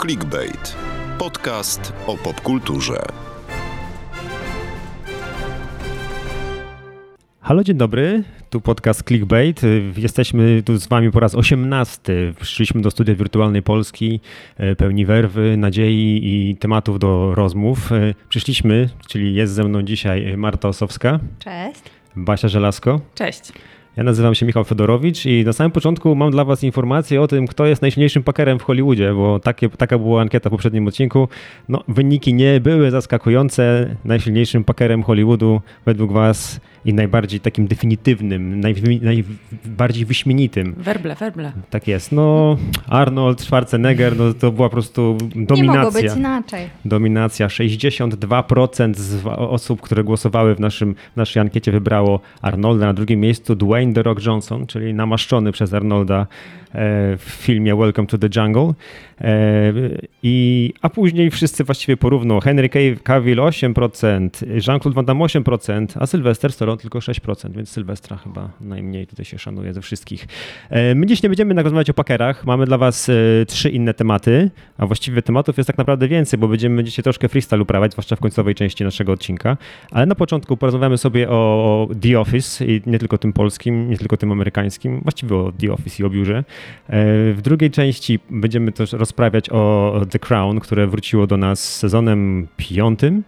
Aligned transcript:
Clickbait. 0.00 0.76
Podcast 1.18 1.92
o 2.06 2.16
popkulturze. 2.16 3.02
Halo, 7.40 7.64
dzień 7.64 7.76
dobry. 7.76 8.24
Tu 8.50 8.60
podcast 8.60 9.02
Clickbait. 9.08 9.60
Jesteśmy 9.96 10.62
tu 10.62 10.76
z 10.76 10.86
Wami 10.86 11.10
po 11.10 11.20
raz 11.20 11.34
18. 11.34 12.34
Przyszliśmy 12.40 12.80
do 12.80 12.90
studia 12.90 13.14
wirtualnej 13.14 13.62
Polski, 13.62 14.20
e, 14.56 14.76
pełni 14.76 15.06
werwy, 15.06 15.56
nadziei 15.56 16.20
i 16.22 16.56
tematów 16.56 16.98
do 16.98 17.34
rozmów. 17.34 17.92
E, 17.92 18.14
Przyszliśmy, 18.28 18.88
czyli 19.06 19.34
jest 19.34 19.52
ze 19.52 19.64
mną 19.64 19.82
dzisiaj 19.82 20.36
Marta 20.36 20.68
Osowska, 20.68 21.20
Cześć. 21.38 21.82
Basia 22.16 22.48
Żelazko. 22.48 23.00
Cześć. 23.14 23.52
Ja 23.96 24.02
nazywam 24.02 24.34
się 24.34 24.46
Michał 24.46 24.64
Fedorowicz 24.64 25.26
i 25.26 25.44
na 25.44 25.52
samym 25.52 25.70
początku 25.70 26.14
mam 26.14 26.30
dla 26.30 26.44
Was 26.44 26.64
informację 26.64 27.22
o 27.22 27.28
tym, 27.28 27.46
kto 27.46 27.66
jest 27.66 27.82
najsilniejszym 27.82 28.22
pakerem 28.22 28.58
w 28.58 28.62
Hollywoodzie, 28.62 29.14
bo 29.14 29.38
takie, 29.38 29.68
taka 29.68 29.98
była 29.98 30.20
ankieta 30.20 30.50
w 30.50 30.52
poprzednim 30.52 30.88
odcinku. 30.88 31.28
No, 31.68 31.84
wyniki 31.88 32.34
nie 32.34 32.60
były 32.60 32.90
zaskakujące. 32.90 33.96
Najsilniejszym 34.04 34.64
pakerem 34.64 35.02
Hollywoodu 35.02 35.60
według 35.86 36.12
Was 36.12 36.60
i 36.84 36.94
najbardziej 36.94 37.40
takim 37.40 37.66
definitywnym, 37.66 38.60
naj, 38.60 38.74
najbardziej 39.02 40.04
wyśmienitym. 40.04 40.74
Werble, 40.78 41.14
werble. 41.14 41.52
Tak 41.70 41.88
jest. 41.88 42.12
No, 42.12 42.56
Arnold 42.88 43.40
Schwarzenegger, 43.40 44.16
no 44.16 44.34
to 44.34 44.52
była 44.52 44.68
po 44.68 44.72
prostu 44.72 45.18
dominacja. 45.34 45.56
Nie 45.56 45.64
mogło 45.64 45.92
być 45.92 46.16
inaczej. 46.16 46.68
Dominacja. 46.84 47.46
62% 47.46 48.94
z 48.94 49.26
osób, 49.26 49.80
które 49.80 50.04
głosowały 50.04 50.54
w, 50.54 50.60
naszym, 50.60 50.94
w 51.12 51.16
naszej 51.16 51.40
ankiecie 51.40 51.72
wybrało 51.72 52.20
Arnolda. 52.42 52.86
Na 52.86 52.94
drugim 52.94 53.20
miejscu 53.20 53.56
Dwayne 53.56 53.94
The 53.94 54.02
Rock 54.02 54.26
Johnson, 54.26 54.66
czyli 54.66 54.94
namaszczony 54.94 55.52
przez 55.52 55.74
Arnolda 55.74 56.26
w 57.18 57.24
filmie 57.26 57.76
Welcome 57.76 58.08
to 58.08 58.18
the 58.18 58.28
Jungle. 58.36 58.74
I, 60.22 60.72
a 60.82 60.88
później 60.88 61.30
wszyscy 61.30 61.64
właściwie 61.64 61.96
porówno. 61.96 62.40
Henry 62.40 62.68
Cavill 63.02 63.38
8%, 63.38 64.28
Jean-Claude 64.46 64.94
Van 64.94 65.04
Damme 65.04 65.24
8%, 65.24 65.86
a 66.00 66.06
Sylwester 66.06 66.52
Stallone 66.52 66.69
tylko 66.76 66.98
6%, 66.98 67.52
więc 67.52 67.68
Sylwestra 67.68 68.16
chyba 68.16 68.50
najmniej 68.60 69.06
tutaj 69.06 69.24
się 69.24 69.38
szanuje 69.38 69.74
ze 69.74 69.80
wszystkich. 69.80 70.28
My 70.94 71.06
dziś 71.06 71.22
nie 71.22 71.28
będziemy 71.28 71.62
rozmawiać 71.62 71.90
o 71.90 71.94
pakerach. 71.94 72.46
Mamy 72.46 72.66
dla 72.66 72.78
was 72.78 73.10
trzy 73.46 73.70
inne 73.70 73.94
tematy, 73.94 74.50
a 74.78 74.86
właściwie 74.86 75.22
tematów 75.22 75.56
jest 75.56 75.66
tak 75.66 75.78
naprawdę 75.78 76.08
więcej, 76.08 76.38
bo 76.38 76.48
będziemy 76.48 76.84
dzisiaj 76.84 77.02
troszkę 77.02 77.28
freestyle 77.28 77.62
uprawiać, 77.62 77.92
zwłaszcza 77.92 78.16
w 78.16 78.20
końcowej 78.20 78.54
części 78.54 78.84
naszego 78.84 79.12
odcinka. 79.12 79.56
Ale 79.90 80.06
na 80.06 80.14
początku 80.14 80.56
porozmawiamy 80.56 80.98
sobie 80.98 81.28
o 81.28 81.88
The 82.02 82.20
Office 82.20 82.64
i 82.64 82.82
nie 82.86 82.98
tylko 82.98 83.18
tym 83.18 83.32
polskim, 83.32 83.90
nie 83.90 83.96
tylko 83.96 84.16
tym 84.16 84.32
amerykańskim, 84.32 85.00
właściwie 85.00 85.36
o 85.36 85.52
The 85.60 85.72
Office 85.72 86.02
i 86.02 86.06
o 86.06 86.10
biurze. 86.10 86.44
W 87.34 87.38
drugiej 87.42 87.70
części 87.70 88.18
będziemy 88.30 88.72
też 88.72 88.92
rozprawiać 88.92 89.50
o 89.50 89.92
The 90.10 90.18
Crown, 90.18 90.60
które 90.60 90.86
wróciło 90.86 91.26
do 91.26 91.36
nas 91.36 91.76
sezonem 91.76 92.48
piątym. 92.56 93.22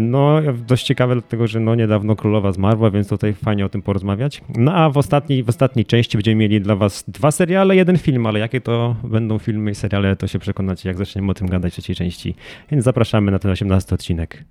No, 0.00 0.40
dość 0.66 0.86
ciekawe, 0.86 1.14
dlatego 1.14 1.46
że 1.46 1.60
no, 1.60 1.74
niedawno 1.74 2.16
królowa 2.16 2.52
zmarła, 2.52 2.90
więc 2.90 3.08
tutaj 3.08 3.34
fajnie 3.34 3.66
o 3.66 3.68
tym 3.68 3.82
porozmawiać. 3.82 4.42
No 4.56 4.74
a 4.74 4.90
w 4.90 4.98
ostatniej, 4.98 5.42
w 5.42 5.48
ostatniej 5.48 5.84
części 5.84 6.18
będziemy 6.18 6.36
mieli 6.36 6.60
dla 6.60 6.76
Was 6.76 7.04
dwa 7.08 7.30
seriale, 7.30 7.76
jeden 7.76 7.98
film, 7.98 8.26
ale 8.26 8.38
jakie 8.38 8.60
to 8.60 8.96
będą 9.04 9.38
filmy 9.38 9.70
i 9.70 9.74
seriale, 9.74 10.16
to 10.16 10.26
się 10.26 10.38
przekonacie, 10.38 10.88
jak 10.88 10.98
zaczniemy 10.98 11.30
o 11.30 11.34
tym 11.34 11.48
gadać 11.48 11.72
w 11.72 11.74
trzeciej 11.74 11.96
części. 11.96 12.34
Więc 12.70 12.84
zapraszamy 12.84 13.30
na 13.30 13.38
ten 13.38 13.50
18 13.50 13.94
odcinek. 13.94 14.44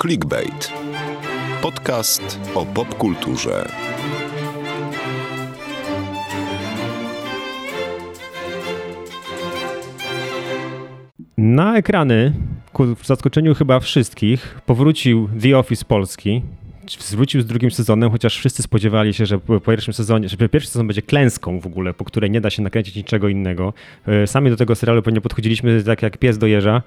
Clickbait. 0.00 0.72
Podcast 1.62 2.40
o 2.54 2.66
popkulturze. 2.66 3.64
Na 11.36 11.76
ekrany, 11.76 12.32
ku 12.72 12.96
zaskoczeniu 13.04 13.54
chyba 13.54 13.80
wszystkich, 13.80 14.60
powrócił 14.66 15.28
The 15.42 15.58
Office 15.58 15.84
Polski. 15.84 16.42
Zwrócił 16.98 17.40
z 17.40 17.46
drugim 17.46 17.70
sezonem, 17.70 18.10
chociaż 18.10 18.38
wszyscy 18.38 18.62
spodziewali 18.62 19.14
się, 19.14 19.26
że 19.26 19.38
po 19.38 19.60
pierwszym 19.60 19.94
sezonie, 19.94 20.28
że 20.28 20.48
pierwszy 20.48 20.70
sezon 20.70 20.86
będzie 20.86 21.02
klęską 21.02 21.60
w 21.60 21.66
ogóle, 21.66 21.94
po 21.94 22.04
której 22.04 22.30
nie 22.30 22.40
da 22.40 22.50
się 22.50 22.62
nakręcić 22.62 22.96
niczego 22.96 23.28
innego. 23.28 23.72
Sami 24.26 24.50
do 24.50 24.56
tego 24.56 24.74
serialu 24.74 25.02
pewnie 25.02 25.20
podchodziliśmy 25.20 25.82
tak 25.82 26.02
jak 26.02 26.18
pies 26.18 26.38
do 26.38 26.46
jeża. 26.46 26.82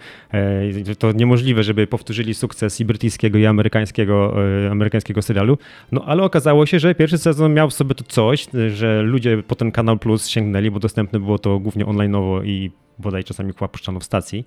To 0.99 1.11
niemożliwe, 1.11 1.63
żeby 1.63 1.87
powtórzyli 1.87 2.33
sukces 2.33 2.79
i 2.79 2.85
brytyjskiego, 2.85 3.37
i 3.37 3.45
amerykańskiego, 3.45 4.35
amerykańskiego 4.71 5.21
serialu. 5.21 5.57
No 5.91 6.05
ale 6.05 6.23
okazało 6.23 6.65
się, 6.65 6.79
że 6.79 6.95
pierwszy 6.95 7.17
sezon 7.17 7.53
miał 7.53 7.69
w 7.69 7.73
sobie 7.73 7.95
to 7.95 8.03
coś, 8.03 8.47
że 8.73 9.01
ludzie 9.01 9.43
po 9.47 9.55
ten 9.55 9.71
Kanal 9.71 9.99
Plus 9.99 10.27
sięgnęli, 10.27 10.71
bo 10.71 10.79
dostępne 10.79 11.19
było 11.19 11.39
to 11.39 11.59
głównie 11.59 11.85
online'owo 11.85 12.45
i 12.45 12.71
bodaj 12.99 13.23
czasami 13.23 13.53
chyba 13.53 13.67
puszczano 13.67 13.99
w 13.99 14.03
stacji. 14.03 14.45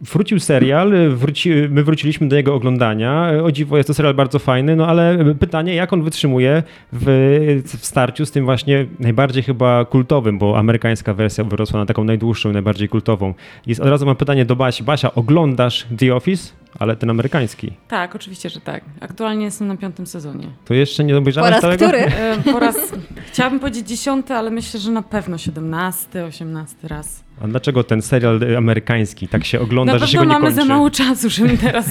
Wrócił 0.00 0.40
serial, 0.40 0.92
wróci, 1.14 1.50
my 1.70 1.84
wróciliśmy 1.84 2.28
do 2.28 2.36
jego 2.36 2.54
oglądania. 2.54 3.30
O 3.44 3.52
dziwo, 3.52 3.76
jest 3.76 3.86
to 3.86 3.94
serial 3.94 4.14
bardzo 4.14 4.38
fajny, 4.38 4.76
no 4.76 4.86
ale 4.86 5.34
pytanie, 5.34 5.74
jak 5.74 5.92
on 5.92 6.02
wytrzymuje 6.02 6.62
w, 6.92 7.04
w 7.80 7.86
starciu 7.86 8.26
z 8.26 8.30
tym 8.30 8.44
właśnie 8.44 8.86
najbardziej 8.98 9.42
chyba 9.42 9.84
kultowym, 9.84 10.38
bo 10.38 10.58
amerykańska 10.58 11.14
wersja 11.14 11.44
wyrosła 11.44 11.80
na 11.80 11.86
taką 11.86 12.04
najdłuższą 12.04 12.52
najbardziej 12.52 12.88
kultową. 12.88 13.34
Jest, 13.66 13.80
od 13.80 13.88
razu 13.88 14.06
mam 14.06 14.16
pytanie 14.16 14.44
do 14.44 14.56
Basi. 14.56 14.82
Basia, 14.82 15.14
oglądasz 15.14 15.86
The 15.98 16.14
Office? 16.14 16.52
Ale 16.78 16.96
ten 16.96 17.10
amerykański. 17.10 17.72
Tak, 17.88 18.16
oczywiście, 18.16 18.50
że 18.50 18.60
tak. 18.60 18.84
Aktualnie 19.00 19.44
jestem 19.44 19.68
na 19.68 19.76
piątym 19.76 20.06
sezonie. 20.06 20.48
To 20.64 20.74
jeszcze 20.74 21.04
nie 21.04 21.20
raz 21.36 21.60
całego? 21.60 21.86
który? 21.86 21.98
E, 21.98 22.36
po 22.52 22.58
raz, 22.58 22.76
chciałabym 23.32 23.60
powiedzieć 23.60 23.88
dziesiąty, 23.88 24.34
ale 24.34 24.50
myślę, 24.50 24.80
że 24.80 24.90
na 24.90 25.02
pewno 25.02 25.38
siedemnasty, 25.38 26.24
osiemnasty 26.24 26.88
raz. 26.88 27.25
A 27.40 27.48
dlaczego 27.48 27.84
ten 27.84 28.02
serial 28.02 28.40
amerykański 28.56 29.28
tak 29.28 29.44
się 29.44 29.60
ogląda, 29.60 29.92
Na 29.92 29.98
że 29.98 30.06
się 30.08 30.18
go 30.18 30.24
nie 30.24 30.28
mamy 30.32 30.44
kończy? 30.44 30.56
za 30.56 30.64
mało 30.64 30.90
czasu, 31.00 31.30
żebym 31.30 31.58
teraz 31.58 31.90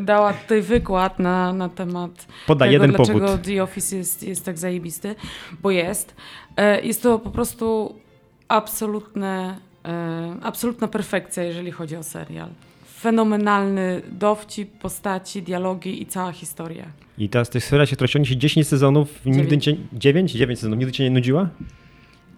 dała 0.00 0.32
tutaj 0.32 0.62
wykład 0.62 1.18
na, 1.18 1.52
na 1.52 1.68
temat 1.68 2.26
Podaj 2.46 2.68
tego, 2.68 2.72
jeden 2.84 2.96
dlaczego 2.96 3.26
powód. 3.26 3.42
The 3.42 3.62
Office 3.62 3.96
jest, 3.96 4.22
jest 4.22 4.44
tak 4.44 4.58
zajebisty, 4.58 5.14
bo 5.62 5.70
jest. 5.70 6.14
E, 6.56 6.80
Jest 6.80 7.02
to 7.02 7.18
po 7.18 7.30
prostu 7.30 7.94
absolutne, 8.48 9.56
e, 9.84 10.36
absolutna 10.42 10.88
perfekcja, 10.88 11.42
jeżeli 11.42 11.70
chodzi 11.70 11.96
o 11.96 12.02
serial. 12.02 12.48
Fenomenalny 13.00 14.02
dowcip, 14.12 14.78
postaci, 14.78 15.42
dialogi 15.42 16.02
i 16.02 16.06
cała 16.06 16.32
historia. 16.32 16.84
I 17.18 17.28
teraz 17.28 17.50
tych 17.50 17.64
serial 17.64 17.86
się 17.86 17.96
trochę 17.96 18.24
się 18.24 18.36
10 18.36 18.68
sezonów, 18.68 19.08
nigdy 19.26 19.58
cię... 19.58 19.76
9? 19.92 20.32
9 20.32 20.58
sezonów, 20.58 20.78
nigdy 20.78 20.92
cię 20.92 21.04
nie 21.04 21.10
nudziła? 21.10 21.48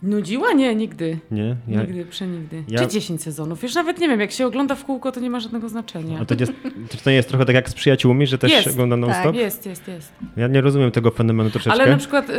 Nudziła? 0.04 0.53
Nie, 0.53 0.75
nigdy. 0.75 1.19
Nie? 1.31 1.56
Ja... 1.69 1.81
Nigdy, 1.82 2.04
przenigdy. 2.04 2.65
ja- 2.69 2.78
Czy 2.78 2.87
10 2.88 3.22
sezonów? 3.22 3.62
Już 3.62 3.75
nawet 3.75 3.98
nie 4.00 4.09
wiem, 4.09 4.20
jak 4.20 4.31
się 4.32 4.47
ogląda 4.47 4.75
w 4.75 4.84
kółko, 4.84 5.12
to 5.12 5.20
nie 5.20 5.31
ma 5.31 5.41
żadnego 5.41 5.69
znaczenia. 5.69 6.19
A 6.20 6.25
to, 6.25 6.34
jest, 6.41 6.53
czy 6.91 6.97
to 7.04 7.10
nie 7.10 7.16
jest 7.16 7.28
trochę 7.28 7.44
tak 7.44 7.54
jak 7.54 7.69
z 7.70 7.75
przyjaciółmi, 7.75 8.26
że 8.26 8.38
też 8.38 8.53
Jest, 8.53 8.69
oglądam 8.69 9.00
non-stop? 9.00 9.25
tak. 9.25 9.34
Jest, 9.34 9.66
jest, 9.66 9.88
jest. 9.88 10.12
Ja 10.37 10.48
nie 10.48 10.60
rozumiem 10.60 10.91
tego 10.91 11.10
fenomenu 11.10 11.50
troszeczkę. 11.50 11.81
Ale 11.82 11.91
na 11.91 11.97
przykład 11.97 12.31
y, 12.31 12.34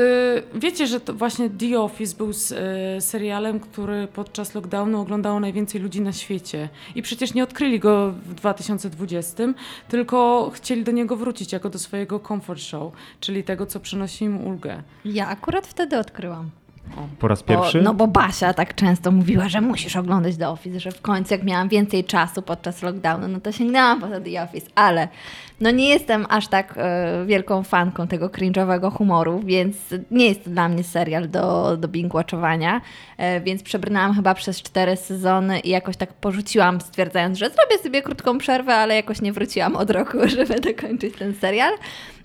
wiecie, 0.56 0.88
że 0.88 1.00
to 1.00 1.14
właśnie 1.14 1.50
The 1.50 1.80
Office 1.80 2.18
był 2.18 2.30
s- 2.30 2.52
y, 2.52 3.02
serialem, 3.02 3.60
który 3.60 4.08
podczas 4.14 4.56
lockdownu 4.56 5.02
oglądało 5.02 5.40
najwięcej 5.40 5.82
ludzi 5.82 6.02
na 6.02 6.14
świecie. 6.14 6.70
I 6.96 7.02
przecież 7.02 7.34
nie 7.34 7.44
odkryli 7.44 7.80
go 7.80 8.12
w 8.12 8.34
2020, 8.34 9.44
tylko 9.88 10.52
chcieli 10.56 10.84
do 10.84 10.92
niego 10.92 11.16
wrócić 11.16 11.52
jako 11.54 11.70
do 11.70 11.80
swojego 11.80 12.20
comfort 12.20 12.62
show, 12.62 12.94
czyli 13.20 13.44
tego, 13.44 13.66
co 13.66 13.80
przynosi 13.80 14.26
im 14.26 14.48
ulgę. 14.48 14.84
Ja 15.06 15.28
akurat 15.28 15.68
wtedy 15.68 15.98
odkryłam. 16.00 16.50
Po 17.20 17.28
raz 17.28 17.42
Bo, 17.42 17.48
pierwszy? 17.48 17.82
no 17.82 17.94
bo 17.94 18.08
Basia 18.08 18.54
tak 18.54 18.76
często 18.76 19.12
mówiła, 19.12 19.50
że 19.50 19.62
musisz 19.62 19.96
oglądać 19.96 20.38
The 20.38 20.50
Office, 20.50 20.80
że 20.80 20.92
w 20.92 21.02
końcu 21.02 21.34
jak 21.34 21.44
miałam 21.44 21.70
więcej 21.70 22.04
czasu 22.04 22.42
podczas 22.42 22.82
lockdownu, 22.82 23.28
no 23.28 23.40
to 23.40 23.52
sięgnęłam 23.52 24.02
po 24.02 24.08
The 24.08 24.44
Office, 24.44 24.68
ale 24.76 25.08
no 25.62 25.72
nie 25.72 25.90
jestem 25.90 26.26
aż 26.30 26.48
tak 26.48 26.74
e, 26.78 27.26
wielką 27.26 27.64
fanką 27.64 28.08
tego 28.08 28.28
cringe'owego 28.28 28.92
humoru, 28.92 29.42
więc 29.46 29.78
nie 30.12 30.28
jest 30.28 30.44
to 30.44 30.50
dla 30.50 30.70
mnie 30.70 30.84
serial 30.84 31.30
do, 31.30 31.78
do 31.78 31.88
binge-watchowania, 31.88 32.82
e, 33.18 33.42
więc 33.42 33.64
przebrnęłam 33.64 34.14
chyba 34.16 34.34
przez 34.34 34.62
cztery 34.62 34.96
sezony 34.96 35.60
i 35.60 35.70
jakoś 35.70 35.98
tak 35.98 36.14
porzuciłam, 36.14 36.82
stwierdzając, 36.82 37.38
że 37.38 37.50
zrobię 37.50 37.84
sobie 37.84 38.02
krótką 38.02 38.38
przerwę, 38.38 38.76
ale 38.76 38.96
jakoś 38.96 39.22
nie 39.22 39.34
wróciłam 39.34 39.76
od 39.76 39.90
roku, 39.90 40.18
żeby 40.38 40.60
dokończyć 40.60 41.16
ten 41.16 41.34
serial. 41.34 41.74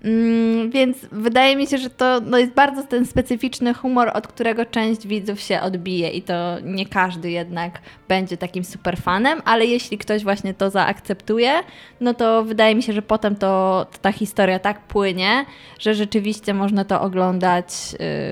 Mm, 0.05 0.71
więc 0.71 0.99
wydaje 1.13 1.57
mi 1.57 1.67
się, 1.67 1.79
że 1.79 1.91
to 1.91 2.21
no, 2.21 2.39
jest 2.39 2.53
bardzo 2.53 2.83
ten 2.83 3.07
specyficzny 3.07 3.75
humor, 3.75 4.11
od 4.15 4.27
którego 4.27 4.67
część 4.67 5.07
widzów 5.07 5.41
się 5.41 5.61
odbije 5.61 6.11
i 6.11 6.23
to 6.23 6.57
nie 6.65 6.87
każdy 6.87 7.31
jednak 7.31 7.81
będzie 8.09 8.37
takim 8.37 8.65
super 8.65 8.97
fanem, 8.97 9.43
ale 9.45 9.67
jeśli 9.67 9.99
ktoś 9.99 10.23
właśnie 10.23 10.55
to 10.55 10.71
zaakceptuje, 10.71 11.53
no 12.01 12.15
to 12.15 12.45
wydaje 12.45 12.75
mi 12.75 12.83
się, 12.83 12.93
że 12.93 13.03
potem 13.03 13.37
to, 13.37 13.87
ta 14.03 14.13
historia 14.13 14.59
tak 14.59 14.81
płynie, 14.81 15.45
że 15.79 15.95
rzeczywiście 15.95 16.55
można 16.55 16.85
to 16.85 17.01
oglądać 17.01 17.67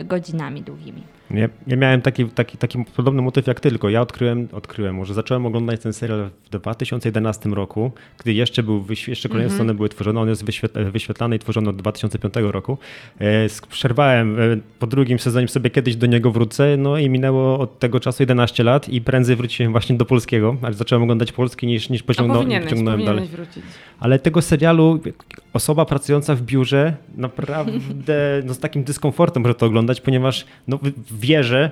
y, 0.00 0.05
godzinami 0.05 0.62
długimi. 0.62 1.18
Ja, 1.31 1.49
ja, 1.67 1.77
miałem 1.77 2.03
taki, 2.03 2.27
taki, 2.27 2.59
taki 2.59 2.85
podobny 2.97 3.23
motyw 3.23 3.47
jak 3.47 3.61
tylko. 3.61 3.89
Ja 3.89 4.01
odkryłem, 4.01 4.49
odkryłem, 4.53 4.95
może 4.95 5.15
zacząłem 5.15 5.47
oglądać 5.47 5.81
ten 5.81 5.93
serial 5.93 6.31
w 6.45 6.51
2011 6.51 7.49
roku, 7.49 7.93
gdy 8.19 8.33
jeszcze 8.33 8.63
był, 8.63 8.85
jeszcze 9.09 9.29
kolejne 9.29 9.55
mm 9.55 9.67
-hmm. 9.67 9.77
były 9.77 9.89
tworzone, 9.89 10.21
on 10.21 10.29
jest 10.29 10.45
wyświetlany 10.93 11.37
i 11.37 11.39
tworzony 11.39 11.71
od 11.71 11.77
2005 11.77 12.35
roku. 12.37 12.79
E, 13.21 13.47
przerwałem, 13.69 14.41
e, 14.41 14.43
po 14.79 14.87
drugim 14.87 15.19
sezonie 15.19 15.49
sobie 15.49 15.71
kiedyś 15.71 15.97
do 15.97 16.07
niego 16.07 16.31
wrócę, 16.31 16.77
no 16.77 16.99
i 16.99 17.11
minęło 17.11 17.59
od 17.59 17.79
tego 17.79 18.01
czasu 18.01 18.23
11 18.23 18.65
lat 18.65 18.89
i 18.89 19.01
prędzej 19.01 19.37
wróciłem 19.37 19.73
właśnie 19.73 19.97
do 19.97 20.05
polskiego, 20.05 20.57
ale 20.63 20.75
zacząłem 20.75 21.03
oglądać 21.03 21.33
polski 21.33 21.67
niż, 21.67 21.91
niż 21.91 22.03
pociągnąłem, 22.03 22.63
pociągnąłem 22.63 23.05
dalej. 23.05 23.27
Wrócić. 23.27 23.63
Ale 24.01 24.19
tego 24.19 24.43
serialu 24.43 25.01
osoba 25.59 25.85
pracująca 25.85 26.35
w 26.35 26.43
biurze 26.43 26.97
naprawdę 27.17 28.11
no, 28.45 28.55
z 28.55 28.59
takim 28.59 28.85
dyskomfortem 28.85 29.43
może 29.43 29.55
to 29.55 29.67
oglądać, 29.67 30.01
ponieważ 30.01 30.47
no, 30.69 30.79
wierzę, 31.11 31.49
że 31.49 31.71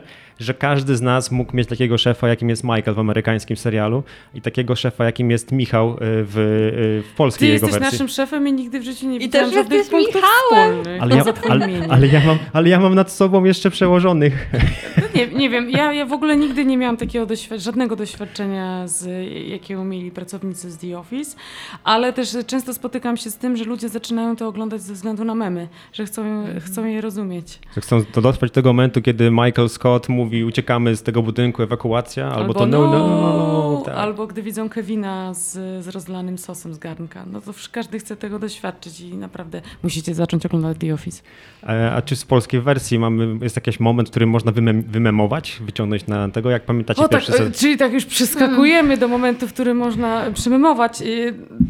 każdy 0.58 0.96
z 0.96 1.02
nas 1.02 1.30
mógł 1.30 1.56
mieć 1.56 1.68
takiego 1.68 1.98
szefa, 1.98 2.28
jakim 2.28 2.48
jest 2.48 2.64
Michael 2.64 2.94
w 2.94 2.98
amerykańskim 2.98 3.56
serialu 3.56 4.02
i 4.34 4.40
takiego 4.42 4.76
szefa, 4.76 5.04
jakim 5.04 5.30
jest 5.30 5.52
Michał 5.52 5.90
y, 5.90 5.96
w, 6.00 6.38
y, 6.38 7.12
w 7.12 7.16
polskiej 7.16 7.48
Ty 7.48 7.52
jego 7.54 7.66
wersji. 7.66 7.80
jesteś 7.82 8.00
naszym 8.00 8.08
szefem 8.08 8.48
i 8.48 8.52
nigdy 8.52 8.80
w 8.80 8.84
życiu 8.84 9.08
nie 9.08 9.16
I 9.16 9.18
widziałam 9.18 9.52
żadnych 9.52 9.88
punktów 9.90 10.22
Michałem. 10.50 10.76
wspólnych. 10.78 11.02
Ale 11.02 11.16
ja, 11.16 11.24
ale, 11.48 11.68
ale, 11.88 12.06
ja 12.06 12.20
mam, 12.26 12.38
ale 12.52 12.68
ja 12.68 12.80
mam 12.80 12.94
nad 12.94 13.12
sobą 13.12 13.44
jeszcze 13.44 13.70
przełożonych. 13.70 14.50
Nie, 15.14 15.26
nie 15.26 15.50
wiem, 15.50 15.70
ja, 15.70 15.92
ja 15.92 16.06
w 16.06 16.12
ogóle 16.12 16.36
nigdy 16.36 16.64
nie 16.64 16.76
miałam 16.78 16.96
takiego 16.96 17.26
doświad 17.26 17.60
żadnego 17.60 17.96
doświadczenia, 17.96 18.88
z, 18.88 19.28
jakiego 19.48 19.84
mieli 19.84 20.10
pracownicy 20.10 20.70
z 20.70 20.78
The 20.78 20.98
Office, 20.98 21.36
ale 21.84 22.12
też 22.12 22.36
często 22.46 22.74
spotykam 22.74 23.16
się 23.16 23.30
z 23.30 23.36
tym, 23.36 23.56
że 23.56 23.64
ludzie 23.64 23.88
zaczynają 23.88 24.36
to 24.36 24.48
oglądać 24.48 24.82
ze 24.82 24.94
względu 24.94 25.24
na 25.24 25.34
memy, 25.34 25.68
że 25.92 26.04
chcą, 26.06 26.44
chcą 26.60 26.84
je 26.84 27.00
rozumieć. 27.00 27.58
Że 27.74 27.80
chcą 27.80 28.04
to 28.04 28.20
dotrwać 28.20 28.52
tego 28.52 28.72
momentu, 28.72 29.02
kiedy 29.02 29.30
Michael 29.30 29.68
Scott 29.68 30.08
mówi 30.08 30.25
uciekamy 30.44 30.96
z 30.96 31.02
tego 31.02 31.22
budynku, 31.22 31.62
ewakuacja, 31.62 32.26
albo, 32.26 32.40
albo 32.40 32.54
to 32.54 32.66
no, 32.66 32.90
no, 32.90 32.98
no 32.98 33.82
tak. 33.86 33.96
Albo 33.96 34.26
gdy 34.26 34.42
widzą 34.42 34.68
Kevina 34.68 35.34
z, 35.34 35.52
z 35.84 35.88
rozlanym 35.88 36.38
sosem 36.38 36.74
z 36.74 36.78
garnka. 36.78 37.24
No 37.32 37.40
to 37.40 37.52
każdy 37.72 37.98
chce 37.98 38.16
tego 38.16 38.38
doświadczyć 38.38 39.00
i 39.00 39.16
naprawdę 39.16 39.62
musicie 39.82 40.14
zacząć 40.14 40.46
oglądać 40.46 40.78
The 40.78 40.94
Office. 40.94 41.22
A, 41.62 41.90
a 41.90 42.02
czy 42.02 42.16
z 42.16 42.24
polskiej 42.24 42.60
wersji 42.60 42.98
mamy, 42.98 43.38
jest 43.42 43.56
jakiś 43.56 43.80
moment, 43.80 44.10
który 44.10 44.26
można 44.26 44.52
wymem 44.52 44.82
wymemować, 44.82 45.58
wyciągnąć 45.60 46.06
na 46.06 46.28
tego, 46.28 46.50
jak 46.50 46.64
pamiętacie 46.64 47.04
o, 47.04 47.08
pierwszy 47.08 47.32
tak, 47.32 47.38
sezon? 47.38 47.52
Czyli 47.52 47.76
tak 47.76 47.92
już 47.92 48.04
przeskakujemy 48.04 48.88
hmm. 48.88 48.98
do 48.98 49.08
momentu, 49.08 49.48
w 49.48 49.52
którym 49.52 49.76
można 49.76 50.24
przymemować. 50.34 51.02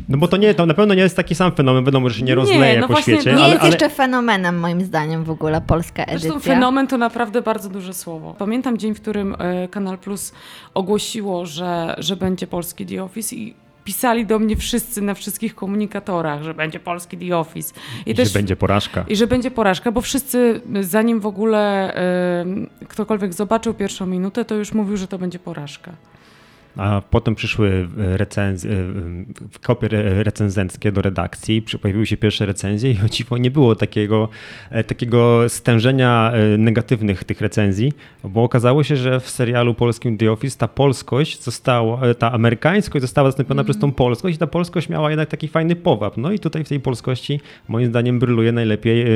No 0.08 0.18
bo 0.18 0.28
to 0.28 0.36
nie, 0.36 0.54
to 0.54 0.66
na 0.66 0.74
pewno 0.74 0.94
nie 0.94 1.02
jest 1.02 1.16
taki 1.16 1.34
sam 1.34 1.52
fenomen, 1.52 1.84
wiadomo, 1.84 2.10
że 2.10 2.18
się 2.18 2.24
nie 2.24 2.34
rozleje 2.34 2.74
nie, 2.74 2.80
no 2.80 2.86
po 2.86 2.92
właśnie, 2.92 3.14
świecie. 3.14 3.30
Nie 3.30 3.42
ale, 3.42 3.48
jest 3.48 3.60
ale... 3.60 3.70
jeszcze 3.70 3.90
fenomenem 3.90 4.58
moim 4.58 4.80
zdaniem 4.84 5.24
w 5.24 5.30
ogóle 5.30 5.60
polska 5.60 6.02
edycja. 6.02 6.18
Zresztą 6.18 6.40
fenomen 6.40 6.86
to 6.86 6.98
naprawdę 6.98 7.42
bardzo 7.42 7.68
duże 7.68 7.94
słowo. 7.94 8.34
Pamiętam 8.46 8.78
dzień, 8.78 8.94
w 8.94 9.00
którym 9.00 9.36
e, 9.38 9.68
Kanal 9.68 9.98
Plus 9.98 10.32
ogłosiło, 10.74 11.46
że, 11.46 11.94
że 11.98 12.16
będzie 12.16 12.46
polski 12.46 12.86
The 12.86 13.04
Office 13.04 13.36
i 13.36 13.54
pisali 13.84 14.26
do 14.26 14.38
mnie 14.38 14.56
wszyscy 14.56 15.02
na 15.02 15.14
wszystkich 15.14 15.54
komunikatorach, 15.54 16.42
że 16.42 16.54
będzie 16.54 16.80
polski 16.80 17.16
The 17.16 17.36
Office. 17.36 17.74
I, 18.06 18.10
I 18.10 18.14
też, 18.14 18.28
że 18.28 18.38
będzie 18.38 18.56
porażka. 18.56 19.04
I 19.08 19.16
że 19.16 19.26
będzie 19.26 19.50
porażka, 19.50 19.92
bo 19.92 20.00
wszyscy, 20.00 20.60
zanim 20.80 21.20
w 21.20 21.26
ogóle 21.26 21.94
y, 22.80 22.86
ktokolwiek 22.86 23.34
zobaczył 23.34 23.74
pierwszą 23.74 24.06
minutę, 24.06 24.44
to 24.44 24.54
już 24.54 24.72
mówił, 24.72 24.96
że 24.96 25.08
to 25.08 25.18
będzie 25.18 25.38
porażka. 25.38 25.92
A 26.76 27.02
potem 27.10 27.34
przyszły 27.34 27.88
recenzje, 27.96 28.70
kopie 29.62 29.88
recenzenckie 30.22 30.92
do 30.92 31.02
redakcji, 31.02 31.62
pojawiły 31.82 32.06
się 32.06 32.16
pierwsze 32.16 32.46
recenzje 32.46 32.90
i 32.90 32.98
o 33.06 33.08
dziwo 33.08 33.38
nie 33.38 33.50
było 33.50 33.74
takiego, 33.74 34.28
e, 34.70 34.84
takiego 34.84 35.48
stężenia 35.48 36.32
e, 36.32 36.58
negatywnych 36.58 37.24
tych 37.24 37.40
recenzji, 37.40 37.92
bo 38.24 38.42
okazało 38.42 38.82
się, 38.82 38.96
że 38.96 39.20
w 39.20 39.30
serialu 39.30 39.74
polskim 39.74 40.18
The 40.18 40.32
Office 40.32 40.58
ta 40.58 40.68
polskość 40.68 41.42
została, 41.42 42.02
e, 42.02 42.14
ta 42.14 42.32
amerykańskość 42.32 43.02
została 43.02 43.28
zastąpiona 43.28 43.60
mm. 43.60 43.64
przez 43.64 43.78
tą 43.78 43.92
polskość 43.92 44.36
i 44.36 44.38
ta 44.38 44.46
polskość 44.46 44.88
miała 44.88 45.10
jednak 45.10 45.28
taki 45.28 45.48
fajny 45.48 45.76
powab. 45.76 46.16
No 46.16 46.32
i 46.32 46.38
tutaj 46.38 46.64
w 46.64 46.68
tej 46.68 46.80
polskości 46.80 47.40
moim 47.68 47.86
zdaniem 47.86 48.18
bryluje 48.18 48.52
najlepiej 48.52 49.06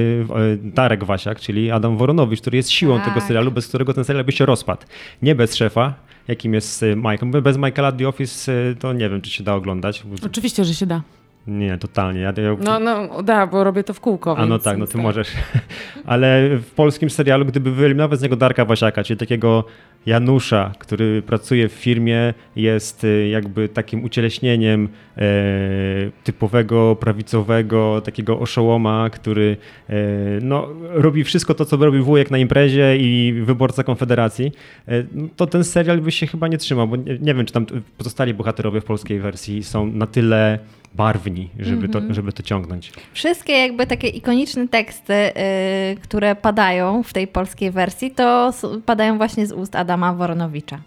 Darek 0.62 1.04
Wasiak, 1.04 1.40
czyli 1.40 1.70
Adam 1.70 1.96
Woronowicz, 1.96 2.40
który 2.40 2.56
jest 2.56 2.70
siłą 2.70 2.96
tak. 2.96 3.08
tego 3.08 3.20
serialu, 3.20 3.50
bez 3.50 3.68
którego 3.68 3.94
ten 3.94 4.04
serial 4.04 4.24
by 4.24 4.32
się 4.32 4.46
rozpadł. 4.46 4.82
Nie 5.22 5.34
bez 5.34 5.56
szefa, 5.56 5.94
jakim 6.30 6.54
jest 6.54 6.82
y, 6.82 6.96
Michael. 6.96 7.42
Bez 7.42 7.56
Michaela 7.56 7.92
The 7.92 8.08
Office 8.08 8.52
y, 8.52 8.76
to 8.76 8.92
nie 8.92 9.10
wiem, 9.10 9.20
czy 9.20 9.30
się 9.30 9.44
da 9.44 9.54
oglądać. 9.54 10.04
Oczywiście, 10.26 10.64
że 10.64 10.74
się 10.74 10.86
da. 10.86 11.02
Nie, 11.50 11.78
totalnie. 11.78 12.20
Ja, 12.20 12.32
ja... 12.36 12.56
No, 12.64 12.80
no 12.80 13.22
da, 13.22 13.46
bo 13.46 13.64
robię 13.64 13.84
to 13.84 13.94
w 13.94 14.00
kółko. 14.00 14.38
A 14.38 14.46
no 14.46 14.58
tak, 14.58 14.78
no 14.78 14.86
ty 14.86 14.92
tak. 14.92 15.02
możesz. 15.02 15.28
Ale 16.06 16.48
w 16.56 16.70
polskim 16.70 17.10
serialu, 17.10 17.44
gdyby 17.44 17.72
wyeliminować 17.72 18.18
z 18.18 18.22
niego 18.22 18.36
Darka 18.36 18.64
Wasiaka, 18.64 19.04
czyli 19.04 19.18
takiego 19.18 19.64
Janusza, 20.06 20.72
który 20.78 21.22
pracuje 21.22 21.68
w 21.68 21.72
firmie, 21.72 22.34
jest 22.56 23.04
y, 23.04 23.28
jakby 23.28 23.68
takim 23.68 24.04
ucieleśnieniem 24.04 24.88
e, 25.16 25.20
typowego, 26.24 26.96
prawicowego, 26.96 28.00
takiego 28.04 28.38
oszołoma, 28.38 29.10
który 29.10 29.56
e, 29.88 29.94
no, 30.42 30.68
robi 30.82 31.24
wszystko 31.24 31.54
to, 31.54 31.64
co 31.64 31.76
robi 31.76 31.98
wujek 31.98 32.30
na 32.30 32.38
imprezie 32.38 32.96
i 32.96 33.32
wyborca 33.44 33.84
Konfederacji, 33.84 34.52
e, 34.88 35.04
to 35.36 35.46
ten 35.46 35.64
serial 35.64 36.00
by 36.00 36.12
się 36.12 36.26
chyba 36.26 36.48
nie 36.48 36.58
trzymał, 36.58 36.88
bo 36.88 36.96
nie, 36.96 37.18
nie 37.18 37.34
wiem, 37.34 37.46
czy 37.46 37.52
tam 37.52 37.66
pozostali 37.98 38.34
bohaterowie 38.34 38.80
w 38.80 38.84
polskiej 38.84 39.20
wersji 39.20 39.64
są 39.64 39.86
na 39.86 40.06
tyle 40.06 40.58
barwni, 40.94 41.50
żeby, 41.58 41.88
to, 41.88 41.98
mhm. 41.98 42.14
żeby 42.14 42.32
to 42.32 42.42
ciągnąć. 42.42 42.92
Wszystkie 43.12 43.52
jakby 43.52 43.86
takie 43.86 44.08
ikoniczne 44.08 44.68
teksty, 44.68 45.12
yy, 45.12 45.96
które 46.02 46.36
padają 46.36 47.02
w 47.02 47.12
tej 47.12 47.26
polskiej 47.26 47.70
wersji, 47.70 48.10
to 48.10 48.52
padają 48.86 49.16
właśnie 49.16 49.46
z 49.46 49.52
ust 49.52 49.76
Adama 49.76 50.14
Woronowicza. 50.14 50.80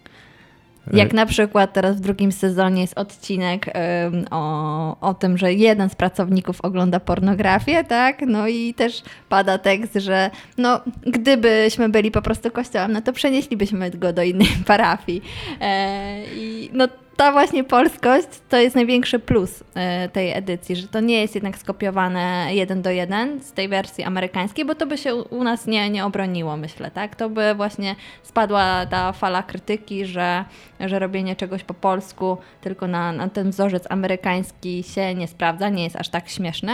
E, 0.94 0.98
Jak 0.98 1.14
na 1.14 1.26
przykład 1.26 1.74
teraz 1.74 1.98
w 1.98 2.00
drugim 2.00 2.32
sezonie 2.32 2.82
jest 2.82 2.98
odcinek 2.98 3.66
um, 3.66 4.26
o, 4.32 5.00
o 5.10 5.14
tym, 5.14 5.38
że 5.38 5.54
jeden 5.54 5.90
z 5.90 5.96
pracowników 5.96 6.62
ogląda 6.62 7.00
pornografię, 7.00 7.84
tak? 7.84 8.22
No 8.28 8.48
i 8.48 8.74
też 8.74 9.04
pada 9.30 9.58
tekst, 9.58 9.94
że 9.96 10.32
no, 10.58 10.82
gdybyśmy 11.02 11.90
byli 11.90 12.12
po 12.12 12.22
prostu 12.22 12.52
kościołem, 12.52 12.92
no 12.92 13.02
to 13.02 13.14
przenieślibyśmy 13.14 13.92
go 13.92 14.14
do 14.14 14.24
innej 14.24 14.48
parafii. 14.68 15.22
E, 15.62 16.24
I 16.36 16.70
no 16.74 16.88
ta 17.18 17.32
właśnie 17.32 17.64
polskość 17.64 18.28
to 18.50 18.58
jest 18.58 18.76
największy 18.76 19.20
plus 19.20 19.64
e, 19.76 20.10
tej 20.10 20.32
edycji, 20.32 20.76
że 20.76 20.88
to 20.88 21.00
nie 21.00 21.22
jest 21.22 21.36
jednak 21.36 21.58
skopiowane 21.58 22.48
jeden 22.52 22.82
do 22.82 22.90
jeden 22.90 23.42
z 23.42 23.52
tej 23.52 23.68
wersji 23.68 24.04
amerykańskiej, 24.04 24.66
bo 24.66 24.76
to 24.76 24.86
by 24.86 24.98
się 24.98 25.16
u 25.16 25.44
nas 25.44 25.68
nie, 25.68 25.90
nie 25.90 26.06
obroniło, 26.06 26.58
myślę, 26.58 26.92
tak? 26.92 27.16
To 27.16 27.30
by 27.30 27.56
właśnie 27.56 27.96
spadła 28.24 28.86
ta 28.86 29.12
fala 29.12 29.44
krytyki, 29.44 30.06
że, 30.06 30.46
że 30.90 31.00
robienie 31.00 31.36
czegoś 31.36 31.64
po 31.64 31.74
polsku 31.74 32.38
tylko 32.62 32.88
na, 32.88 33.12
na 33.12 33.30
ten 33.30 33.50
wzorzec 33.50 33.84
amerykański 33.90 34.84
się 34.84 35.16
nie 35.16 35.28
sprawdza, 35.28 35.70
nie 35.70 35.84
jest 35.84 35.96
aż 35.96 36.10
tak 36.10 36.30
śmieszne, 36.30 36.74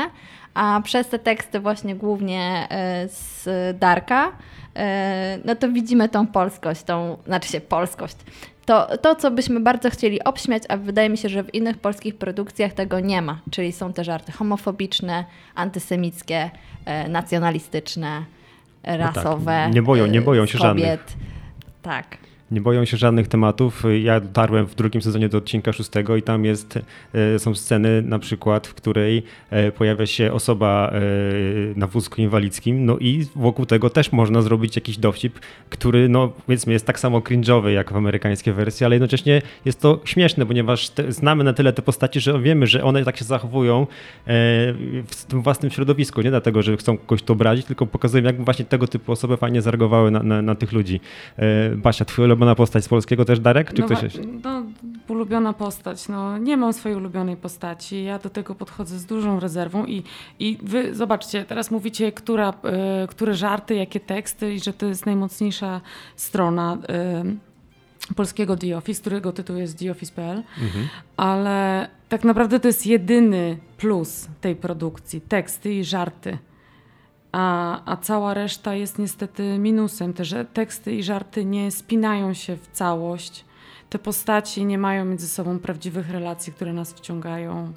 a 0.54 0.82
przez 0.84 1.08
te 1.08 1.20
teksty 1.20 1.60
właśnie 1.60 1.96
głównie 1.96 2.68
e, 2.70 3.08
z 3.08 3.48
Darka, 3.80 4.32
e, 4.76 5.40
no 5.46 5.56
to 5.56 5.70
widzimy 5.70 6.10
tą 6.10 6.28
polskość, 6.28 6.84
tą, 6.84 7.18
znaczy 7.26 7.50
się 7.50 7.62
polskość, 7.62 8.16
to, 8.66 8.98
to, 8.98 9.16
co 9.16 9.32
byśmy 9.32 9.60
bardzo 9.60 9.90
chcieli 9.90 10.24
obśmiać, 10.24 10.64
a 10.70 10.78
wydaje 10.78 11.10
mi 11.10 11.18
się, 11.18 11.30
że 11.30 11.44
w 11.44 11.56
innych 11.56 11.78
polskich 11.78 12.18
produkcjach 12.18 12.74
tego 12.74 13.00
nie 13.00 13.22
ma, 13.22 13.40
czyli 13.52 13.72
są 13.72 13.94
te 13.94 14.04
żarty 14.04 14.32
homofobiczne, 14.32 15.26
antysemickie, 15.56 16.50
e, 16.86 17.10
nacjonalistyczne, 17.10 18.26
rasowe. 18.84 19.60
No 19.60 19.66
tak. 19.66 19.74
Nie 19.74 19.82
boją, 19.82 20.06
nie 20.06 20.22
boją 20.22 20.46
się 20.46 20.58
kobiet. 20.58 21.00
żadnych. 21.00 21.30
Tak 21.82 22.29
nie 22.52 22.62
boją 22.62 22.86
się 22.86 22.98
żadnych 22.98 23.28
tematów. 23.28 23.84
Ja 24.04 24.20
dotarłem 24.20 24.66
w 24.66 24.76
drugim 24.76 25.02
sezonie 25.02 25.30
do 25.30 25.38
odcinka 25.38 25.74
szóstego 25.74 26.16
i 26.16 26.22
tam 26.22 26.46
jest, 26.46 26.80
e, 27.14 27.40
są 27.40 27.56
sceny 27.56 28.02
na 28.02 28.20
przykład, 28.20 28.68
w 28.68 28.74
której 28.74 29.24
e, 29.50 29.72
pojawia 29.72 30.06
się 30.06 30.34
osoba 30.34 30.92
e, 30.94 31.00
na 31.76 31.88
wózku 31.88 32.22
inwalidzkim, 32.22 32.86
no 32.86 32.98
i 32.98 33.26
wokół 33.36 33.66
tego 33.66 33.90
też 33.90 34.12
można 34.12 34.42
zrobić 34.42 34.76
jakiś 34.76 34.98
dowcip, 34.98 35.40
który 35.70 36.10
no 36.10 36.28
powiedzmy 36.46 36.74
jest 36.74 36.86
tak 36.86 37.00
samo 37.00 37.20
cringe'owy 37.20 37.68
jak 37.68 37.94
w 37.94 37.96
amerykańskiej 37.96 38.54
wersji, 38.54 38.86
ale 38.86 38.96
jednocześnie 38.96 39.42
jest 39.66 39.82
to 39.82 40.02
śmieszne, 40.06 40.46
ponieważ 40.46 40.90
te, 40.90 41.12
znamy 41.12 41.44
na 41.44 41.54
tyle 41.54 41.74
te 41.74 41.82
postaci, 41.82 42.20
że 42.20 42.42
wiemy, 42.42 42.68
że 42.68 42.84
one 42.84 43.06
tak 43.06 43.18
się 43.18 43.26
zachowują 43.26 43.88
w 45.08 45.26
tym 45.28 45.42
własnym 45.42 45.72
środowisku, 45.72 46.22
nie 46.22 46.30
dlatego, 46.30 46.62
że 46.62 46.78
chcą 46.78 46.98
kogoś 46.98 47.24
to 47.24 47.34
obrazić, 47.34 47.66
tylko 47.66 47.86
pokazują 47.86 48.24
jak 48.24 48.46
właśnie 48.46 48.66
tego 48.66 48.88
typu 48.88 49.12
osoby 49.12 49.38
fajnie 49.38 49.62
zareagowały 49.62 50.12
na, 50.12 50.24
na, 50.24 50.42
na 50.42 50.56
tych 50.56 50.72
ludzi. 50.72 51.00
Basia, 51.76 52.06
twój 52.06 52.26
ulubiona 52.40 52.56
postać 52.56 52.84
z 52.84 52.88
polskiego 52.88 53.26
też, 53.26 53.40
Darek? 53.40 53.74
Czy 53.74 53.82
no, 53.82 53.86
ktoś 53.86 54.04
jeszcze? 54.04 54.22
No, 54.44 54.64
ulubiona 55.08 55.54
postać. 55.54 56.08
No, 56.08 56.38
nie 56.38 56.58
mam 56.58 56.74
swojej 56.74 56.98
ulubionej 56.98 57.38
postaci. 57.38 58.04
Ja 58.04 58.20
do 58.20 58.30
tego 58.30 58.56
podchodzę 58.56 59.00
z 59.00 59.06
dużą 59.06 59.40
rezerwą 59.40 59.86
i, 59.86 60.04
i 60.40 60.58
wy 60.64 60.96
zobaczcie, 60.96 61.46
teraz 61.46 61.72
mówicie, 61.72 62.12
która, 62.12 62.50
y, 63.04 63.08
które 63.08 63.34
żarty, 63.34 63.76
jakie 63.76 64.00
teksty 64.00 64.54
i 64.54 64.60
że 64.60 64.74
to 64.74 64.86
jest 64.86 65.06
najmocniejsza 65.06 65.82
strona 66.16 66.78
y, 68.10 68.16
polskiego 68.16 68.58
The 68.58 68.78
Office, 68.78 69.02
którego 69.02 69.32
tytuł 69.32 69.56
jest 69.56 69.80
TheOffice.pl, 69.80 70.44
mhm. 70.62 70.88
ale 71.18 71.90
tak 72.10 72.24
naprawdę 72.24 72.60
to 72.60 72.68
jest 72.68 72.86
jedyny 72.86 73.58
plus 73.78 74.28
tej 74.42 74.56
produkcji, 74.56 75.22
teksty 75.22 75.74
i 75.74 75.84
żarty. 75.84 76.38
A, 77.32 77.82
a 77.92 77.98
cała 77.98 78.34
reszta 78.34 78.76
jest 78.76 79.00
niestety 79.00 79.58
minusem. 79.58 80.14
Te 80.14 80.46
teksty 80.46 80.96
i 80.96 81.04
żarty 81.04 81.46
nie 81.46 81.72
spinają 81.72 82.34
się 82.34 82.56
w 82.56 82.68
całość. 82.68 83.46
Te 83.90 84.00
postaci 84.00 84.66
nie 84.66 84.78
mają 84.78 85.06
między 85.06 85.28
sobą 85.28 85.60
prawdziwych 85.60 86.10
relacji, 86.12 86.54
które 86.54 86.74
nas 86.74 86.94
wciągają. 86.94 87.74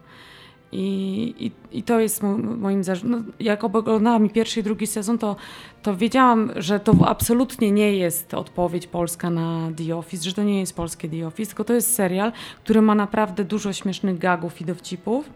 I, 0.72 1.34
i, 1.38 1.78
i 1.78 1.82
to 1.82 2.00
jest 2.00 2.22
mo- 2.22 2.38
moim 2.38 2.84
zarzutem. 2.84 3.10
No, 3.10 3.18
jak 3.40 3.64
oglądałam 3.64 4.28
pierwszy 4.28 4.60
i 4.60 4.62
drugi 4.62 4.86
sezon, 4.86 5.18
to, 5.18 5.36
to 5.82 5.96
wiedziałam, 5.96 6.50
że 6.56 6.80
to 6.80 6.94
absolutnie 7.06 7.70
nie 7.70 7.92
jest 7.92 8.34
odpowiedź 8.34 8.86
polska 8.86 9.30
na 9.30 9.70
The 9.76 9.96
Office, 9.96 10.24
że 10.24 10.34
to 10.34 10.42
nie 10.42 10.60
jest 10.60 10.76
polskie 10.76 11.08
The 11.08 11.26
Office, 11.26 11.48
tylko 11.48 11.64
to 11.64 11.72
jest 11.72 11.94
serial, 11.94 12.32
który 12.64 12.82
ma 12.82 12.94
naprawdę 12.94 13.44
dużo 13.44 13.72
śmiesznych 13.72 14.18
gagów 14.18 14.60
i 14.60 14.64
dowcipów, 14.64 15.30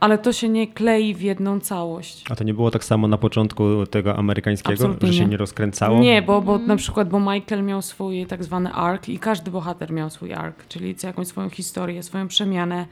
ale 0.00 0.18
to 0.18 0.32
się 0.32 0.48
nie 0.48 0.66
klei 0.66 1.14
w 1.14 1.20
jedną 1.20 1.60
całość. 1.60 2.24
A 2.30 2.36
to 2.36 2.44
nie 2.44 2.54
było 2.54 2.70
tak 2.70 2.84
samo 2.84 3.08
na 3.08 3.18
początku 3.18 3.86
tego 3.86 4.16
amerykańskiego, 4.16 4.72
Absolutnie 4.72 5.08
że 5.08 5.14
się 5.14 5.24
nie. 5.24 5.30
nie 5.30 5.36
rozkręcało? 5.36 6.00
Nie, 6.00 6.22
bo, 6.22 6.42
bo 6.42 6.58
na 6.58 6.76
przykład, 6.76 7.08
bo 7.08 7.20
Michael 7.20 7.62
miał 7.62 7.82
swój 7.82 8.26
tak 8.26 8.44
zwany 8.44 8.72
arc 8.72 9.08
i 9.08 9.18
każdy 9.18 9.50
bohater 9.50 9.92
miał 9.92 10.10
swój 10.10 10.32
arc, 10.32 10.56
czyli 10.68 10.94
jakąś 11.02 11.26
swoją 11.26 11.50
historię, 11.50 12.02
swoją 12.02 12.28
przemianę. 12.28 12.86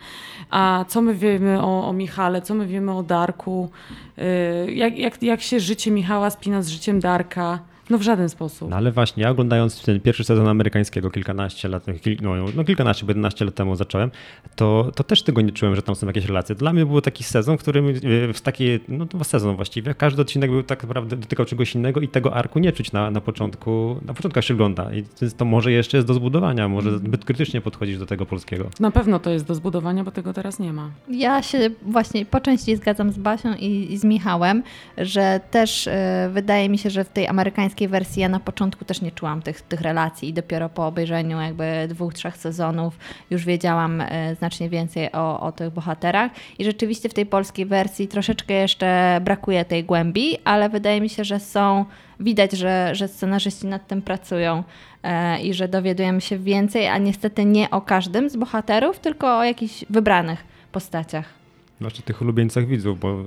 A 0.50 0.84
co 0.88 1.02
my 1.02 1.14
wiemy 1.14 1.62
o, 1.62 1.88
o 1.88 1.92
Michale, 1.92 2.42
co 2.42 2.54
my 2.54 2.66
wiemy 2.66 2.92
o 2.92 3.02
Darku, 3.02 3.70
yy, 4.16 4.74
jak, 4.74 4.98
jak, 4.98 5.22
jak 5.22 5.40
się 5.40 5.60
życie 5.60 5.90
Michała 5.90 6.30
spina 6.30 6.62
z 6.62 6.68
życiem 6.68 6.93
dárka 7.00 7.64
No 7.90 7.98
w 7.98 8.02
żaden 8.02 8.28
sposób. 8.28 8.70
No 8.70 8.76
ale 8.76 8.92
właśnie, 8.92 9.22
ja 9.22 9.30
oglądając 9.30 9.82
ten 9.82 10.00
pierwszy 10.00 10.24
sezon 10.24 10.48
amerykańskiego 10.48 11.10
kilkanaście 11.10 11.68
lat, 11.68 11.86
kil, 12.02 12.16
no, 12.22 12.34
no 12.56 12.64
kilkanaście, 12.64 13.06
bo 13.06 13.10
11 13.10 13.44
lat 13.44 13.54
temu 13.54 13.76
zacząłem, 13.76 14.10
to, 14.56 14.92
to 14.94 15.04
też 15.04 15.22
tego 15.22 15.40
nie 15.40 15.52
czułem, 15.52 15.76
że 15.76 15.82
tam 15.82 15.94
są 15.94 16.06
jakieś 16.06 16.24
relacje. 16.24 16.54
Dla 16.54 16.72
mnie 16.72 16.86
był 16.86 17.00
taki 17.00 17.24
sezon, 17.24 17.58
w 17.58 17.60
którym 17.60 17.88
e, 17.88 18.32
w 18.32 18.40
taki, 18.40 18.64
no 18.88 19.06
to 19.06 19.24
sezon 19.24 19.56
właściwie, 19.56 19.94
każdy 19.94 20.22
odcinek 20.22 20.50
był 20.50 20.62
tak 20.62 20.82
naprawdę 20.82 21.16
dotykał 21.16 21.46
czegoś 21.46 21.74
innego 21.74 22.00
i 22.00 22.08
tego 22.08 22.34
arku 22.34 22.58
nie 22.58 22.72
czuć 22.72 22.92
na, 22.92 23.10
na 23.10 23.20
początku, 23.20 23.96
na 24.06 24.14
początku 24.14 24.38
jak 24.38 24.44
się 24.44 24.54
ogląda. 24.54 24.90
I 24.94 25.04
to, 25.36 25.44
może 25.44 25.72
jeszcze 25.72 25.96
jest 25.96 26.06
do 26.06 26.14
zbudowania, 26.14 26.68
może 26.68 26.98
zbyt 26.98 27.24
krytycznie 27.24 27.60
podchodzić 27.60 27.98
do 27.98 28.06
tego 28.06 28.26
polskiego. 28.26 28.70
Na 28.80 28.90
pewno 28.90 29.18
to 29.18 29.30
jest 29.30 29.46
do 29.46 29.54
zbudowania, 29.54 30.04
bo 30.04 30.10
tego 30.10 30.32
teraz 30.32 30.58
nie 30.58 30.72
ma. 30.72 30.90
Ja 31.08 31.42
się 31.42 31.70
właśnie 31.82 32.26
po 32.26 32.40
części 32.40 32.76
zgadzam 32.76 33.12
z 33.12 33.18
Basią 33.18 33.54
i, 33.54 33.92
i 33.92 33.98
z 33.98 34.04
Michałem, 34.04 34.62
że 34.98 35.40
też 35.50 35.86
e, 35.86 36.30
wydaje 36.32 36.68
mi 36.68 36.78
się, 36.78 36.90
że 36.90 37.04
w 37.04 37.08
tej 37.08 37.26
amerykańskiej 37.26 37.73
wersji 37.88 38.22
ja 38.22 38.28
na 38.28 38.40
początku 38.40 38.84
też 38.84 39.00
nie 39.00 39.12
czułam 39.12 39.42
tych, 39.42 39.62
tych 39.62 39.80
relacji 39.80 40.28
i 40.28 40.32
dopiero 40.32 40.68
po 40.68 40.86
obejrzeniu 40.86 41.40
jakby 41.40 41.86
dwóch, 41.88 42.14
trzech 42.14 42.36
sezonów 42.36 42.98
już 43.30 43.44
wiedziałam 43.44 44.00
e, 44.00 44.34
znacznie 44.34 44.68
więcej 44.68 45.12
o, 45.12 45.40
o 45.40 45.52
tych 45.52 45.70
bohaterach 45.70 46.32
i 46.58 46.64
rzeczywiście 46.64 47.08
w 47.08 47.14
tej 47.14 47.26
polskiej 47.26 47.66
wersji 47.66 48.08
troszeczkę 48.08 48.54
jeszcze 48.54 49.20
brakuje 49.24 49.64
tej 49.64 49.84
głębi, 49.84 50.38
ale 50.44 50.68
wydaje 50.68 51.00
mi 51.00 51.08
się, 51.08 51.24
że 51.24 51.40
są, 51.40 51.84
widać, 52.20 52.52
że, 52.52 52.94
że 52.94 53.08
scenarzyści 53.08 53.66
nad 53.66 53.86
tym 53.86 54.02
pracują 54.02 54.64
e, 55.02 55.42
i 55.42 55.54
że 55.54 55.68
dowiadujemy 55.68 56.20
się 56.20 56.38
więcej, 56.38 56.88
a 56.88 56.98
niestety 56.98 57.44
nie 57.44 57.70
o 57.70 57.80
każdym 57.80 58.30
z 58.30 58.36
bohaterów, 58.36 58.98
tylko 58.98 59.38
o 59.38 59.44
jakichś 59.44 59.84
wybranych 59.90 60.44
postaciach. 60.72 61.43
Znaczy 61.80 62.02
tych 62.02 62.22
ulubieńcach 62.22 62.66
widzów, 62.66 63.00
bo 63.00 63.24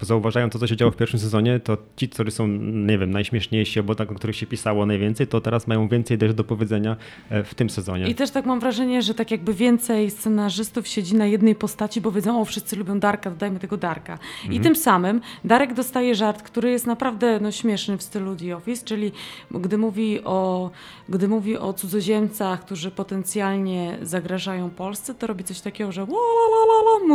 zauważają 0.00 0.50
to, 0.50 0.58
co 0.58 0.66
się 0.66 0.76
działo 0.76 0.90
w 0.90 0.96
pierwszym 0.96 1.20
sezonie, 1.20 1.60
to 1.60 1.76
ci, 1.96 2.08
którzy 2.08 2.30
są, 2.30 2.46
nie 2.48 2.98
wiem, 2.98 3.10
najśmieszniejsi, 3.10 3.78
albo 3.78 3.94
tak, 3.94 4.12
o 4.12 4.14
których 4.14 4.36
się 4.36 4.46
pisało 4.46 4.86
najwięcej, 4.86 5.26
to 5.26 5.40
teraz 5.40 5.66
mają 5.66 5.88
więcej 5.88 6.18
też 6.18 6.34
do 6.34 6.44
powiedzenia 6.44 6.96
e, 7.30 7.44
w 7.44 7.54
tym 7.54 7.70
sezonie. 7.70 8.08
I 8.08 8.14
też 8.14 8.30
tak 8.30 8.46
mam 8.46 8.60
wrażenie, 8.60 9.02
że 9.02 9.14
tak 9.14 9.30
jakby 9.30 9.54
więcej 9.54 10.10
scenarzystów 10.10 10.88
siedzi 10.88 11.14
na 11.14 11.26
jednej 11.26 11.54
postaci, 11.54 12.00
bo 12.00 12.12
wiedzą, 12.12 12.40
o 12.40 12.44
wszyscy 12.44 12.76
lubią 12.76 13.00
Darka, 13.00 13.30
dodajmy 13.30 13.58
tego 13.58 13.76
Darka. 13.76 14.18
I 14.50 14.60
tym 14.60 14.76
samym 14.76 15.20
Darek 15.44 15.74
dostaje 15.74 16.14
żart, 16.14 16.42
który 16.42 16.70
jest 16.70 16.86
naprawdę 16.86 17.40
no, 17.40 17.52
śmieszny 17.52 17.98
w 17.98 18.02
stylu 18.02 18.36
The 18.36 18.56
Office, 18.56 18.84
czyli 18.84 19.12
gdy 19.50 19.78
mówi 19.78 20.24
o, 20.24 20.70
gdy 21.08 21.28
mówi 21.28 21.56
o 21.56 21.72
cudzoziemcach, 21.72 22.64
którzy 22.64 22.90
potencjalnie 22.90 23.98
zagrażają 24.02 24.70
Polsce, 24.70 25.14
to 25.14 25.26
robi 25.26 25.44
coś 25.44 25.60
takiego, 25.60 25.92
że 25.92 26.06
wo, 26.06 26.12
wo, 26.12 26.16
wo, 26.16 27.00
wo, 27.00 27.06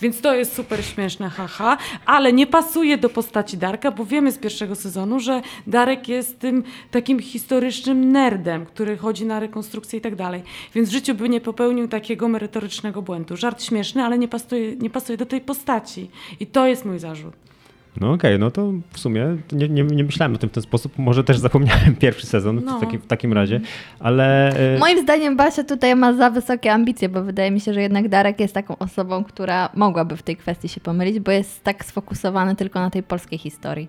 Więc 0.00 0.20
to 0.20 0.34
jest 0.34 0.54
super 0.54 0.84
śmieszne, 0.84 1.28
haha, 1.28 1.78
ale 2.06 2.32
nie 2.32 2.46
pasuje 2.46 2.98
do 2.98 3.08
postaci 3.08 3.56
Darka, 3.56 3.90
bo 3.90 4.04
wiemy 4.04 4.32
z 4.32 4.38
pierwszego 4.38 4.74
sezonu, 4.74 5.20
że 5.20 5.42
Darek 5.66 6.08
jest 6.08 6.38
tym 6.38 6.62
takim 6.90 7.20
historycznym 7.20 8.12
nerdem, 8.12 8.66
który 8.66 8.96
chodzi 8.96 9.26
na 9.26 9.40
rekonstrukcję 9.40 9.98
i 9.98 10.02
tak 10.02 10.16
dalej. 10.16 10.42
Więc 10.74 10.88
w 10.88 10.92
życiu 10.92 11.14
by 11.14 11.28
nie 11.28 11.40
popełnił 11.40 11.88
takiego 11.88 12.28
merytorycznego 12.28 13.02
błędu. 13.02 13.36
Żart 13.36 13.62
śmieszny, 13.62 14.02
ale 14.02 14.18
nie 14.18 14.28
pasuje, 14.28 14.76
nie 14.76 14.90
pasuje 14.90 15.18
do 15.18 15.26
tej 15.26 15.40
postaci. 15.40 16.10
I 16.40 16.46
to 16.46 16.66
jest 16.66 16.84
mój 16.84 16.98
zarzut. 16.98 17.51
No 18.00 18.12
okej, 18.12 18.38
no 18.38 18.50
to 18.50 18.72
w 18.92 18.98
sumie 18.98 19.36
nie, 19.52 19.68
nie, 19.68 19.82
nie 19.82 20.04
myślałem 20.04 20.34
o 20.34 20.38
tym 20.38 20.48
w 20.48 20.52
ten 20.52 20.62
sposób, 20.62 20.98
może 20.98 21.24
też 21.24 21.38
zapomniałem 21.38 21.96
pierwszy 22.00 22.26
sezon 22.26 22.60
No. 22.64 22.76
w, 22.78 22.80
takim, 22.80 23.00
w 23.00 23.06
takim 23.06 23.32
razie, 23.32 23.60
ale... 24.00 24.48
e, 24.74 24.78
Moim 24.78 25.02
zdaniem 25.02 25.36
Basia 25.36 25.64
tutaj 25.64 25.96
ma 25.96 26.12
za 26.12 26.30
wysokie 26.30 26.72
ambicje, 26.72 27.08
bo 27.08 27.22
wydaje 27.22 27.50
mi 27.50 27.60
się, 27.60 27.74
że 27.74 27.82
jednak 27.82 28.08
Darek 28.08 28.40
jest 28.40 28.54
taką 28.54 28.78
osobą, 28.78 29.24
która 29.24 29.68
mogłaby 29.74 30.16
w 30.16 30.22
tej 30.22 30.36
kwestii 30.36 30.68
się 30.68 30.80
pomylić, 30.80 31.20
bo 31.20 31.30
jest 31.30 31.64
tak 31.64 31.84
sfokusowany 31.84 32.56
tylko 32.56 32.80
na 32.80 32.90
tej 32.90 33.02
polskiej 33.02 33.38
historii. 33.38 33.88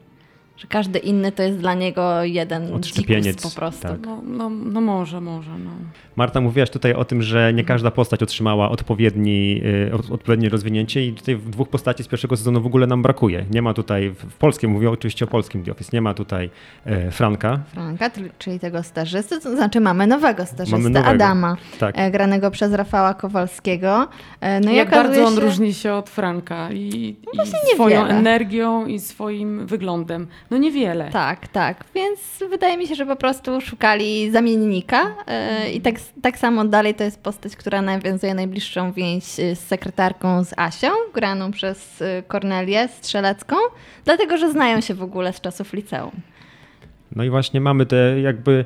Że 0.58 0.68
każdy 0.68 1.00
inny 1.00 1.32
to 1.32 1.44
jest 1.44 1.58
dla 1.58 1.74
niego 1.74 2.24
jeden 2.24 2.74
Odszczepieniec, 2.74 3.38
dzikus 3.38 3.54
po 3.54 3.60
prostu. 3.60 3.82
tak. 3.82 4.00
No, 4.06 4.22
no, 4.26 4.50
no 4.50 4.82
może, 4.82 5.22
może. 5.22 5.50
No. 5.66 5.72
Marta, 6.16 6.42
mówiłaś 6.42 6.70
tutaj 6.70 6.94
o 6.94 7.06
tym, 7.06 7.22
że 7.22 7.54
nie 7.54 7.64
każda 7.64 7.92
postać 7.92 8.24
otrzymała 8.24 8.70
odpowiedni, 8.70 9.62
od- 9.94 10.12
odpowiednie 10.12 10.50
rozwinięcie 10.50 11.06
i 11.06 11.14
tutaj 11.14 11.36
w 11.36 11.50
dwóch 11.50 11.70
postaci 11.70 12.04
z 12.04 12.08
pierwszego 12.08 12.38
sezonu 12.38 12.62
w 12.62 12.66
ogóle 12.66 12.88
nam 12.88 13.02
brakuje. 13.02 13.46
Nie 13.52 13.62
ma 13.62 13.74
tutaj, 13.74 14.10
w 14.10 14.34
polskim, 14.38 14.72
mówię 14.72 14.90
oczywiście 14.90 15.26
o 15.26 15.28
polskim 15.28 15.64
The 15.64 15.72
Office, 15.72 15.90
nie 15.94 16.02
ma 16.02 16.14
tutaj 16.14 16.50
e, 16.86 17.12
Franka. 17.12 17.60
Franka, 17.74 18.10
czyli 18.40 18.60
tego 18.60 18.84
stażysty, 18.84 19.40
to 19.42 19.56
znaczy 19.56 19.80
mamy 19.80 20.08
nowego 20.08 20.46
stażystę, 20.46 20.78
Mamy 20.78 20.90
nowego. 20.90 21.10
Adama, 21.12 21.58
Tak. 21.80 21.96
e, 21.98 22.12
granego 22.12 22.52
przez 22.52 22.74
Rafała 22.74 23.14
Kowalskiego. 23.14 24.08
E, 24.42 24.60
No 24.60 24.72
i 24.72 24.76
Jak 24.76 24.90
bardzo 24.90 25.26
on 25.26 25.36
się... 25.36 25.42
różni 25.42 25.74
się 25.74 25.94
od 25.94 26.10
Franka 26.10 26.72
i, 26.72 26.78
i 26.78 27.18
niewiele. 27.38 27.76
swoją 27.76 28.06
energią 28.06 28.86
i 28.86 29.00
swoim 29.00 29.68
wyglądem. 29.68 30.28
No 30.54 30.60
niewiele. 30.60 31.10
Tak, 31.10 31.48
tak. 31.48 31.84
Więc 31.96 32.20
wydaje 32.50 32.78
mi 32.78 32.88
się, 32.88 32.96
że 32.96 33.06
po 33.06 33.16
prostu 33.16 33.62
szukali 33.62 34.32
zamiennika 34.32 35.16
e, 35.28 35.72
i 35.72 35.82
tak, 35.82 35.96
tak 36.22 36.38
samo 36.38 36.66
dalej 36.66 36.96
to 36.96 37.04
jest 37.04 37.24
postać, 37.24 37.56
która 37.56 37.82
nawiązuje 37.82 38.36
najbliższą 38.36 38.92
więź 38.92 39.40
e, 39.40 39.56
z 39.56 39.60
sekretarką 39.60 40.44
z 40.44 40.54
Asią, 40.58 40.88
graną 41.14 41.52
przez 41.52 42.02
e, 42.02 42.24
Kornelię 42.28 42.88
Strzelecką, 42.88 43.56
dlatego, 44.06 44.38
że 44.38 44.52
znają 44.52 44.82
się 44.82 44.94
w 44.94 45.04
ogóle 45.04 45.34
z 45.34 45.42
czasów 45.42 45.74
liceum. 45.74 46.12
No 47.16 47.24
i 47.24 47.30
właśnie 47.30 47.62
mamy 47.62 47.86
te 47.86 48.22
jakby, 48.22 48.66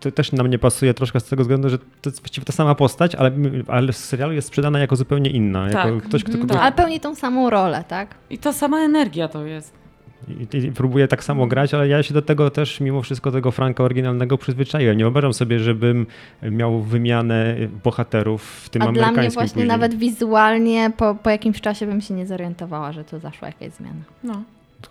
to 0.00 0.10
też 0.10 0.32
nam 0.32 0.46
nie 0.46 0.58
pasuje 0.58 0.94
troszkę 0.94 1.20
z 1.20 1.24
tego 1.24 1.42
względu, 1.42 1.68
że 1.68 1.78
to 1.78 1.84
jest 2.10 2.20
właściwie 2.20 2.44
ta 2.44 2.52
sama 2.52 2.74
postać, 2.74 3.14
ale, 3.14 3.30
ale 3.68 3.92
w 3.92 3.96
serialu 3.96 4.32
jest 4.32 4.48
sprzedana 4.48 4.78
jako 4.78 4.96
zupełnie 4.96 5.30
inna. 5.30 5.70
Tak. 5.70 5.86
Jako 5.86 6.08
ktoś, 6.08 6.24
kto 6.24 6.32
Mhm, 6.32 6.48
tak. 6.48 6.60
Ale 6.60 6.72
pełni 6.72 7.00
tą 7.00 7.14
samą 7.14 7.50
rolę, 7.50 7.84
tak? 7.88 8.14
I 8.30 8.38
ta 8.38 8.52
sama 8.52 8.78
energia 8.78 9.28
to 9.28 9.46
jest. 9.46 9.85
I, 10.28 10.56
i 10.56 10.72
próbuje 10.72 11.08
tak 11.08 11.24
samo 11.24 11.46
grać, 11.46 11.74
ale 11.74 11.88
ja 11.88 12.02
się 12.02 12.14
do 12.14 12.22
tego 12.22 12.50
też 12.50 12.80
mimo 12.80 13.02
wszystko 13.02 13.30
tego 13.32 13.50
Franka 13.50 13.84
oryginalnego 13.84 14.38
przyzwyczaiłem. 14.38 14.96
Nie 14.96 15.04
wyobrażam 15.04 15.32
sobie, 15.34 15.58
żebym 15.58 16.06
miał 16.50 16.80
wymianę 16.82 17.56
bohaterów 17.84 18.42
w 18.42 18.68
tym 18.68 18.82
A 18.82 18.84
dla 18.84 18.90
amerykańskim 18.90 19.22
mnie 19.22 19.30
właśnie 19.30 19.54
później. 19.54 19.68
nawet 19.68 19.94
wizualnie 19.94 20.90
po, 20.96 21.14
po 21.14 21.30
jakimś 21.30 21.60
czasie 21.60 21.86
bym 21.86 22.00
się 22.00 22.14
nie 22.14 22.26
zorientowała, 22.26 22.92
że 22.92 23.04
tu 23.04 23.18
zaszła 23.18 23.48
jakaś 23.48 23.72
zmiana. 23.72 24.00
No. 24.24 24.42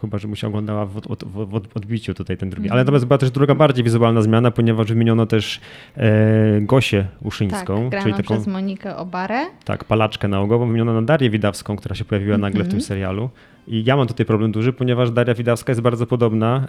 Chyba, 0.01 0.17
że 0.17 0.27
mu 0.27 0.35
się 0.35 0.47
oglądała 0.47 0.85
w, 0.85 0.97
od, 0.97 1.07
od, 1.07 1.23
w 1.23 1.55
od- 1.55 1.77
odbiciu 1.77 2.13
tutaj 2.13 2.37
ten 2.37 2.47
Mhm. 2.47 2.51
drugi. 2.51 2.69
Ale 2.69 2.81
natomiast 2.81 3.05
była 3.05 3.17
też 3.17 3.31
druga 3.31 3.55
bardziej 3.55 3.83
wizualna 3.83 4.21
zmiana, 4.21 4.51
ponieważ 4.51 4.87
wymieniono 4.87 5.25
też 5.25 5.61
e, 5.97 6.61
Gosię 6.61 7.03
Tak, 7.13 7.25
Uszyńską, 7.25 7.89
graną 7.89 8.03
czyli 8.03 8.15
taką 8.23 8.33
przez 8.35 8.47
Monikę 8.47 8.95
Obarę. 8.97 9.45
tak, 9.65 9.83
palaczkę 9.83 10.27
nałogową, 10.27 10.65
wymieniono 10.67 10.93
na 10.93 11.01
Darię 11.01 11.29
Widawską, 11.29 11.75
która 11.75 11.95
się 11.95 12.05
pojawiła 12.05 12.37
nagle 12.37 12.63
w 12.63 12.67
tym 12.67 12.81
serialu. 12.81 13.29
I 13.67 13.83
ja 13.83 13.95
mam 13.95 14.07
tutaj 14.07 14.25
problem 14.25 14.51
duży, 14.51 14.73
ponieważ 14.73 15.11
Daria 15.11 15.33
Widawska 15.33 15.71
jest 15.71 15.81
bardzo 15.81 16.07
podobna, 16.07 16.67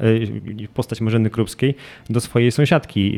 e, 0.64 0.68
postać 0.74 1.00
Marzeny 1.00 1.30
Krupskiej, 1.30 1.74
do 2.10 2.20
swojej 2.20 2.52
sąsiadki, 2.52 3.14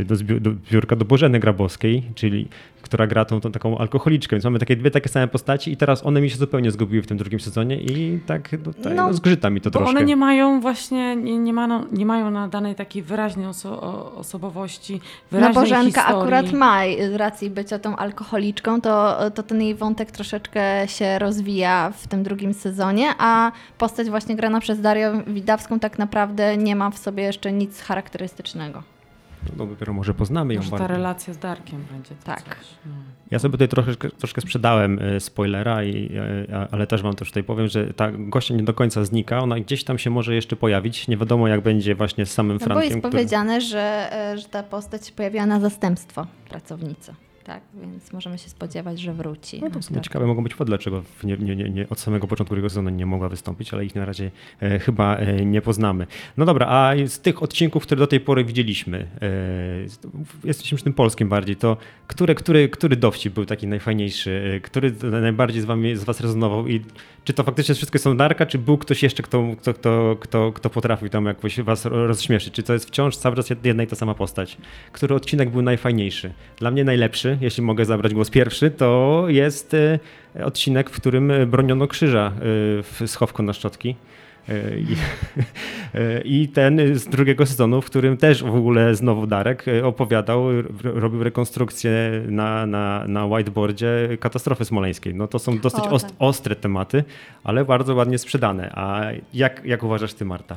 e, 0.00 0.04
do, 0.40 0.50
biurka 0.72 0.96
do 0.96 1.04
Bożeny 1.04 1.40
Grabowskiej, 1.40 2.02
czyli 2.14 2.48
która 2.82 3.06
gra 3.06 3.24
tą, 3.24 3.40
tą 3.40 3.52
taką 3.52 3.78
alkoholiczkę. 3.78 4.36
Więc 4.36 4.44
mamy 4.44 4.58
takie 4.58 4.76
dwie 4.76 4.90
takie 4.90 5.08
same 5.08 5.28
postaci 5.28 5.72
i 5.72 5.76
teraz 5.76 6.06
one 6.06 6.20
mi 6.20 6.30
się 6.30 6.36
zupełnie 6.36 6.70
zgubiły 6.70 7.02
w 7.02 7.06
tym 7.06 7.16
drugim 7.18 7.40
sezonie 7.40 7.76
i 7.76 8.20
tak 8.26 8.48
tutaj, 8.64 8.94
No, 8.94 9.06
no, 9.06 9.14
zgrzyta 9.14 9.50
mi 9.50 9.60
to 9.60 9.70
Bo 9.70 9.78
troszkę. 9.78 9.90
one 9.96 10.04
nie 10.06 10.16
mają 10.16 10.60
właśnie, 10.60 11.16
nie, 11.16 11.38
nie, 11.38 11.52
ma, 11.52 11.84
nie 11.92 12.06
mają 12.06 12.30
nadanej 12.30 12.74
takiej 12.74 13.02
wyraźnej 13.02 13.46
oso 13.46 14.12
osobowości, 14.16 14.92
No 14.94 15.00
wyraźnej 15.38 15.54
Bożenka 15.54 16.00
historii. 16.02 16.20
akurat 16.22 16.52
ma, 16.52 16.80
z 17.12 17.14
racji 17.14 17.50
bycia 17.50 17.78
tą 17.78 17.96
alkoholiczką, 17.96 18.80
to, 18.80 19.18
to 19.30 19.42
ten 19.42 19.62
jej 19.62 19.74
wątek 19.74 20.10
troszeczkę 20.10 20.88
się 20.88 21.18
rozwija 21.18 21.92
w 21.96 22.08
tym 22.08 22.22
drugim 22.22 22.54
sezonie, 22.54 23.08
a 23.18 23.52
postać 23.78 24.10
właśnie 24.10 24.36
grana 24.36 24.60
przez 24.60 24.80
Darię 24.80 25.22
Widawską 25.26 25.78
tak 25.80 25.98
naprawdę 25.98 26.56
nie 26.56 26.76
ma 26.76 26.90
w 26.90 26.98
sobie 26.98 27.22
jeszcze 27.22 27.52
nic 27.52 27.80
charakterystycznego. 27.80 28.82
No 29.56 29.66
dopiero 29.66 29.92
może 29.92 30.14
poznamy 30.14 30.54
ją 30.54 30.60
Może 30.60 30.76
ta 30.78 30.86
relacja 30.86 31.34
z 31.34 31.38
Darkiem 31.38 31.84
będzie. 31.92 32.14
to 32.14 32.24
Tak. 32.24 32.44
Coś. 32.44 32.66
No. 32.86 32.92
Ja 33.30 33.38
sobie 33.38 33.52
tutaj 33.52 33.68
troszeczkę, 33.68 34.08
troszkę 34.10 34.40
sprzedałem 34.40 34.98
e, 35.02 35.20
spoilera, 35.20 35.84
i, 35.84 36.12
e, 36.50 36.68
ale 36.70 36.86
też 36.86 37.02
wam 37.02 37.14
też 37.14 37.28
tutaj 37.28 37.44
powiem, 37.44 37.68
że 37.68 37.94
ta 37.94 38.10
gościa 38.12 38.54
nie 38.54 38.62
do 38.62 38.74
końca 38.74 39.04
znika, 39.04 39.38
ona 39.40 39.60
gdzieś 39.60 39.84
tam 39.84 39.98
się 39.98 40.10
może 40.10 40.34
jeszcze 40.34 40.56
pojawić. 40.56 41.08
Nie 41.08 41.16
wiadomo 41.16 41.48
jak 41.48 41.60
będzie 41.60 41.94
właśnie 41.94 42.26
z 42.26 42.30
samym 42.32 42.52
No 42.56 42.58
bo 42.58 42.64
Frankiem. 42.64 42.84
jest 42.84 42.98
który- 42.98 43.12
powiedziane, 43.12 43.60
że, 43.60 44.12
e, 44.12 44.38
że 44.38 44.48
ta 44.48 44.62
postać 44.62 45.06
się 45.06 45.12
pojawiła 45.12 45.46
na 45.46 45.60
zastępstwo 45.60 46.26
pracownicy. 46.48 47.14
Tak, 47.48 47.62
więc 47.80 48.12
możemy 48.12 48.38
się 48.38 48.48
spodziewać, 48.48 49.00
że 49.00 49.12
wróci. 49.12 49.60
No 49.60 49.70
to 49.70 49.80
w 49.80 49.84
sumie 49.84 50.00
ciekawe 50.00 50.26
mogą 50.26 50.42
być 50.42 50.52
powody, 50.52 50.68
dlaczego 50.68 51.02
nie, 51.24 51.36
nie, 51.36 51.56
nie, 51.56 51.88
od 51.88 52.00
samego 52.00 52.26
początku 52.26 52.54
tego 52.54 52.68
sezonu 52.68 52.90
nie 52.90 53.06
mogła 53.06 53.28
wystąpić, 53.28 53.74
ale 53.74 53.84
ich 53.84 53.94
na 53.94 54.04
razie 54.04 54.30
e, 54.60 54.78
chyba 54.78 55.16
e, 55.16 55.44
nie 55.44 55.62
poznamy. 55.62 56.06
No 56.36 56.44
dobra, 56.44 56.66
a 56.66 56.92
z 57.06 57.20
tych 57.20 57.42
odcinków, 57.42 57.82
które 57.82 57.98
do 57.98 58.06
tej 58.06 58.20
pory 58.20 58.44
widzieliśmy, 58.44 59.08
e, 59.22 60.48
jesteśmy 60.48 60.76
przy 60.76 60.84
tym 60.84 60.92
polskim 60.92 61.28
bardziej, 61.28 61.56
to 61.56 61.76
który, 62.06 62.34
który, 62.34 62.68
który 62.68 62.96
dowcip 62.96 63.34
był 63.34 63.44
taki 63.44 63.66
najfajniejszy, 63.66 64.52
e, 64.56 64.60
który 64.60 64.92
najbardziej 65.02 65.62
z, 65.62 65.64
wami, 65.64 65.96
z 65.96 66.04
was 66.04 66.20
rezonował 66.20 66.68
i 66.68 66.80
czy 67.24 67.32
to 67.32 67.44
faktycznie 67.44 67.74
wszystko 67.74 67.96
jest 67.96 68.18
Darka, 68.18 68.46
czy 68.46 68.58
był 68.58 68.78
ktoś 68.78 69.02
jeszcze, 69.02 69.22
kto, 69.22 69.44
kto, 69.60 69.74
kto, 69.74 70.16
kto, 70.20 70.52
kto 70.52 70.70
potrafił 70.70 71.08
tam 71.08 71.26
jakoś 71.26 71.60
was 71.60 71.84
rozśmieszyć, 71.84 72.54
czy 72.54 72.62
to 72.62 72.72
jest 72.72 72.86
wciąż 72.86 73.16
cały 73.16 73.36
czas 73.36 73.50
jedna 73.64 73.82
i 73.82 73.86
ta 73.86 73.96
sama 73.96 74.14
postać? 74.14 74.56
Który 74.92 75.14
odcinek 75.14 75.50
był 75.50 75.62
najfajniejszy? 75.62 76.32
Dla 76.56 76.70
mnie 76.70 76.84
najlepszy, 76.84 77.37
jeśli 77.40 77.62
mogę 77.62 77.84
zabrać 77.84 78.14
głos 78.14 78.30
pierwszy, 78.30 78.70
to 78.70 79.24
jest 79.28 79.74
e, 79.74 79.98
odcinek, 80.44 80.90
w 80.90 80.96
którym 80.96 81.32
broniono 81.46 81.86
krzyża 81.86 82.26
e, 82.26 82.32
w 82.82 83.02
schowku 83.06 83.42
na 83.42 83.52
szczotki. 83.52 83.96
E, 84.48 84.78
I, 84.78 84.96
I 86.42 86.48
ten 86.48 86.98
z 86.98 87.06
drugiego 87.06 87.46
sezonu, 87.46 87.82
w 87.82 87.86
którym 87.86 88.16
też 88.16 88.44
w 88.44 88.54
ogóle 88.54 88.94
znowu 88.94 89.26
Darek 89.26 89.64
opowiadał, 89.82 90.44
robił 90.82 91.22
rekonstrukcję 91.22 92.22
na, 92.28 92.66
na, 92.66 93.04
na 93.08 93.26
whiteboardzie 93.26 94.08
katastrofy 94.20 94.64
smoleńskiej. 94.64 95.14
No 95.14 95.26
to 95.26 95.38
są 95.38 95.58
dosyć 95.58 95.84
O, 95.84 95.98
tak. 95.98 96.10
ostre 96.18 96.56
tematy, 96.56 97.04
ale 97.44 97.64
bardzo 97.64 97.94
ładnie 97.94 98.18
sprzedane. 98.18 98.70
A 98.74 99.02
jak, 99.34 99.64
jak 99.64 99.82
uważasz 99.82 100.14
ty, 100.14 100.24
Marta? 100.24 100.56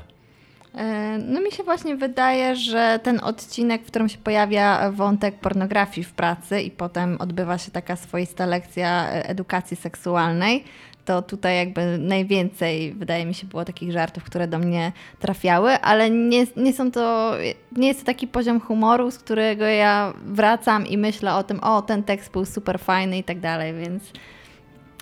E, 0.75 1.18
No 1.18 1.42
mi 1.42 1.51
się 1.51 1.63
właśnie 1.63 1.96
wydaje, 1.96 2.56
że 2.56 3.00
ten 3.04 3.20
odcinek, 3.24 3.84
w 3.84 3.88
którym 3.88 4.10
się 4.10 4.18
pojawia 4.18 4.92
wątek 4.92 5.36
pornografii 5.40 6.06
w 6.06 6.13
pracy 6.13 6.62
i 6.62 6.72
potem 6.72 7.18
odbywa 7.20 7.58
się 7.58 7.72
taka 7.72 7.96
swoista 7.96 8.46
lekcja 8.46 9.10
e, 9.10 9.30
edukacji 9.30 9.78
seksualnej, 9.78 10.63
to 11.06 11.22
tutaj 11.22 11.56
jakby 11.56 11.98
najwięcej, 11.98 12.94
wydaje 12.94 13.25
mi 13.25 13.34
się, 13.34 13.48
było 13.48 13.66
takich 13.66 13.92
żartów, 13.92 14.24
które 14.24 14.48
do 14.48 14.60
mnie 14.60 14.92
trafiały, 15.20 15.72
ale 15.72 16.10
nie, 16.10 16.48
nie 16.58 16.74
są 16.74 16.92
to, 16.92 17.34
nie 17.72 17.88
jest 17.88 18.00
to 18.00 18.06
taki 18.06 18.28
poziom 18.28 18.60
humoru, 18.60 19.12
z 19.12 19.18
którego 19.18 19.66
ja 19.66 20.13
wracam 20.25 20.88
i 20.88 20.98
myślę 20.98 21.36
o 21.36 21.44
tym, 21.44 21.60
o 21.60 21.82
ten 21.82 22.04
tekst 22.04 22.32
był 22.32 22.46
super 22.46 22.80
fajny 22.80 23.18
i 23.18 23.24
tak 23.24 23.40
dalej, 23.40 23.74
więc 23.74 24.04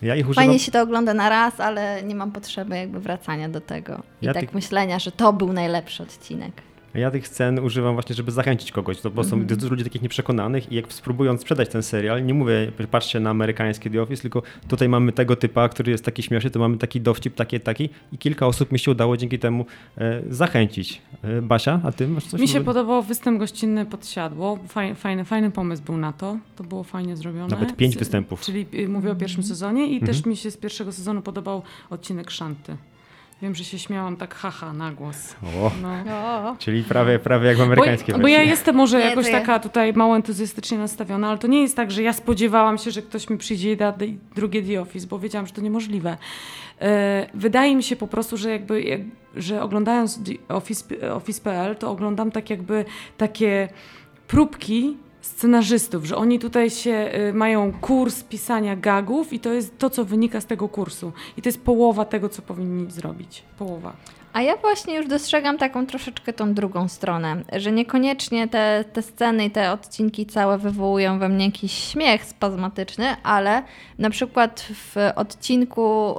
Ja 0.01 0.15
ich 0.15 0.25
używam... 0.29 0.45
Fajnie 0.45 0.59
się 0.59 0.71
to 0.71 0.81
ogląda 0.81 1.13
na 1.13 1.29
raz, 1.29 1.59
ale 1.59 2.03
nie 2.03 2.15
mam 2.15 2.31
potrzeby 2.31 2.77
jakby 2.77 2.99
wracania 2.99 3.49
do 3.49 3.61
tego. 3.61 4.01
I 4.21 4.25
Ja 4.25 4.33
tak 4.33 4.41
tych- 4.41 4.53
myślenia, 4.53 4.99
że 4.99 5.11
to 5.11 5.33
był 5.33 5.53
najlepszy 5.53 6.03
odcinek. 6.03 6.51
Ja 6.93 7.12
tych 7.12 7.27
scen 7.27 7.60
używam 7.60 7.93
właśnie, 7.93 8.15
żeby 8.15 8.31
zachęcić 8.31 8.72
kogoś, 8.72 9.01
to, 9.01 9.10
bo 9.12 9.24
są 9.24 9.36
Mhm. 9.38 9.60
dużo 9.60 9.69
ludzi 9.72 9.84
takich 9.84 10.01
nieprzekonanych 10.01 10.72
i 10.72 10.75
jak 10.75 10.93
spróbując 10.93 11.41
sprzedać 11.41 11.69
ten 11.69 11.84
serial, 11.84 12.25
nie 12.25 12.34
mówię, 12.34 12.72
patrzcie 12.91 13.19
na 13.19 13.29
amerykańskie 13.29 13.89
The 13.89 14.01
Office, 14.01 14.22
tylko 14.22 14.41
tutaj 14.67 14.89
mamy 14.89 15.12
tego 15.12 15.36
typa, 15.36 15.69
który 15.69 15.91
jest 15.91 16.05
taki 16.05 16.24
śmieszny, 16.24 16.50
to 16.50 16.60
mamy 16.60 16.77
taki 16.77 17.01
dowcip, 17.01 17.36
taki, 17.36 17.60
taki 17.60 17.89
i 18.13 18.17
kilka 18.17 18.48
osób 18.48 18.72
mi 18.72 18.79
się 18.79 18.91
udało 18.91 19.17
dzięki 19.17 19.39
temu 19.39 19.65
e, 19.98 20.22
zachęcić. 20.29 21.01
E, 21.24 21.41
Basia, 21.41 21.79
a 21.84 21.91
ty 21.91 22.08
masz 22.08 22.25
coś? 22.25 22.41
Mi 22.41 22.48
się 22.48 22.62
podobał 22.63 23.03
występ 23.03 23.39
gościnny 23.39 23.86
podsiadło. 23.86 24.60
Faj, 24.67 24.96
fajny, 24.96 25.25
fajny 25.25 25.51
pomysł 25.51 25.84
był 25.84 25.98
na 25.98 26.13
to. 26.13 26.38
To 26.55 26.63
było 26.63 26.84
fajnie 26.84 27.17
zrobione. 27.17 27.48
Nawet 27.48 27.75
pięć 27.75 27.98
występów. 27.98 28.41
Czyli 28.41 28.65
y, 28.74 28.89
mówię 28.89 29.12
o 29.12 29.15
pierwszym 29.15 29.43
sezonie 29.43 29.88
i 29.88 29.93
Mhm. 29.93 30.08
też 30.13 30.25
mi 30.25 30.38
się 30.38 30.51
z 30.51 30.58
pierwszego 30.58 30.91
sezonu 30.91 31.22
podobał 31.22 31.62
odcinek 31.89 32.31
Szanty. 32.31 32.77
Wiem, 33.41 33.55
że 33.55 33.63
się 33.63 33.79
śmiałam 33.79 34.17
tak 34.17 34.36
haha 34.36 34.74
na 34.74 34.91
głos. 34.91 35.36
O, 35.43 35.72
No. 35.81 36.55
czyli 36.60 36.84
prawie, 36.84 37.19
prawie 37.19 37.48
jak 37.48 37.55
w 37.55 37.60
Bo, 37.60 37.65
amerykańskiej 37.65 38.15
bo 38.22 38.27
ja 38.27 38.41
jestem 38.43 38.75
może 38.75 39.00
jakoś 39.00 39.25
ja- 39.27 39.31
taka 39.39 39.60
tutaj 39.60 39.93
mało 39.93 40.15
entuzjastycznie 40.15 40.77
nastawiona, 40.77 41.29
ale 41.29 41.38
to 41.38 41.48
nie 41.48 41.62
jest 41.62 41.75
tak, 41.75 41.91
że 41.91 42.03
ja 42.03 42.13
spodziewałam 42.13 42.77
się, 42.77 42.91
że 42.91 43.01
ktoś 43.01 43.29
mi 43.29 43.38
przyjdzie 43.38 43.72
i 43.72 43.77
da 43.77 43.93
drugie 44.36 44.63
The 44.63 44.81
Office, 44.81 45.08
bo 45.08 45.19
wiedziałam, 45.19 45.48
że 45.48 45.53
to 45.53 45.62
niemożliwe. 45.62 46.17
E, 46.81 47.29
Wydaje 47.34 47.75
mi 47.75 47.84
się 47.84 47.96
po 47.96 48.08
prostu, 48.08 48.38
że 48.38 48.50
jakby, 48.50 48.81
jak, 48.81 49.01
że 49.36 49.62
oglądając 49.62 50.19
The 50.23 50.54
Office- 50.54 51.12
Office.pl, 51.13 51.75
to 51.75 51.91
oglądam 51.91 52.32
tak 52.32 52.49
jakby 52.49 52.86
takie 53.17 53.67
próbki 54.28 54.97
scenarzystów, 55.21 56.05
że 56.05 56.17
oni 56.17 56.39
tutaj 56.39 56.69
się 56.69 57.12
y, 57.29 57.34
mają 57.34 57.73
kurs 57.73 58.23
pisania 58.23 58.75
gagów 58.75 59.34
i 59.34 59.39
to 59.39 59.53
jest 59.53 59.77
to, 59.77 59.89
co 59.89 60.05
wynika 60.05 60.41
z 60.41 60.45
tego 60.45 60.69
kursu. 60.69 61.12
I 61.38 61.41
to 61.41 61.49
jest 61.49 61.62
połowa 61.62 62.05
tego, 62.05 62.29
co 62.29 62.41
powinni 62.41 62.91
zrobić. 62.91 63.43
Połowa. 63.58 63.93
A 64.33 64.41
ja 64.41 64.57
właśnie 64.57 64.95
już 64.95 65.07
dostrzegam 65.07 65.57
taką 65.57 65.85
troszeczkę 65.85 66.33
tą 66.33 66.53
drugą 66.53 66.87
stronę, 66.87 67.43
że 67.55 67.71
niekoniecznie 67.71 68.47
te, 68.47 68.85
te 68.93 69.01
sceny 69.01 69.45
i 69.45 69.51
te 69.51 69.71
odcinki 69.71 70.25
całe 70.25 70.57
wywołują 70.57 71.19
we 71.19 71.29
mnie 71.29 71.45
jakiś 71.45 71.73
śmiech 71.73 72.25
spazmatyczny, 72.25 73.05
ale 73.23 73.63
na 73.99 74.09
przykład 74.09 74.65
w 74.73 74.95
odcinku 75.15 76.15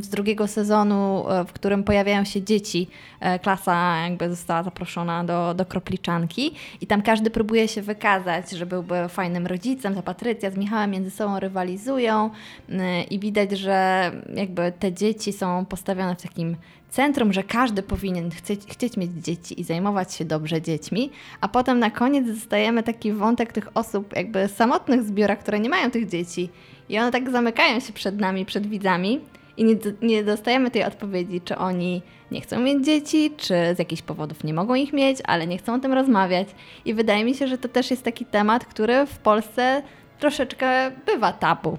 z 0.00 0.08
drugiego 0.08 0.46
sezonu, 0.46 1.24
e, 1.28 1.44
w 1.44 1.52
którym 1.52 1.84
pojawiają 1.84 2.24
się 2.24 2.42
dzieci, 2.42 2.88
e, 3.20 3.38
klasa 3.38 3.96
jakby 3.96 4.28
została 4.28 4.62
zaproszona 4.62 5.24
do, 5.24 5.54
do 5.54 5.66
kropliczanki 5.66 6.54
i 6.80 6.86
tam 6.86 7.02
każdy 7.02 7.30
próbuje 7.30 7.68
się 7.68 7.82
wykazać, 7.82 8.50
że 8.50 8.66
byłby 8.66 9.08
fajnym 9.08 9.46
rodzicem, 9.46 9.94
ta 9.94 10.02
Patrycja 10.02 10.50
z 10.50 10.56
Michałem 10.56 10.90
między 10.90 11.10
sobą 11.10 11.40
rywalizują 11.40 12.30
y, 12.70 12.74
i 13.10 13.18
widać, 13.18 13.50
że 13.50 14.10
jakby 14.34 14.72
te 14.78 14.92
dzieci 14.92 15.32
są 15.32 15.64
postawione 15.64 16.16
w 16.16 16.22
takim 16.22 16.56
centrum, 16.90 17.32
że 17.32 17.42
każdy 17.42 17.82
powinien 17.82 18.30
chcieć, 18.30 18.60
chcieć 18.68 18.96
mieć 18.96 19.10
dzieci 19.10 19.60
i 19.60 19.64
zajmować 19.64 20.14
się 20.14 20.24
dobrze 20.24 20.62
dziećmi, 20.62 21.10
a 21.40 21.48
potem 21.48 21.78
na 21.78 21.90
koniec 21.90 22.26
zostajemy 22.26 22.82
taki 22.82 23.12
wątek 23.12 23.52
tych 23.52 23.68
osób 23.74 24.16
jakby 24.16 24.48
samotnych 24.48 25.00
w 25.02 25.06
zbiorach, 25.06 25.38
które 25.38 25.60
nie 25.60 25.68
mają 25.68 25.90
tych 25.90 26.08
dzieci 26.08 26.48
i 26.88 26.98
one 26.98 27.10
tak 27.10 27.30
zamykają 27.30 27.80
się 27.80 27.92
przed 27.92 28.20
nami, 28.20 28.46
przed 28.46 28.66
widzami 28.66 29.20
i 29.56 29.64
nie, 29.64 29.76
nie 30.02 30.24
dostajemy 30.24 30.70
tej 30.70 30.84
odpowiedzi, 30.84 31.40
czy 31.40 31.56
oni 31.56 32.02
nie 32.30 32.40
chcą 32.40 32.60
mieć 32.60 32.84
dzieci, 32.84 33.32
czy 33.36 33.54
z 33.54 33.78
jakichś 33.78 34.02
powodów 34.02 34.44
nie 34.44 34.54
mogą 34.54 34.74
ich 34.74 34.92
mieć, 34.92 35.18
ale 35.24 35.46
nie 35.46 35.58
chcą 35.58 35.74
o 35.74 35.78
tym 35.78 35.92
rozmawiać. 35.92 36.48
I 36.84 36.94
wydaje 36.94 37.24
mi 37.24 37.34
się, 37.34 37.48
że 37.48 37.58
to 37.58 37.68
też 37.68 37.90
jest 37.90 38.02
taki 38.02 38.24
temat, 38.24 38.64
który 38.64 39.06
w 39.06 39.18
Polsce 39.18 39.82
troszeczkę 40.18 40.90
bywa 41.06 41.32
tabu. 41.32 41.78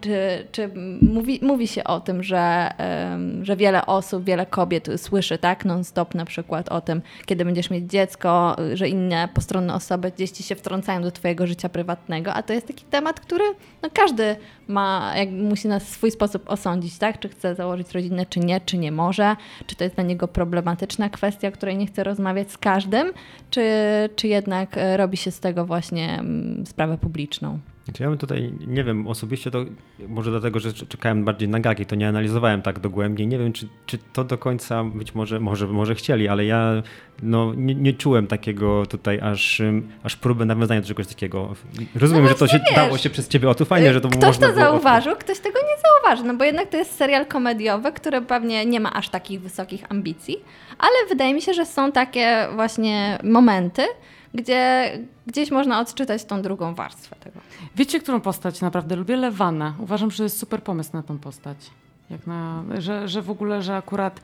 Czy, 0.00 0.46
czy 0.52 0.70
mówi, 1.00 1.38
mówi 1.42 1.68
się 1.68 1.84
o 1.84 2.00
tym, 2.00 2.22
że, 2.22 2.70
że 3.42 3.56
wiele 3.56 3.86
osób, 3.86 4.24
wiele 4.24 4.46
kobiet 4.46 4.88
słyszy 4.96 5.38
tak 5.38 5.64
non-stop 5.64 6.14
na 6.14 6.24
przykład 6.24 6.68
o 6.68 6.80
tym, 6.80 7.02
kiedy 7.26 7.44
będziesz 7.44 7.70
mieć 7.70 7.90
dziecko, 7.90 8.56
że 8.74 8.88
inne 8.88 9.28
postronne 9.34 9.74
osoby 9.74 10.10
gdzieś 10.10 10.30
ci 10.30 10.42
się 10.42 10.54
wtrącają 10.54 11.02
do 11.02 11.10
twojego 11.10 11.46
życia 11.46 11.68
prywatnego, 11.68 12.34
a 12.34 12.42
to 12.42 12.52
jest 12.52 12.66
taki 12.66 12.84
temat, 12.84 13.20
który 13.20 13.44
no, 13.82 13.88
każdy 13.94 14.36
ma, 14.68 15.12
jak 15.16 15.30
musi 15.30 15.68
na 15.68 15.80
swój 15.80 16.10
sposób 16.10 16.50
osądzić, 16.50 16.98
tak? 16.98 17.18
Czy 17.18 17.28
chce 17.28 17.54
założyć 17.54 17.92
rodzinę, 17.92 18.26
czy 18.26 18.40
nie, 18.40 18.60
czy 18.60 18.78
nie 18.78 18.92
może, 18.92 19.36
czy 19.66 19.76
to 19.76 19.84
jest 19.84 19.96
dla 19.96 20.04
niego 20.04 20.28
problematyczna 20.28 21.08
kwestia, 21.08 21.48
o 21.48 21.52
której 21.52 21.76
nie 21.76 21.86
chce 21.86 22.04
rozmawiać 22.04 22.52
z 22.52 22.58
każdym, 22.58 23.12
czy, 23.50 23.62
czy 24.16 24.28
jednak 24.28 24.78
e, 24.78 24.96
robi 24.96 25.16
się 25.16 25.30
z 25.30 25.40
tego 25.40 25.66
właśnie 25.66 26.18
mm, 26.18 26.66
sprawę 26.66 26.98
publiczną. 26.98 27.58
Znaczy 27.84 28.02
Ja 28.02 28.08
bym 28.08 28.18
tutaj, 28.18 28.52
nie 28.66 28.84
wiem, 28.84 29.06
osobiście 29.06 29.50
to 29.50 29.64
może 30.08 30.30
dlatego, 30.30 30.60
że 30.60 30.72
czekałem 30.72 31.24
bardziej 31.24 31.48
na 31.48 31.60
gagi, 31.60 31.86
to 31.86 31.96
nie 31.96 32.08
analizowałem 32.08 32.62
tak 32.62 32.78
dogłębnie. 32.78 33.26
Nie 33.26 33.38
wiem, 33.38 33.52
czy, 33.52 33.68
czy 33.86 33.98
to 34.12 34.24
do 34.24 34.38
końca 34.38 34.84
być 34.84 35.14
może, 35.14 35.40
może, 35.40 35.66
może 35.66 35.94
chcieli, 35.94 36.28
ale 36.28 36.44
ja 36.44 36.82
no, 37.22 37.54
nie, 37.56 37.74
nie 37.74 37.92
czułem 37.92 38.26
takiego 38.26 38.86
tutaj 38.86 39.20
aż, 39.20 39.62
aż 40.02 40.16
próby 40.16 40.44
nawiązania 40.44 40.80
do 40.80 40.86
czegoś 40.86 41.06
takiego. 41.06 41.54
Rozumiem, 41.94 42.28
że 42.28 42.34
to 42.34 42.46
się 42.46 42.58
wiesz, 42.58 42.76
dało 42.76 42.98
się 42.98 43.10
przez 43.10 43.28
ciebie. 43.28 43.48
O, 43.48 43.54
to 43.54 43.64
fajnie, 43.64 43.92
że 43.92 44.00
to 44.00 44.08
Ktoś 44.08 44.22
można 44.22 44.46
to 44.46 44.52
było 44.52 44.64
zauważył, 44.64 45.16
ktoś 45.16 45.38
tego 45.38 45.58
nie 45.58 45.82
zauważy, 45.82 46.24
no 46.24 46.34
bo 46.34 46.44
jednak 46.44 46.68
to 46.68 46.76
jest 46.76 46.96
serial 46.96 47.26
komediowy, 47.26 47.92
który 47.92 48.22
pewnie 48.22 48.66
nie 48.66 48.80
ma 48.80 48.92
aż 48.92 49.08
takich 49.08 49.40
wysokich 49.40 49.92
ambicji, 49.92 50.36
ale 50.78 51.08
wydaje 51.08 51.34
mi 51.34 51.42
się, 51.42 51.54
że 51.54 51.66
są 51.66 51.92
takie 51.92 52.48
właśnie 52.54 53.18
momenty, 53.24 53.82
gdzie 54.34 54.92
gdzieś 55.26 55.50
można 55.50 55.80
odczytać 55.80 56.24
tą 56.24 56.42
drugą 56.42 56.74
warstwę 56.74 57.16
tego. 57.20 57.40
Wiecie, 57.76 58.00
którą 58.00 58.20
postać 58.20 58.60
naprawdę 58.60 58.96
lubię? 58.96 59.16
Lewana. 59.16 59.74
Uważam, 59.78 60.10
że 60.10 60.22
jest 60.24 60.38
super 60.38 60.62
pomysł 60.62 60.90
na 60.92 61.02
tą 61.02 61.18
postać. 61.18 61.56
Jak 62.10 62.26
na, 62.26 62.64
że, 62.78 63.08
że 63.08 63.22
w 63.22 63.30
ogóle, 63.30 63.62
że 63.62 63.76
akurat, 63.76 64.20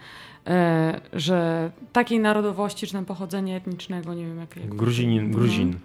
e, 0.47 1.01
że 1.13 1.71
takiej 1.93 2.21
narodowości, 2.21 2.87
czy 2.87 2.93
tam 2.93 3.05
pochodzenia 3.05 3.57
etnicznego, 3.57 4.15
nie 4.15 4.27
wiem 4.27 4.39
jakiego. 4.39 4.75
Gruzinin, 4.75 5.33
Gruzin. 5.33 5.79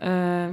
E, 0.00 0.52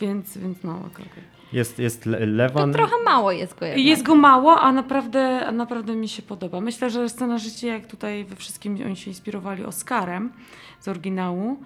więc, 0.00 0.38
więc 0.38 0.58
no, 0.64 0.72
okej. 0.92 1.06
Jest, 1.52 1.78
jest 1.78 2.06
Le- 2.06 2.18
To 2.18 2.26
Lewan. 2.26 2.72
trochę 2.72 2.92
mało 3.04 3.32
jest 3.32 3.58
go 3.58 3.66
jednak. 3.66 3.84
Jest 3.84 4.02
go 4.02 4.14
mało, 4.14 4.60
a 4.60 4.72
naprawdę, 4.72 5.46
a 5.46 5.52
naprawdę 5.52 5.96
mi 5.96 6.08
się 6.08 6.22
podoba. 6.22 6.60
Myślę, 6.60 6.90
że 6.90 7.08
scenarzyści, 7.08 7.66
jak 7.66 7.86
tutaj 7.86 8.24
we 8.24 8.36
wszystkim 8.36 8.78
oni 8.86 8.96
się 8.96 9.10
inspirowali 9.10 9.64
Oscarem 9.64 10.32
z 10.80 10.88
oryginału, 10.88 11.56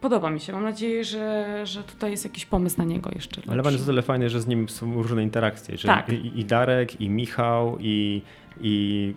podoba 0.00 0.30
mi 0.30 0.40
się. 0.40 0.52
Mam 0.52 0.62
nadzieję, 0.62 1.04
że, 1.04 1.46
że 1.66 1.82
tutaj 1.82 2.10
jest 2.10 2.24
jakiś 2.24 2.46
pomysł 2.46 2.78
na 2.78 2.84
niego 2.84 3.10
jeszcze. 3.14 3.42
Ale 3.48 3.62
pan 3.62 3.72
jest 3.72 3.84
o 3.84 3.86
tyle 3.86 4.02
fajny, 4.02 4.30
że 4.30 4.40
z 4.40 4.46
nim 4.46 4.68
są 4.68 5.02
różne 5.02 5.22
interakcje. 5.22 5.76
Że 5.76 5.88
Tak. 5.88 6.08
i, 6.08 6.40
I 6.40 6.44
Darek, 6.44 7.00
i 7.00 7.10
Michał, 7.10 7.78
i, 7.80 8.22
i 8.60 9.14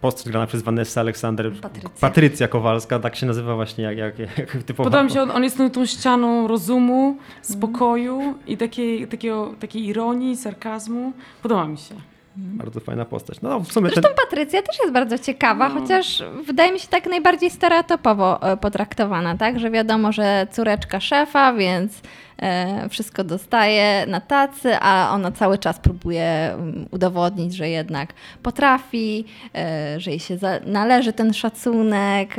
postać 0.00 0.28
grana 0.32 0.46
przez 0.46 0.62
Vanessa 0.62 1.00
Aleksander. 1.00 1.52
Patrycja. 1.60 1.90
Patrycja 2.00 2.48
Kowalska, 2.48 2.98
tak 2.98 3.16
się 3.16 3.26
nazywa 3.26 3.54
właśnie 3.54 3.84
jak, 3.84 4.18
jak, 4.18 4.38
jak 4.38 4.62
typowa. 4.62 4.90
Podoba 4.90 5.04
mi 5.04 5.10
się, 5.10 5.22
on, 5.22 5.30
on 5.30 5.44
jest 5.44 5.56
tą, 5.58 5.70
tą 5.70 5.86
ścianą 5.86 6.48
rozumu, 6.48 7.16
spokoju 7.42 8.34
i 8.46 8.56
takiej, 8.56 9.08
takiego, 9.08 9.54
takiej 9.60 9.86
ironii, 9.86 10.36
sarkazmu. 10.36 11.12
Podoba 11.42 11.68
mi 11.68 11.78
się. 11.78 11.94
Bardzo 12.36 12.80
fajna 12.80 13.04
postać. 13.04 13.40
No 13.42 13.60
w 13.60 13.72
sumie 13.72 13.90
ten, 13.90 14.02
Zresztą 14.02 14.22
Patrycja 14.24 14.62
też 14.62 14.78
jest 14.80 14.92
bardzo 14.92 15.18
ciekawa, 15.18 15.68
No. 15.68 15.80
chociaż 15.80 16.22
wydaje 16.46 16.72
mi 16.72 16.80
się 16.80 16.88
tak 16.88 17.06
najbardziej 17.06 17.50
stereotypowo 17.50 18.52
e, 18.52 18.56
potraktowana, 18.56 19.36
tak? 19.36 19.58
Że 19.60 19.70
wiadomo, 19.70 20.12
że 20.12 20.46
córeczka 20.50 21.00
szefa, 21.00 21.52
więc 21.52 22.00
e, 22.42 22.88
wszystko 22.88 23.24
dostaje 23.24 24.06
na 24.06 24.20
tacy, 24.20 24.76
a 24.80 25.10
ona 25.14 25.32
cały 25.32 25.58
czas 25.58 25.78
próbuje 25.78 26.52
mm, 26.52 26.88
udowodnić, 26.90 27.54
że 27.54 27.68
jednak 27.68 28.12
potrafi, 28.42 29.24
e, 29.54 30.00
że 30.00 30.10
jej 30.10 30.20
się 30.20 30.36
należy 30.66 31.12
ten 31.12 31.32
szacunek 31.34 32.36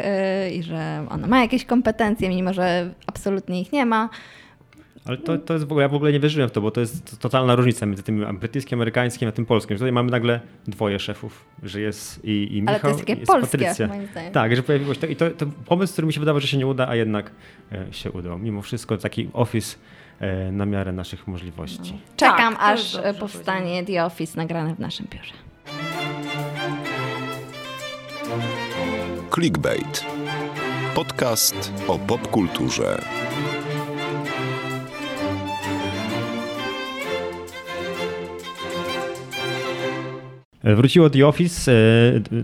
i 0.53 0.63
że 0.63 1.06
ona 1.10 1.27
ma 1.27 1.39
jakieś 1.41 1.65
kompetencje, 1.65 2.29
mimo 2.29 2.53
że 2.53 2.89
absolutnie 3.08 3.62
ich 3.62 3.71
nie 3.71 3.86
ma. 3.86 4.10
Ale 5.05 5.17
to, 5.17 5.37
to 5.37 5.53
jest 5.53 5.65
w 5.65 5.71
ogóle, 5.71 5.81
ja 5.83 5.89
w 5.89 5.93
ogóle 5.93 6.11
nie 6.11 6.19
wierzyłem 6.19 6.49
w 6.49 6.51
to, 6.51 6.61
bo 6.61 6.71
to 6.71 6.81
jest 6.81 7.19
totalna 7.19 7.55
różnica 7.55 7.85
między 7.85 8.03
tym 8.03 8.37
brytyjskim, 8.39 8.79
amerykańskim 8.79 9.29
a 9.29 9.31
tym 9.31 9.45
polskim. 9.45 9.77
Tutaj 9.77 9.91
mamy 9.91 10.11
nagle 10.11 10.39
dwoje 10.67 10.99
szefów, 10.99 11.45
że 11.63 11.81
jest 11.81 12.25
i, 12.25 12.47
i 12.51 12.61
Michał 12.61 12.73
Ale 12.73 12.79
to 12.81 12.87
jest 12.87 12.99
takie 12.99 13.13
i 13.13 13.19
jest 13.19 13.31
polskie, 13.31 13.57
Patrycja. 13.57 13.87
moim 13.87 14.07
zdaniem. 14.07 14.33
Tak, 14.33 14.55
że 14.55 14.63
pojawiło 14.63 14.93
się 14.93 14.99
to, 14.99 15.07
i 15.07 15.15
to, 15.15 15.29
to 15.29 15.45
pomysł, 15.65 15.93
który 15.93 16.07
mi 16.07 16.13
się 16.13 16.19
wydawał, 16.19 16.39
że 16.39 16.47
się 16.47 16.57
nie 16.57 16.67
uda, 16.67 16.87
a 16.87 16.95
jednak 16.95 17.31
e, 17.71 17.93
się 17.93 18.11
udał. 18.11 18.39
Mimo 18.39 18.61
wszystko 18.61 18.97
taki 18.97 19.29
office 19.33 19.77
e, 20.19 20.51
na 20.51 20.65
miarę 20.65 20.91
naszych 20.91 21.27
możliwości. 21.27 21.99
Czekam, 22.17 22.53
Tak, 22.53 22.63
aż 22.63 22.93
dobrze 22.93 23.13
powstanie 23.13 23.85
The 23.85 24.05
Office 24.05 24.37
nagrane 24.37 24.75
w 24.75 24.79
naszym 24.79 25.07
biurze. 25.11 25.33
Clickbait. 29.33 30.05
Podcast 30.95 31.73
o 31.87 31.99
popkulturze. 31.99 33.01
Wróciło 40.63 41.10
The 41.10 41.28
Office 41.28 41.71
e, 41.71 41.76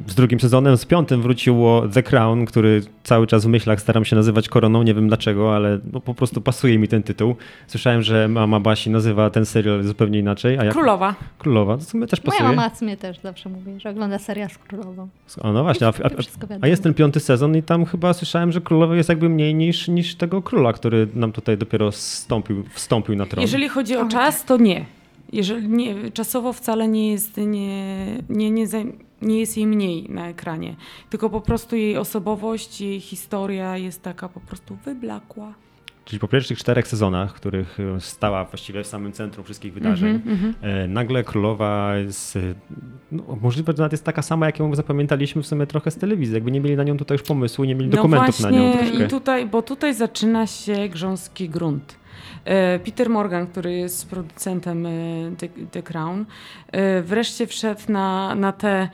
z 0.07 0.15
drugim 0.15 0.39
sezonem, 0.39 0.77
z 0.77 0.85
piątym 0.85 1.21
wróciło 1.21 1.87
The 1.87 2.03
Crown, 2.03 2.45
który 2.45 2.81
cały 3.03 3.27
czas 3.27 3.45
w 3.45 3.47
myślach 3.47 3.81
staram 3.81 4.05
się 4.05 4.15
nazywać 4.15 4.49
koroną, 4.49 4.83
nie 4.83 4.93
wiem 4.93 5.07
dlaczego, 5.07 5.55
ale 5.55 5.79
no, 5.93 5.99
po 5.99 6.13
prostu 6.13 6.41
pasuje 6.41 6.79
mi 6.79 6.87
ten 6.87 7.03
tytuł. 7.03 7.35
Słyszałem, 7.67 8.01
że 8.01 8.27
mama 8.27 8.59
Basi 8.59 8.89
nazywa 8.89 9.29
ten 9.29 9.45
serial 9.45 9.83
zupełnie 9.83 10.19
inaczej, 10.19 10.59
a 10.59 10.63
jak 10.63 10.73
Królowa. 10.73 11.15
Królowa, 11.37 11.77
to 11.77 11.83
sumie 11.83 12.07
też 12.07 12.23
Moja 12.23 12.39
pasuje. 12.39 12.55
mama 12.55 12.71
mnie 12.81 12.97
też 12.97 13.19
zawsze 13.19 13.49
mówi, 13.49 13.79
że 13.79 13.89
ogląda 13.89 14.19
serial 14.19 14.49
z 14.49 14.57
królową. 14.57 15.07
A 15.41 15.51
no 15.51 15.63
właśnie, 15.63 15.87
a, 15.87 15.89
a, 15.89 16.09
a 16.61 16.67
jest 16.67 16.83
ten 16.83 16.93
piąty 16.93 17.19
sezon 17.19 17.57
i 17.57 17.63
tam 17.63 17.85
chyba 17.85 18.13
słyszałem, 18.13 18.51
że 18.51 18.61
królowy 18.61 18.97
jest 18.97 19.09
jakby 19.09 19.29
mniej 19.29 19.55
niż, 19.55 19.87
niż 19.87 20.15
tego 20.15 20.41
króla, 20.41 20.73
który 20.73 21.07
nam 21.15 21.31
tutaj 21.31 21.57
dopiero 21.57 21.91
wstąpił, 21.91 22.63
wstąpił 22.73 23.15
na 23.15 23.25
tron. 23.25 23.41
Jeżeli 23.41 23.69
chodzi 23.69 23.97
o 23.97 24.07
czas, 24.07 24.45
to 24.45 24.57
nie. 24.57 24.85
Jeżeli 25.33 25.69
nie. 25.69 26.11
Czasowo 26.11 26.53
wcale 26.53 26.87
nie 26.87 27.11
jest, 27.11 27.37
nie, 27.37 28.23
nie, 28.29 28.51
nie, 28.51 28.67
nie 29.21 29.39
jest 29.39 29.57
jej 29.57 29.67
mniej 29.67 30.09
na 30.09 30.27
ekranie. 30.27 30.75
Tylko 31.09 31.29
po 31.29 31.41
prostu 31.41 31.75
jej 31.75 31.97
osobowość, 31.97 32.81
jej 32.81 32.99
historia 32.99 33.77
jest 33.77 34.01
taka 34.01 34.29
po 34.29 34.39
prostu 34.39 34.77
wyblakła. 34.85 35.53
Czyli 36.05 36.19
po 36.19 36.27
pierwszych 36.27 36.57
czterech 36.57 36.87
sezonach, 36.87 37.31
w 37.31 37.33
których 37.33 37.79
e, 37.79 37.99
stała 37.99 38.45
właściwie 38.45 38.83
w 38.83 38.87
samym 38.87 39.11
centrum 39.11 39.45
wszystkich 39.45 39.73
wydarzeń, 39.73 40.15
Mhm, 40.15 40.53
e, 40.61 40.87
nagle 40.87 41.23
królowa 41.23 41.95
jest, 41.97 42.37
no, 43.11 43.23
możliwe, 43.41 43.73
że 43.73 43.77
nawet 43.77 43.91
jest 43.91 44.03
taka 44.03 44.21
sama, 44.21 44.45
jak 44.45 44.59
ją 44.59 44.75
zapamiętaliśmy 44.75 45.43
w 45.43 45.47
sumie 45.47 45.67
trochę 45.67 45.91
z 45.91 45.95
telewizji. 45.97 46.33
Jakby 46.35 46.51
nie 46.51 46.61
mieli 46.61 46.75
na 46.75 46.83
nią 46.83 46.97
tutaj 46.97 47.15
już 47.15 47.27
pomysłu, 47.27 47.65
nie 47.65 47.75
mieli 47.75 47.89
dokumentów 47.89 48.39
no 48.39 48.49
na 48.49 48.57
nią 48.57 48.71
właśnie, 48.71 48.87
troszkę. 48.87 49.05
I 49.05 49.07
tutaj, 49.07 49.47
bo 49.47 49.61
tutaj 49.61 49.93
zaczyna 49.93 50.47
się 50.47 50.89
grząski 50.89 51.49
grunt. 51.49 51.98
E, 52.49 52.79
Peter 52.79 53.09
Morgan, 53.09 53.47
który 53.47 53.73
jest 53.73 54.09
producentem 54.09 54.85
e, 54.85 54.89
The, 55.37 55.49
The 55.71 55.83
Crown, 55.83 56.25
e, 56.71 57.01
wreszcie 57.01 57.47
wszedł 57.47 57.81
na, 57.87 58.35
na 58.35 58.51
te 58.51 58.89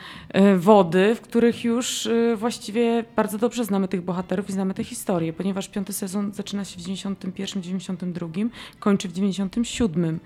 wody, 0.58 1.16
w 1.16 1.22
których 1.22 1.64
już 1.64 2.10
właściwie 2.36 3.06
bardzo 3.16 3.38
dobrze 3.38 3.66
znamy 3.66 3.88
tych 3.88 4.02
bohaterów 4.02 4.50
i 4.50 4.54
znamy 4.54 4.74
te 4.74 4.84
historie, 4.84 5.34
ponieważ 5.34 5.70
piąty 5.70 5.94
sezon 5.94 6.34
zaczyna 6.34 6.66
się 6.66 6.80
w 6.80 6.84
91-92, 6.84 8.50
kończy 8.80 9.08
w 9.08 9.14
97. 9.14 10.20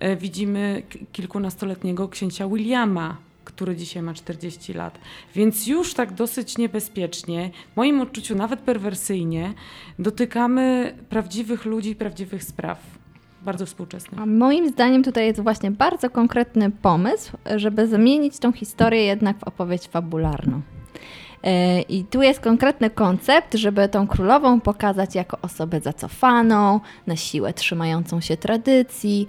E, 0.00 0.16
Widzimy 0.16 0.82
kilkunastoletniego 1.12 2.08
księcia 2.08 2.48
Williama, 2.48 3.16
który 3.44 3.76
dzisiaj 3.76 4.02
ma 4.02 4.14
40 4.14 4.72
lat. 4.72 4.98
Więc 5.34 5.66
już 5.66 5.94
tak 5.94 6.12
dosyć 6.12 6.58
niebezpiecznie, 6.58 7.50
w 7.72 7.76
moim 7.76 8.00
odczuciu 8.00 8.34
nawet 8.34 8.60
perwersyjnie, 8.60 9.54
dotykamy 9.98 10.94
prawdziwych 11.08 11.64
ludzi, 11.64 11.96
prawdziwych 11.96 12.44
spraw. 12.44 12.80
Bardzo 13.42 13.66
współczesnych. 13.66 14.20
A 14.20 14.26
moim 14.26 14.68
zdaniem 14.68 15.02
tutaj 15.02 15.26
jest 15.26 15.40
właśnie 15.40 15.70
bardzo 15.70 16.10
konkretny 16.10 16.70
pomysł, 16.70 17.32
żeby 17.56 17.88
zamienić 17.88 18.38
tą 18.38 18.52
historię 18.52 19.04
jednak 19.04 19.38
w 19.38 19.44
opowieść 19.44 19.88
fabularną. 19.88 20.60
E, 21.44 21.80
I 21.80 22.04
tu 22.04 22.22
jest 22.22 22.40
konkretny 22.40 22.90
koncept, 22.90 23.54
żeby 23.54 23.88
tą 23.88 24.06
królową 24.06 24.60
pokazać 24.60 25.14
jako 25.14 25.38
osobę 25.42 25.80
zacofaną, 25.80 26.80
na 27.06 27.16
siłę 27.16 27.52
trzymającą 27.52 28.20
się 28.20 28.36
tradycji 28.36 29.28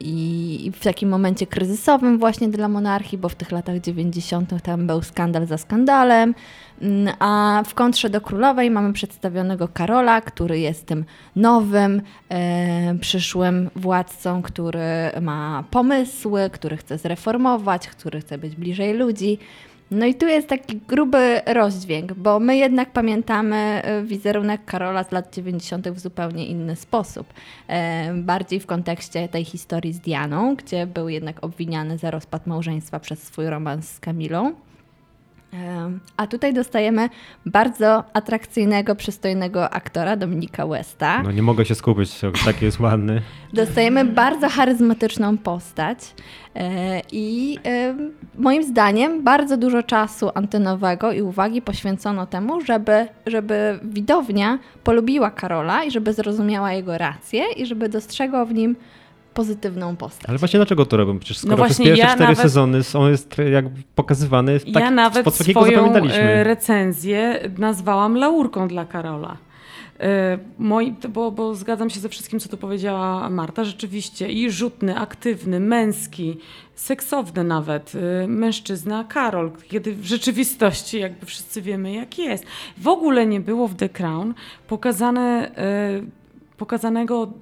i 0.00 0.72
w 0.74 0.84
takim 0.84 1.08
momencie 1.08 1.46
kryzysowym 1.46 2.18
właśnie 2.18 2.48
dla 2.48 2.68
monarchii, 2.68 3.18
bo 3.18 3.28
w 3.28 3.34
tych 3.34 3.52
latach 3.52 3.80
90. 3.80 4.62
tam 4.62 4.86
był 4.86 5.02
skandal 5.02 5.46
za 5.46 5.58
skandalem. 5.58 6.34
Mm, 6.82 7.14
A 7.18 7.62
w 7.66 7.74
kontrze 7.74 8.10
do 8.10 8.20
królowej 8.20 8.70
mamy 8.70 8.92
przedstawionego 8.92 9.68
Karola, 9.68 10.20
który 10.20 10.58
jest 10.58 10.86
tym 10.86 11.04
nowym, 11.36 12.02
e, 12.28 12.94
przyszłym 13.00 13.70
władcą, 13.76 14.42
który 14.42 14.80
ma 15.20 15.64
pomysły, 15.70 16.50
który 16.52 16.76
chce 16.76 16.98
zreformować, 16.98 17.88
który 17.88 18.20
chce 18.20 18.38
być 18.38 18.56
bliżej 18.56 18.94
ludzi. 18.94 19.38
No 19.94 20.06
i 20.06 20.14
tu 20.14 20.26
jest 20.26 20.48
taki 20.48 20.80
gruby 20.88 21.40
rozdźwięk, 21.46 22.12
bo 22.12 22.40
my 22.40 22.56
jednak 22.56 22.90
pamiętamy 22.90 23.56
e, 23.56 24.02
wizerunek 24.02 24.64
Karola 24.64 25.04
z 25.04 25.12
lat 25.12 25.34
90. 25.34 25.88
w 25.88 26.00
zupełnie 26.00 26.46
inny 26.46 26.76
sposób. 26.76 27.26
E, 27.68 28.14
bardziej 28.14 28.60
w 28.60 28.66
kontekście 28.66 29.28
tej 29.28 29.44
historii 29.44 29.92
z 29.92 30.00
Dianą, 30.00 30.56
gdzie 30.56 30.86
był 30.86 31.08
jednak 31.08 31.44
obwiniany 31.44 31.98
za 31.98 32.10
rozpad 32.10 32.46
małżeństwa 32.46 33.00
przez 33.00 33.22
swój 33.22 33.46
romans 33.46 33.88
z 33.88 34.00
Kamilą. 34.00 34.52
A 36.16 36.26
tutaj 36.26 36.54
dostajemy 36.54 37.08
bardzo 37.46 38.04
atrakcyjnego, 38.12 38.94
przystojnego 38.94 39.70
aktora 39.70 40.16
Dominika 40.16 40.66
Westa. 40.66 41.22
No 41.22 41.32
nie 41.32 41.42
mogę 41.42 41.64
się 41.64 41.74
skupić, 41.74 42.20
taki 42.44 42.64
jest 42.64 42.80
ładny. 42.80 43.22
Dostajemy 43.52 44.04
bardzo 44.04 44.48
charyzmatyczną 44.48 45.38
postać 45.38 45.98
e, 46.54 47.02
i 47.12 47.58
moim 48.38 48.62
zdaniem 48.62 49.24
bardzo 49.24 49.56
dużo 49.56 49.82
czasu 49.82 50.30
antenowego 50.34 51.12
i 51.12 51.22
uwagi 51.22 51.62
poświęcono 51.62 52.26
temu, 52.26 52.60
żeby, 52.60 53.06
żeby 53.26 53.78
widownia 53.82 54.58
polubiła 54.84 55.30
Karola 55.30 55.84
i 55.84 55.90
żeby 55.90 56.12
zrozumiała 56.12 56.72
jego 56.72 56.98
rację 56.98 57.44
i 57.56 57.66
żeby 57.66 57.88
dostrzegła 57.88 58.44
w 58.44 58.54
nim 58.54 58.76
pozytywną 59.34 59.96
postać. 59.96 60.28
Ale 60.28 60.38
właśnie 60.38 60.58
dlaczego 60.58 60.86
to 60.86 60.96
robią? 60.96 61.18
Przecież 61.18 61.38
skoro 61.38 61.56
No 61.56 61.64
przez 61.64 61.76
właśnie, 61.76 61.84
pierwsze 61.86 62.06
ja 62.06 62.14
cztery 62.14 62.28
nawet- 62.30 62.38
sezony 62.42 62.80
on 62.94 63.10
jest 63.10 63.36
jak 63.52 63.64
pokazywany 63.94 64.58
w 64.58 64.64
tak, 64.72 64.82
ja 64.82 64.90
nawet 64.90 65.34
swoją 65.34 65.70
zapamiętaliśmy. 65.70 66.18
e, 66.22 66.44
recenzję 66.44 67.50
nazwałam 67.58 68.16
laurką 68.16 68.68
dla 68.68 68.84
Karola. 68.84 69.36
E, 70.00 70.38
Moi, 70.58 70.94
bo, 71.08 71.30
bo 71.30 71.54
zgadzam 71.54 71.90
się 71.90 72.00
ze 72.00 72.08
wszystkim, 72.08 72.40
co 72.40 72.48
tu 72.48 72.56
powiedziała 72.56 73.30
Marta. 73.30 73.64
Rzeczywiście 73.64 74.28
i 74.28 74.50
rzutny, 74.50 74.96
aktywny, 74.98 75.60
męski, 75.60 76.38
seksowny 76.74 77.44
nawet 77.44 77.92
e, 78.24 78.28
mężczyzna 78.28 79.04
Karol, 79.04 79.50
kiedy 79.68 79.94
w 79.94 80.04
rzeczywistości 80.04 80.98
jakby 80.98 81.26
wszyscy 81.26 81.62
wiemy 81.62 81.92
jak 81.92 82.18
jest. 82.18 82.44
W 82.78 82.88
ogóle 82.88 83.26
nie 83.26 83.40
było 83.40 83.68
w 83.68 83.74
The 83.74 83.88
Crown 83.88 84.34
pokazane, 84.68 85.50
pokazanego 86.56 87.32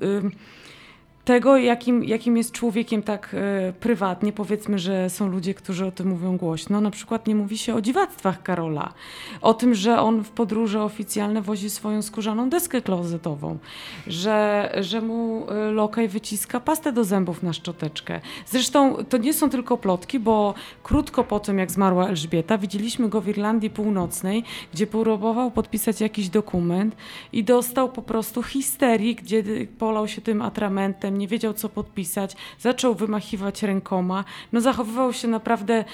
tego, 1.25 1.57
jakim, 1.57 2.05
jakim 2.05 2.37
jest 2.37 2.53
człowiekiem 2.53 3.03
tak 3.03 3.35
e, 3.35 3.73
prywatnie. 3.73 4.33
Powiedzmy, 4.33 4.79
że 4.79 5.11
są 5.11 5.29
ludzie, 5.29 5.55
którzy 5.55 5.87
o 5.87 5.91
tym 5.91 6.09
mówią 6.09 6.37
głośno. 6.37 6.81
Na 6.81 6.91
przykład 6.91 7.27
nie 7.27 7.35
mówi 7.35 7.59
się 7.59 7.75
o 7.75 7.81
dziwactwach 7.81 8.43
Karola. 8.43 8.93
O 9.41 9.55
tym, 9.55 9.75
że 9.75 10.01
on 10.01 10.25
w 10.25 10.31
podróże 10.31 10.83
oficjalne 10.83 11.43
wozi 11.43 11.71
swoją 11.71 12.03
skórzaną 12.03 12.51
deskę 12.51 12.83
klozetową. 12.83 13.59
Że, 14.07 14.71
że 14.81 15.01
mu 15.01 15.47
e, 15.51 15.55
lokaj 15.71 16.09
wyciska 16.09 16.61
pastę 16.61 16.93
do 16.93 17.05
zębów 17.05 17.43
na 17.43 17.53
szczoteczkę. 17.53 18.21
Zresztą 18.47 19.05
to 19.05 19.17
nie 19.17 19.33
są 19.33 19.51
tylko 19.51 19.77
plotki, 19.77 20.19
bo 20.19 20.55
krótko 20.83 21.25
po 21.25 21.41
tym, 21.41 21.59
jak 21.59 21.71
zmarła 21.71 22.09
Elżbieta, 22.09 22.59
widzieliśmy 22.59 23.09
go 23.09 23.21
w 23.21 23.29
Irlandii 23.29 23.71
Północnej, 23.71 24.45
gdzie 24.73 24.87
próbował 24.87 25.51
podpisać 25.51 26.01
jakiś 26.01 26.29
dokument 26.29 26.97
i 27.33 27.45
dostał 27.45 27.89
po 27.89 28.03
prostu 28.03 28.43
histerii, 28.43 29.15
gdzie 29.15 29.43
polał 29.79 30.09
się 30.09 30.21
tym 30.21 30.43
atramentem, 30.43 31.12
nie 31.19 31.29
wiedział 31.29 31.55
co 31.55 31.69
podpisać, 31.69 32.37
zaczął 32.61 32.95
wymachiwać 32.95 33.63
rękoma. 33.63 34.25
No 34.53 34.61
zachowywał 34.61 35.13
się 35.13 35.29
naprawdę 35.29 35.85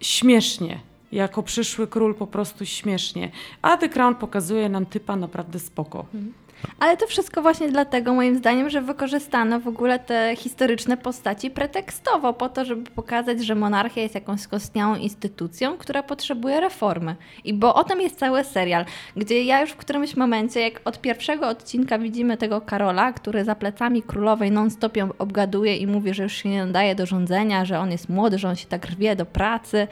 śmiesznie. 0.00 0.80
Jako 1.12 1.42
przyszły 1.42 1.86
król 1.86 2.14
po 2.14 2.26
prostu 2.26 2.66
śmiesznie. 2.66 3.30
A 3.62 3.76
The 3.76 3.88
Crown 3.88 4.14
pokazuje 4.14 4.68
nam 4.68 4.86
typa 4.86 5.16
naprawdę 5.16 5.58
spoko. 5.58 6.04
Mhm. 6.14 6.32
Ale 6.80 6.96
to 6.96 7.06
wszystko 7.06 7.42
właśnie 7.42 7.68
dlatego, 7.68 8.14
moim 8.14 8.36
zdaniem, 8.36 8.70
że 8.70 8.82
wykorzystano 8.82 9.60
w 9.60 9.68
ogóle 9.68 9.98
te 9.98 10.34
historyczne 10.36 10.96
postaci 10.96 11.50
pretekstowo, 11.50 12.32
po 12.32 12.48
to, 12.48 12.64
żeby 12.64 12.90
pokazać, 12.90 13.44
że 13.44 13.54
monarchia 13.54 14.02
jest 14.02 14.14
jakąś 14.14 14.40
skostniałą 14.40 14.96
instytucją, 14.96 15.76
która 15.76 16.02
potrzebuje 16.02 16.60
reformy. 16.60 17.16
I 17.44 17.54
bo 17.54 17.74
o 17.74 17.84
tym 17.84 18.00
jest 18.00 18.18
cały 18.18 18.44
serial, 18.44 18.84
gdzie 19.16 19.44
ja 19.44 19.60
już 19.60 19.70
w 19.70 19.76
którymś 19.76 20.16
momencie, 20.16 20.60
jak 20.60 20.80
od 20.84 21.00
pierwszego 21.00 21.48
odcinka 21.48 21.98
widzimy 21.98 22.36
tego 22.36 22.60
Karola, 22.60 23.12
który 23.12 23.44
za 23.44 23.54
plecami 23.54 24.02
królowej 24.02 24.50
non-stop 24.50 24.96
ją 24.96 25.08
obgaduje 25.18 25.76
i 25.76 25.86
mówi, 25.86 26.14
że 26.14 26.22
już 26.22 26.32
się 26.32 26.48
nie 26.48 26.66
nadaje 26.66 26.94
do 26.94 27.06
rządzenia, 27.06 27.64
że 27.64 27.78
on 27.78 27.90
jest 27.90 28.08
młody, 28.08 28.38
że 28.38 28.48
on 28.48 28.56
się 28.56 28.66
tak 28.66 28.86
rwie 28.86 29.16
do 29.16 29.26
pracy, 29.26 29.88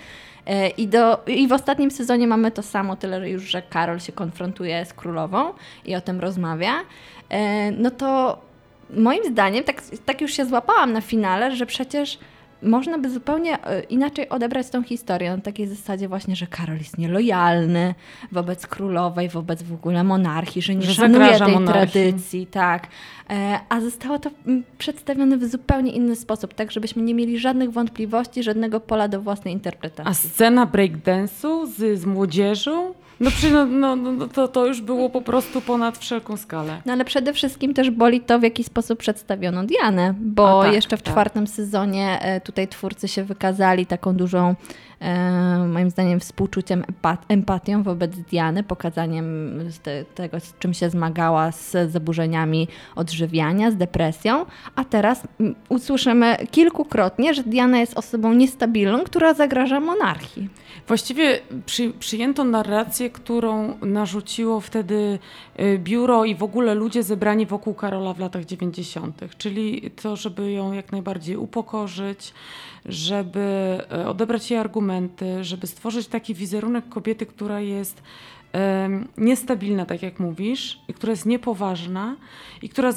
I, 0.77 0.89
do, 0.89 1.23
I 1.27 1.49
w 1.49 1.53
ostatnim 1.53 1.91
sezonie 1.91 2.27
mamy 2.27 2.51
to 2.51 2.63
samo, 2.63 2.97
tyle 2.97 3.31
już, 3.31 3.43
że 3.43 3.63
Karol 3.63 4.01
się 4.01 4.13
konfrontuje 4.13 4.85
z 4.85 4.93
królową 4.93 5.53
i 5.85 5.97
o 5.97 6.01
tym 6.01 6.21
rozmawia. 6.21 6.73
E, 7.29 7.71
no 7.71 7.91
to 7.91 8.39
moim 8.91 9.25
zdaniem, 9.25 9.65
tak, 9.65 9.83
tak 10.05 10.21
już 10.21 10.33
się 10.33 10.47
złapałam 10.47 10.93
na 10.93 11.01
finale, 11.01 11.57
że 11.57 11.67
przecież 11.67 12.19
można 12.63 12.99
by 12.99 13.11
zupełnie 13.11 13.65
e, 13.65 13.83
inaczej 13.83 14.29
odebrać 14.29 14.71
tą 14.71 14.83
historię. 14.83 15.31
Na 15.31 15.43
takiej 15.43 15.67
zasadzie 15.67 16.09
właśnie, 16.09 16.37
że 16.37 16.47
Karol 16.47 16.79
jest 16.79 16.99
nielojalny 16.99 17.95
wobec 18.33 18.67
królowej, 18.67 19.29
wobec 19.29 19.63
w 19.63 19.73
ogóle 19.73 20.05
monarchii, 20.05 20.63
że 20.63 20.75
nie 20.75 20.83
że 20.83 20.95
szanuje 20.95 21.39
tej 21.39 21.53
monarchii. 21.53 21.93
tradycji, 21.93 22.47
tak. 22.47 22.87
E, 23.31 23.61
a 23.69 23.81
zostało 23.81 24.19
to 24.19 24.31
mm, 24.47 24.63
przedstawione 24.79 25.37
w 25.37 25.45
zupełnie 25.45 25.93
inny 25.93 26.17
sposób, 26.17 26.55
tak 26.55 26.73
żebyśmy 26.73 27.03
nie 27.03 27.15
mieli 27.15 27.39
żadnych 27.39 27.71
wątpliwości, 27.71 28.43
żadnego 28.43 28.81
pola 28.81 29.09
do 29.09 29.21
własnej 29.21 29.55
interpretacji. 29.55 30.11
A 30.11 30.15
scena 30.15 30.67
breakdance'u 30.67 31.67
z, 31.67 32.01
z 32.01 32.05
młodzieżą? 32.05 32.95
No, 33.21 33.31
no, 33.53 33.67
no, 33.67 33.97
no, 33.97 34.29
to, 34.29 34.49
to 34.49 34.67
już 34.67 34.81
było 34.81 35.11
po 35.11 35.23
prostu 35.23 35.61
ponad 35.61 35.99
wszelką 35.99 36.37
skalę. 36.37 36.83
No 36.87 36.93
ale 36.93 37.05
przede 37.05 37.33
wszystkim 37.33 37.75
też 37.75 37.91
boli 37.91 38.21
to, 38.21 38.39
w 38.39 38.43
jaki 38.43 38.65
sposób 38.65 38.99
przedstawiono 38.99 39.65
Dianę, 39.65 40.15
bo 40.21 40.63
tak, 40.63 40.73
jeszcze 40.73 40.97
w 40.97 41.03
tak. 41.03 41.13
czwartym 41.13 41.47
sezonie 41.47 42.19
e, 42.23 42.41
tutaj 42.41 42.69
twórcy 42.69 43.09
się 43.09 43.25
wykazali 43.25 43.87
taką 43.87 44.17
dużą 44.17 44.55
moim 45.69 45.91
zdaniem 45.91 46.21
współczuciem, 46.21 46.85
empatią 47.29 47.83
wobec 47.83 48.17
Diany, 48.17 48.63
pokazaniem 48.63 49.59
tego, 50.15 50.41
z 50.41 50.59
czym 50.59 50.75
się 50.75 50.91
zmagała 50.91 51.53
z 51.53 51.91
zaburzeniami 51.91 52.69
odżywiania, 52.97 53.71
z 53.71 53.77
depresją, 53.77 54.47
a 54.75 54.85
teraz 54.85 55.23
usłyszymy 55.69 56.37
kilkukrotnie, 56.51 57.35
że 57.35 57.43
Diana 57.43 57.79
jest 57.79 57.99
osobą 57.99 58.33
niestabilną, 58.33 59.05
która 59.05 59.35
zagraża 59.35 59.81
monarchii. 59.81 60.49
Właściwie 60.89 61.41
przy, 61.67 61.91
przyjęto 61.91 62.45
narrację, 62.45 63.11
którą 63.11 63.79
narzuciło 63.83 64.61
wtedy 64.61 65.19
y, 65.61 65.79
biuro 65.79 66.25
i 66.25 66.35
w 66.35 66.43
ogóle 66.43 66.75
ludzie 66.75 67.03
zebrani 67.03 67.47
wokół 67.47 67.75
Karola 67.75 68.15
w 68.15 68.19
latach 68.19 68.45
90., 68.45 69.21
czyli 69.39 69.91
to, 70.03 70.17
żeby 70.17 70.53
ją 70.53 70.73
jak 70.73 70.93
najbardziej 70.93 71.37
upokorzyć, 71.37 72.33
żeby 72.89 73.41
e, 73.93 74.09
odebrać 74.09 74.51
jej 74.51 74.61
argumenty, 74.61 75.45
żeby 75.45 75.67
stworzyć 75.67 76.07
taki 76.07 76.35
wizerunek 76.35 76.89
kobiety, 76.89 77.27
która 77.27 77.61
jest 77.61 78.03
niestabilna, 79.19 79.87
tak 79.87 80.03
jak 80.03 80.21
mówisz, 80.21 80.81
i 80.89 80.95
która 80.95 81.11
jest 81.11 81.27
niepoważna 81.27 82.17
i 82.63 82.69
która 82.69 82.93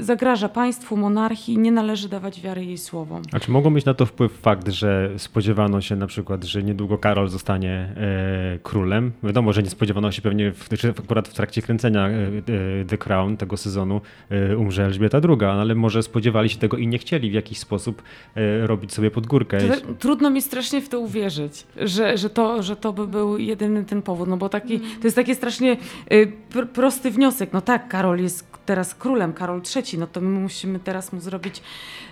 zagraża 0.00 0.48
państwu, 0.48 0.96
monarchii 0.96 1.54
i 1.54 1.58
nie 1.58 1.72
należy 1.72 2.08
dawać 2.08 2.40
wiary 2.40 2.64
jej 2.64 2.78
słowom. 2.78 3.22
A 3.32 3.40
czy 3.40 3.50
mogą 3.50 3.70
mieć 3.70 3.84
na 3.84 3.94
to 3.94 4.06
wpływ 4.06 4.32
fakt, 4.32 4.68
że 4.68 5.10
spodziewano 5.16 5.80
się 5.80 5.96
na 5.96 6.06
przykład, 6.06 6.44
że 6.44 6.62
niedługo 6.62 6.98
Karol 6.98 7.28
zostanie 7.28 7.70
e, 7.96 8.58
królem? 8.62 9.12
Wiadomo, 9.22 9.52
że 9.52 9.62
nie 9.62 9.70
spodziewano 9.70 10.12
się 10.12 10.22
pewnie, 10.22 10.52
w, 10.52 10.68
akurat 10.98 11.28
w 11.28 11.34
trakcie 11.34 11.62
kręcenia 11.62 12.08
e, 12.08 12.12
e, 12.12 12.84
The 12.84 12.98
Crown 12.98 13.36
tego 13.36 13.56
sezonu 13.56 14.00
e, 14.30 14.56
umrze 14.56 14.84
Elżbieta 14.84 15.20
II, 15.28 15.38
no 15.40 15.60
ale 15.60 15.74
może 15.74 16.02
spodziewali 16.02 16.48
się 16.48 16.58
tego 16.58 16.76
i 16.76 16.86
nie 16.86 16.98
chcieli 16.98 17.30
w 17.30 17.34
jakiś 17.34 17.58
sposób 17.58 18.02
e, 18.34 18.66
robić 18.66 18.92
sobie 18.92 19.10
podgórkę. 19.10 19.58
To, 19.58 19.94
trudno 19.98 20.30
mi 20.30 20.42
strasznie 20.42 20.80
w 20.80 20.88
to 20.88 21.00
uwierzyć, 21.00 21.64
że, 21.76 22.18
że, 22.18 22.30
to, 22.30 22.62
że 22.62 22.76
to 22.76 22.92
by 22.92 23.06
był 23.06 23.38
jedyny 23.38 23.84
ten 23.84 24.02
powód, 24.02 24.28
no 24.28 24.36
bo 24.36 24.48
taki 24.48 24.80
to 25.00 25.06
jest 25.06 25.16
taki 25.16 25.34
strasznie 25.34 25.76
y, 26.12 26.32
pr 26.50 26.68
prosty 26.68 27.10
wniosek. 27.10 27.52
No 27.52 27.60
tak, 27.60 27.88
Karol 27.88 28.20
jest 28.20 28.46
teraz 28.66 28.94
królem, 28.94 29.32
Karol 29.32 29.62
III, 29.76 29.98
no 29.98 30.06
to 30.06 30.20
my 30.20 30.40
musimy 30.40 30.78
teraz 30.78 31.12
mu 31.12 31.20
zrobić 31.20 31.62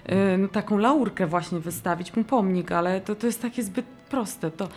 y, 0.08 0.38
no, 0.38 0.48
taką 0.48 0.78
laurkę 0.78 1.26
właśnie, 1.26 1.60
wystawić 1.60 2.16
mu 2.16 2.24
pomnik, 2.24 2.72
ale 2.72 3.00
to, 3.00 3.14
to 3.14 3.26
jest 3.26 3.42
takie 3.42 3.62
zbyt 3.62 3.86
proste. 4.10 4.50
To, 4.50 4.68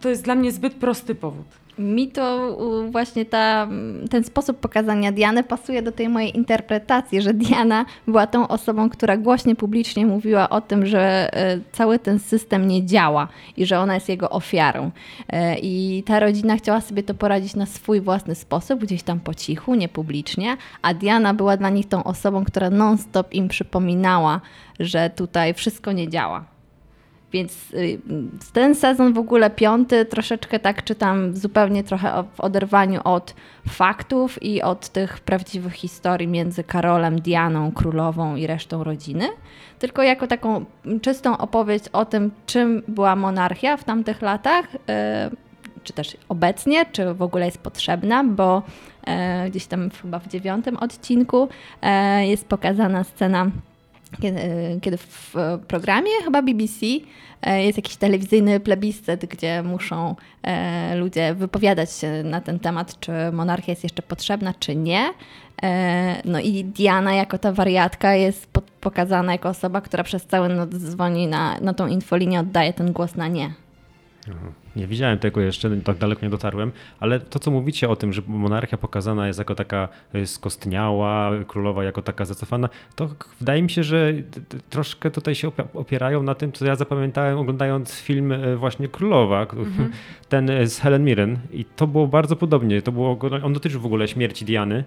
to 0.00 0.08
jest 0.08 0.24
dla 0.24 0.34
mnie 0.34 0.52
zbyt 0.52 0.74
prosty 0.74 1.14
powód. 1.14 1.46
Mi 1.80 2.08
to 2.08 2.56
właśnie 2.90 3.24
ta, 3.24 3.68
ten 4.10 4.24
sposób 4.24 4.58
pokazania 4.58 5.12
Diany 5.12 5.42
pasuje 5.44 5.82
do 5.82 5.92
tej 5.92 6.08
mojej 6.08 6.36
interpretacji, 6.36 7.22
że 7.22 7.34
Diana 7.34 7.84
była 8.06 8.26
tą 8.26 8.48
osobą, 8.48 8.90
która 8.90 9.16
głośnie 9.16 9.56
publicznie 9.56 10.06
mówiła 10.06 10.48
o 10.48 10.60
tym, 10.60 10.86
że 10.86 11.34
e, 11.34 11.60
cały 11.72 11.98
ten 11.98 12.18
system 12.18 12.68
nie 12.68 12.86
działa 12.86 13.28
i 13.56 13.66
że 13.66 13.78
ona 13.78 13.94
jest 13.94 14.08
jego 14.08 14.30
ofiarą. 14.30 14.90
E, 15.28 15.58
I 15.58 16.02
ta 16.06 16.20
rodzina 16.20 16.56
chciała 16.56 16.80
sobie 16.80 17.02
to 17.02 17.14
poradzić 17.14 17.56
na 17.56 17.66
swój 17.66 18.00
własny 18.00 18.34
sposób, 18.34 18.80
gdzieś 18.80 19.02
tam 19.02 19.20
po 19.20 19.34
cichu, 19.34 19.74
niepublicznie, 19.74 20.56
a 20.82 20.94
Diana 20.94 21.34
była 21.34 21.56
dla 21.56 21.70
nich 21.70 21.88
tą 21.88 22.04
osobą, 22.04 22.44
która 22.44 22.70
non-stop 22.70 23.34
im 23.34 23.48
przypominała, 23.48 24.40
że 24.80 25.10
tutaj 25.10 25.54
wszystko 25.54 25.92
nie 25.92 26.08
działa. 26.08 26.59
Więc 27.32 27.72
y, 27.72 27.98
ten 28.52 28.74
sezon 28.74 29.12
w 29.12 29.18
ogóle 29.18 29.50
piąty 29.50 30.04
troszeczkę 30.04 30.58
tak 30.58 30.84
czytam 30.84 31.36
zupełnie 31.36 31.84
trochę 31.84 32.24
w 32.34 32.40
oderwaniu 32.40 33.00
od 33.04 33.34
faktów 33.68 34.42
i 34.42 34.62
od 34.62 34.88
tych 34.88 35.20
prawdziwych 35.20 35.72
historii 35.72 36.28
między 36.28 36.64
Karolem, 36.64 37.20
Dianą, 37.20 37.72
królową 37.72 38.36
i 38.36 38.46
resztą 38.46 38.84
rodziny, 38.84 39.28
tylko 39.78 40.02
jako 40.02 40.26
taką 40.26 40.64
czystą 41.02 41.38
opowieść 41.38 41.84
o 41.92 42.04
tym, 42.04 42.30
czym 42.46 42.82
była 42.88 43.16
monarchia 43.16 43.76
w 43.76 43.84
tamtych 43.84 44.22
latach, 44.22 44.74
y, 44.74 44.78
czy 45.84 45.92
też 45.92 46.16
obecnie, 46.28 46.86
czy 46.92 47.14
w 47.14 47.22
ogóle 47.22 47.46
jest 47.46 47.58
potrzebna, 47.58 48.24
bo 48.24 48.62
y, 49.46 49.50
gdzieś 49.50 49.66
tam 49.66 49.90
chyba 50.02 50.18
w 50.18 50.28
dziewiątym 50.28 50.76
odcinku 50.76 51.48
jest 52.26 52.46
pokazana 52.48 53.04
scena 53.04 53.50
kiedy, 54.22 54.40
kiedy 54.82 54.96
w 54.96 55.34
programie 55.68 56.10
chyba 56.24 56.42
BBC 56.42 56.86
e, 57.42 57.64
jest 57.64 57.78
jakiś 57.78 57.96
telewizyjny 57.96 58.60
plebiscyt, 58.60 59.26
gdzie 59.26 59.62
muszą 59.62 60.16
e, 60.42 60.96
ludzie 60.96 61.34
wypowiadać 61.34 61.92
się 61.92 62.22
na 62.24 62.40
ten 62.40 62.58
temat, 62.58 63.00
czy 63.00 63.12
monarchia 63.32 63.72
jest 63.72 63.82
jeszcze 63.82 64.02
potrzebna, 64.02 64.54
czy 64.54 64.76
nie. 64.76 65.10
E, 65.62 66.22
no 66.24 66.40
i 66.40 66.64
Diana 66.64 67.14
jako 67.14 67.38
ta 67.38 67.52
wariatka 67.52 68.14
jest 68.14 68.46
pokazana 68.80 69.32
jako 69.32 69.48
osoba, 69.48 69.80
która 69.80 70.04
przez 70.04 70.26
cały 70.26 70.48
noc 70.48 70.70
dzwoni 70.70 71.26
na, 71.26 71.60
na 71.60 71.74
tą 71.74 71.86
infolinię, 71.86 72.40
oddaje 72.40 72.72
ten 72.72 72.92
głos 72.92 73.14
na 73.14 73.28
nie. 73.28 73.52
Nie 74.76 74.86
widziałem 74.86 75.18
tego 75.18 75.40
jeszcze, 75.40 75.70
tak 75.80 75.96
daleko 75.96 76.26
nie 76.26 76.30
dotarłem, 76.30 76.72
ale 77.00 77.20
to, 77.20 77.38
co 77.38 77.50
mówicie 77.50 77.88
o 77.88 77.96
tym, 77.96 78.12
że 78.12 78.22
monarchia 78.26 78.76
pokazana 78.76 79.26
jest 79.26 79.38
jako 79.38 79.54
taka 79.54 79.88
e, 80.12 80.26
skostniała, 80.26 81.30
królowa 81.48 81.84
jako 81.84 82.02
taka 82.02 82.24
zacofana, 82.24 82.68
to 82.96 83.08
wydaje 83.38 83.62
mi 83.62 83.70
się, 83.70 83.82
że 83.82 84.12
troszkę 84.70 85.10
tutaj 85.10 85.34
się 85.34 85.50
opierają 85.74 86.22
na 86.22 86.34
tym, 86.34 86.52
co 86.52 86.66
ja 86.66 86.76
zapamiętałem 86.76 87.38
oglądając 87.38 87.94
film 87.94 88.32
e, 88.32 88.56
właśnie 88.56 88.88
Królowa, 88.88 89.42
mhm. 89.42 89.90
ten 90.28 90.50
e, 90.50 90.66
z 90.66 90.78
Helen 90.78 91.04
Mirren 91.04 91.38
i 91.52 91.64
to 91.64 91.86
było 91.86 92.06
bardzo 92.06 92.36
podobnie. 92.36 92.82
To 92.82 92.92
było, 92.92 93.18
on 93.42 93.52
dotyczył 93.52 93.80
w 93.80 93.86
ogóle 93.86 94.08
śmierci 94.08 94.44
Diany 94.44 94.84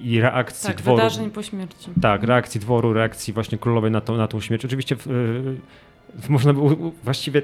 i 0.00 0.20
reakcji 0.20 0.66
tak, 0.66 0.76
dworu. 0.76 0.96
wydarzeń 0.96 1.30
po 1.30 1.42
śmierci. 1.42 1.90
Tak, 2.02 2.22
reakcji 2.22 2.60
dworu, 2.60 2.92
reakcji 2.92 3.32
właśnie 3.32 3.58
królowej 3.58 3.90
na, 3.90 4.00
to, 4.00 4.16
na 4.16 4.28
tą 4.28 4.40
śmierć. 4.40 4.64
Oczywiście 4.64 4.96
można 6.28 6.52
by 6.52 6.60
właściwie 7.04 7.42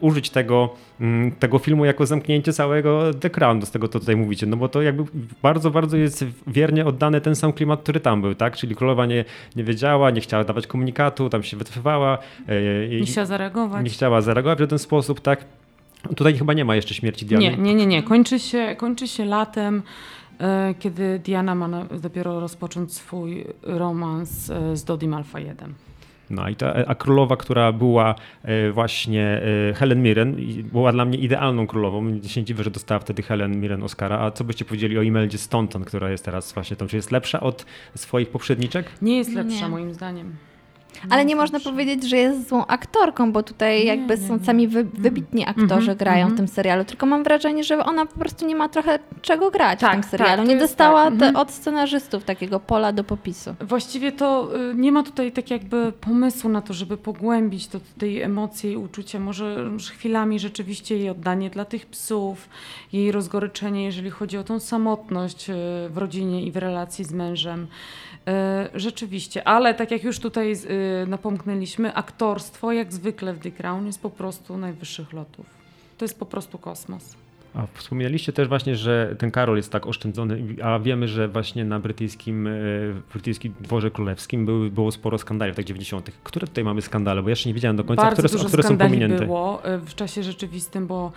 użyć 0.00 0.30
tego, 0.30 0.74
mm, 1.00 1.32
tego 1.32 1.58
filmu 1.58 1.84
jako 1.84 2.06
zamknięcie 2.06 2.52
całego 2.52 3.14
The 3.14 3.30
Crown, 3.30 3.62
z 3.62 3.70
tego 3.70 3.88
co 3.88 4.00
tutaj 4.00 4.16
mówicie, 4.16 4.46
no 4.46 4.56
bo 4.56 4.68
to 4.68 4.82
jakby 4.82 5.04
bardzo, 5.42 5.70
bardzo 5.70 5.96
jest 5.96 6.24
wiernie 6.46 6.86
oddany 6.86 7.20
ten 7.20 7.36
sam 7.36 7.52
klimat, 7.52 7.82
który 7.82 8.00
tam 8.00 8.22
był, 8.22 8.34
tak? 8.34 8.56
Czyli 8.56 8.76
królowa 8.76 9.06
nie, 9.06 9.24
nie 9.56 9.64
wiedziała, 9.64 10.10
nie 10.10 10.20
chciała 10.20 10.44
dawać 10.44 10.66
komunikatu, 10.66 11.28
tam 11.28 11.42
się 11.42 11.56
wycofywała. 11.56 12.18
Nie 13.00 13.06
chciała 13.06 13.26
zareagować. 13.26 13.84
Nie 13.84 13.90
chciała 13.90 14.20
zareagować 14.20 14.58
w 14.58 14.66
ten 14.66 14.78
sposób, 14.78 15.20
tak? 15.20 15.44
Tutaj 16.16 16.38
chyba 16.38 16.52
nie 16.52 16.64
ma 16.64 16.76
jeszcze 16.76 16.94
śmierci 16.94 17.26
Diany. 17.26 17.44
Nie, 17.44 17.56
nie, 17.56 17.74
nie, 17.74 17.86
nie. 17.86 18.02
Kończy 18.02 18.38
się, 18.38 18.74
kończy 18.78 19.08
się 19.08 19.24
latem, 19.24 19.82
e, 20.40 20.74
kiedy 20.78 21.18
Diana 21.18 21.54
ma 21.54 21.84
dopiero 21.84 22.40
rozpocząć 22.40 22.92
swój 22.92 23.44
romans 23.62 24.50
e, 24.50 24.76
z 24.76 24.84
Dodi 24.84 25.08
Malfa 25.08 25.40
1. 25.40 25.74
No 26.30 26.48
i 26.48 26.56
ta, 26.56 26.74
a 26.86 26.94
królowa, 26.94 27.36
która 27.36 27.72
była 27.72 28.14
e, 28.42 28.72
właśnie 28.72 29.40
Helen 29.74 30.02
Mirren, 30.02 30.36
była 30.72 30.92
dla 30.92 31.04
mnie 31.04 31.18
idealną 31.18 31.66
królową. 31.66 32.04
Nie 32.04 32.28
się 32.28 32.44
dziwię, 32.44 32.64
że 32.64 32.70
dostała 32.70 32.98
wtedy 32.98 33.22
Helen 33.22 33.60
Mirren 33.60 33.82
Oscara. 33.82 34.18
A 34.18 34.30
co 34.30 34.44
byście 34.44 34.64
powiedzieli 34.64 34.98
o 34.98 35.02
Imeldzie 35.02 35.38
Staunton, 35.38 35.84
która 35.84 36.10
jest 36.10 36.24
teraz 36.24 36.52
właśnie 36.52 36.76
tą? 36.76 36.86
Czy 36.86 36.96
jest 36.96 37.12
lepsza 37.12 37.40
od 37.40 37.66
swoich 37.94 38.28
poprzedniczek? 38.28 38.86
Nie 39.02 39.18
jest 39.18 39.34
lepsza 39.34 39.64
nie. 39.64 39.68
moim 39.68 39.94
zdaniem. 39.94 40.47
Ale 41.10 41.24
nie 41.24 41.36
można 41.36 41.60
powiedzieć, 41.60 42.08
że 42.08 42.16
jest 42.16 42.48
złą 42.48 42.66
aktorką, 42.66 43.32
bo 43.32 43.42
tutaj 43.42 43.86
jakby 43.86 44.16
są 44.16 44.38
sami 44.44 44.68
wy, 44.68 44.84
wybitni 44.84 45.46
aktorzy 45.46 45.74
mm 45.74 45.94
-hmm, 45.94 45.98
grają 45.98 46.28
w 46.28 46.36
tym 46.36 46.48
serialu, 46.48 46.84
tylko 46.84 47.06
mam 47.06 47.24
wrażenie, 47.24 47.64
że 47.64 47.84
ona 47.84 48.06
po 48.06 48.18
prostu 48.18 48.46
nie 48.46 48.56
ma 48.56 48.68
trochę 48.68 48.98
czego 49.22 49.50
grać 49.50 49.80
tak, 49.80 49.90
w 49.90 49.92
tym 49.92 50.02
tak, 50.02 50.10
serialu. 50.10 50.42
Tak, 50.42 50.48
nie 50.48 50.56
dostała 50.56 51.04
tak. 51.04 51.12
mhm. 51.12 51.36
od 51.36 51.50
scenarzystów 51.50 52.24
takiego 52.24 52.60
pola 52.60 52.92
do 52.92 53.04
popisu. 53.04 53.54
Właściwie 53.60 54.12
to 54.12 54.48
y, 54.70 54.74
nie 54.74 54.92
ma 54.92 55.02
tutaj 55.02 55.32
tak 55.32 55.50
jakby 55.50 55.92
pomysłu 56.00 56.50
na 56.50 56.62
to, 56.62 56.74
żeby 56.74 56.96
pogłębić 56.96 57.68
to, 57.68 57.80
tej 57.98 58.22
emocje 58.22 58.72
i 58.72 58.76
uczucia. 58.76 59.18
Może 59.18 59.70
chwilami 59.92 60.38
rzeczywiście 60.40 60.96
jej 60.96 61.10
oddanie 61.10 61.50
dla 61.50 61.64
tych 61.64 61.86
psów, 61.86 62.48
jej 62.92 63.12
rozgoryczenie, 63.12 63.84
jeżeli 63.84 64.10
chodzi 64.10 64.38
o 64.38 64.44
tą 64.44 64.60
samotność 64.60 65.50
y, 65.50 65.54
w 65.90 65.98
rodzinie 65.98 66.42
i 66.42 66.52
w 66.52 66.56
relacji 66.56 67.04
z 67.04 67.12
mężem. 67.12 67.66
E, 68.28 68.68
rzeczywiście, 68.74 69.48
ale 69.48 69.74
tak 69.74 69.90
jak 69.90 70.04
już 70.04 70.18
tutaj 70.18 70.52
e, 70.52 70.56
napomknęliśmy, 71.06 71.94
aktorstwo 71.94 72.72
jak 72.72 72.92
zwykle 72.92 73.34
w 73.34 73.38
The 73.38 73.50
Crown 73.50 73.86
jest 73.86 74.02
po 74.02 74.10
prostu 74.10 74.56
najwyższych 74.56 75.12
lotów. 75.12 75.46
To 75.98 76.04
jest 76.04 76.18
po 76.18 76.26
prostu 76.26 76.58
kosmos. 76.58 77.16
A 77.54 77.66
wspomnieliście 77.74 78.32
też 78.32 78.48
właśnie, 78.48 78.76
że 78.76 79.14
ten 79.18 79.30
Karol 79.30 79.56
jest 79.56 79.72
tak 79.72 79.86
oszczędzony, 79.86 80.42
a 80.62 80.78
wiemy, 80.78 81.08
że 81.08 81.28
właśnie 81.28 81.64
na 81.64 81.80
brytyjskim, 81.80 82.46
e, 82.46 82.50
brytyjskim 83.12 83.54
dworze 83.60 83.90
królewskim 83.90 84.46
były, 84.46 84.70
było 84.70 84.92
sporo 84.92 85.18
skandali 85.18 85.52
w 85.52 85.56
tak 85.56 85.64
90. 85.64 86.10
Które 86.24 86.46
tutaj 86.46 86.64
mamy 86.64 86.82
skandale? 86.82 87.22
Bo 87.22 87.28
jeszcze 87.28 87.48
nie 87.48 87.54
wiedziałem 87.54 87.76
do 87.76 87.84
końca, 87.84 88.02
Bardzo 88.02 88.22
które, 88.22 88.32
dużo 88.32 88.48
które 88.48 88.62
są 88.62 88.78
pominięte. 88.78 89.26
było 89.26 89.62
w 89.86 89.94
czasie 89.94 90.22
rzeczywistym, 90.22 90.86
bo 90.86 91.12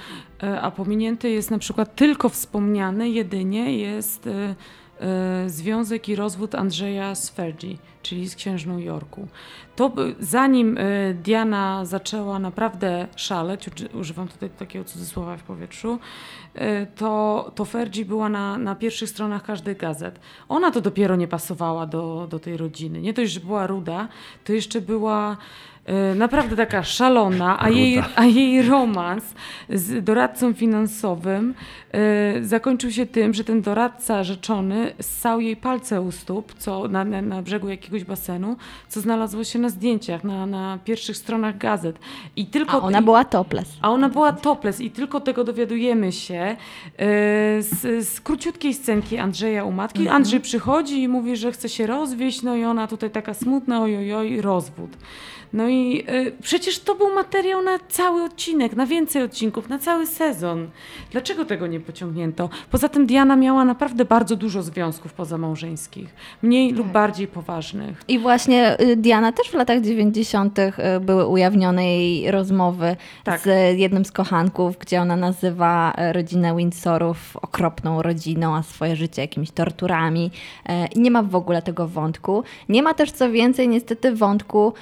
a 0.61 0.71
pominięty 0.71 1.29
jest 1.29 1.51
na 1.51 1.59
przykład 1.59 1.95
tylko 1.95 2.29
wspomniany 2.29 3.09
jedynie 3.09 3.77
jest 3.77 4.29
związek 5.47 6.09
i 6.09 6.15
rozwód 6.15 6.55
Andrzeja 6.55 7.15
z 7.15 7.29
Fergie, 7.29 7.77
czyli 8.01 8.29
z 8.29 8.35
księżną 8.35 8.77
Jorku. 8.77 9.27
To 9.75 9.91
zanim 10.19 10.77
e, 10.77 11.13
Diana 11.13 11.85
zaczęła 11.85 12.39
naprawdę 12.39 13.07
szaleć, 13.15 13.69
używam 13.93 14.27
tutaj 14.27 14.49
takiego 14.49 14.85
cudzysłowa 14.85 15.37
w 15.37 15.43
powietrzu, 15.43 15.99
e, 16.55 16.85
to, 16.85 17.51
to 17.55 17.65
Fergie 17.65 18.05
była 18.05 18.29
na, 18.29 18.57
na 18.57 18.75
pierwszych 18.75 19.09
stronach 19.09 19.43
każdej 19.43 19.75
gazet. 19.75 20.19
Ona 20.49 20.71
to 20.71 20.81
dopiero 20.81 21.15
nie 21.15 21.27
pasowała 21.27 21.85
do, 21.85 22.27
do 22.29 22.39
tej 22.39 22.57
rodziny. 22.57 23.01
Nie 23.01 23.13
dość, 23.13 23.31
że 23.31 23.39
była 23.39 23.67
ruda, 23.67 24.07
to 24.43 24.53
jeszcze 24.53 24.81
była 24.81 25.37
E, 25.80 25.80
naprawdę 26.15 26.55
taka 26.55 26.83
szalona, 26.83 27.59
a 27.59 27.69
jej, 27.69 28.03
a 28.15 28.25
jej 28.25 28.61
romans 28.61 29.23
z 29.69 30.03
doradcą 30.03 30.53
finansowym 30.53 31.53
e, 31.91 32.43
zakończył 32.43 32.91
się 32.91 33.05
tym, 33.05 33.33
że 33.33 33.43
ten 33.43 33.61
doradca 33.61 34.23
rzeczony 34.23 34.93
ssał 35.01 35.41
jej 35.41 35.55
palce 35.55 36.01
u 36.01 36.11
stóp 36.11 36.53
co, 36.57 36.87
na, 36.87 37.03
na, 37.03 37.21
na 37.21 37.41
brzegu 37.41 37.69
jakiegoś 37.69 38.03
basenu, 38.03 38.55
co 38.87 39.01
znalazło 39.01 39.43
się 39.43 39.59
na 39.59 39.69
zdjęciach, 39.69 40.23
na, 40.23 40.45
na 40.45 40.79
pierwszych 40.85 41.17
stronach 41.17 41.57
gazet. 41.57 41.99
I 42.35 42.45
tylko 42.45 42.73
a 42.73 42.81
ona 42.81 43.01
była 43.01 43.25
topless. 43.25 43.77
A 43.81 43.89
ona 43.89 44.09
była 44.09 44.33
topless 44.33 44.81
i 44.81 44.91
tylko 44.91 45.19
tego 45.19 45.43
dowiadujemy 45.43 46.11
się 46.11 46.35
e, 46.35 46.55
z, 47.61 48.07
z 48.07 48.21
króciutkiej 48.21 48.73
scenki 48.73 49.17
Andrzeja 49.17 49.63
u 49.63 49.71
matki. 49.71 49.99
Mhm. 49.99 50.15
Andrzej 50.15 50.39
przychodzi 50.39 51.01
i 51.01 51.07
mówi, 51.07 51.37
że 51.37 51.51
chce 51.51 51.69
się 51.69 51.87
rozwieść, 51.87 52.41
no 52.41 52.55
i 52.55 52.63
ona 52.63 52.87
tutaj 52.87 53.11
taka 53.11 53.33
smutna, 53.33 53.81
ojojoj, 53.81 54.41
rozwód. 54.41 54.97
No 55.53 55.69
i 55.69 56.05
y, 56.09 56.31
przecież 56.41 56.79
to 56.79 56.95
był 56.95 57.15
materiał 57.15 57.61
na 57.61 57.79
cały 57.89 58.23
odcinek, 58.23 58.75
na 58.75 58.85
więcej 58.85 59.23
odcinków, 59.23 59.69
na 59.69 59.79
cały 59.79 60.07
sezon. 60.07 60.69
Dlaczego 61.11 61.45
tego 61.45 61.67
nie 61.67 61.79
pociągnięto? 61.79 62.49
Poza 62.71 62.89
tym 62.89 63.05
Diana 63.05 63.35
miała 63.35 63.65
naprawdę 63.65 64.05
bardzo 64.05 64.35
dużo 64.35 64.63
związków 64.63 65.13
pozamałżeńskich, 65.13 66.09
mniej 66.41 66.69
tak. 66.69 66.77
lub 66.77 66.87
bardziej 66.87 67.27
poważnych. 67.27 68.03
I 68.07 68.19
właśnie 68.19 68.81
y, 68.81 68.95
Diana 68.95 69.31
też 69.31 69.47
w 69.49 69.53
latach 69.53 69.81
90. 69.81 70.59
Y, 70.59 70.71
były 71.01 71.25
ujawnione 71.25 71.85
jej 71.85 72.31
rozmowy 72.31 72.95
tak. 73.23 73.41
z 73.41 73.79
jednym 73.79 74.05
z 74.05 74.11
kochanków, 74.11 74.77
gdzie 74.77 75.01
ona 75.01 75.15
nazywa 75.15 75.93
y, 76.09 76.13
rodzinę 76.13 76.55
Windsorów 76.55 77.37
okropną 77.37 78.01
rodziną, 78.01 78.55
a 78.55 78.63
swoje 78.63 78.95
życie 78.95 79.21
jakimiś 79.21 79.51
torturami. 79.51 80.31
Nie 80.95 81.11
ma 81.11 81.23
w 81.23 81.35
ogóle 81.35 81.61
tego 81.61 81.87
wątku. 81.87 82.43
Nie 82.69 82.83
ma 82.83 82.93
też 82.93 83.11
co 83.11 83.31
więcej 83.31 83.67
niestety 83.67 84.15
wątku 84.15 84.73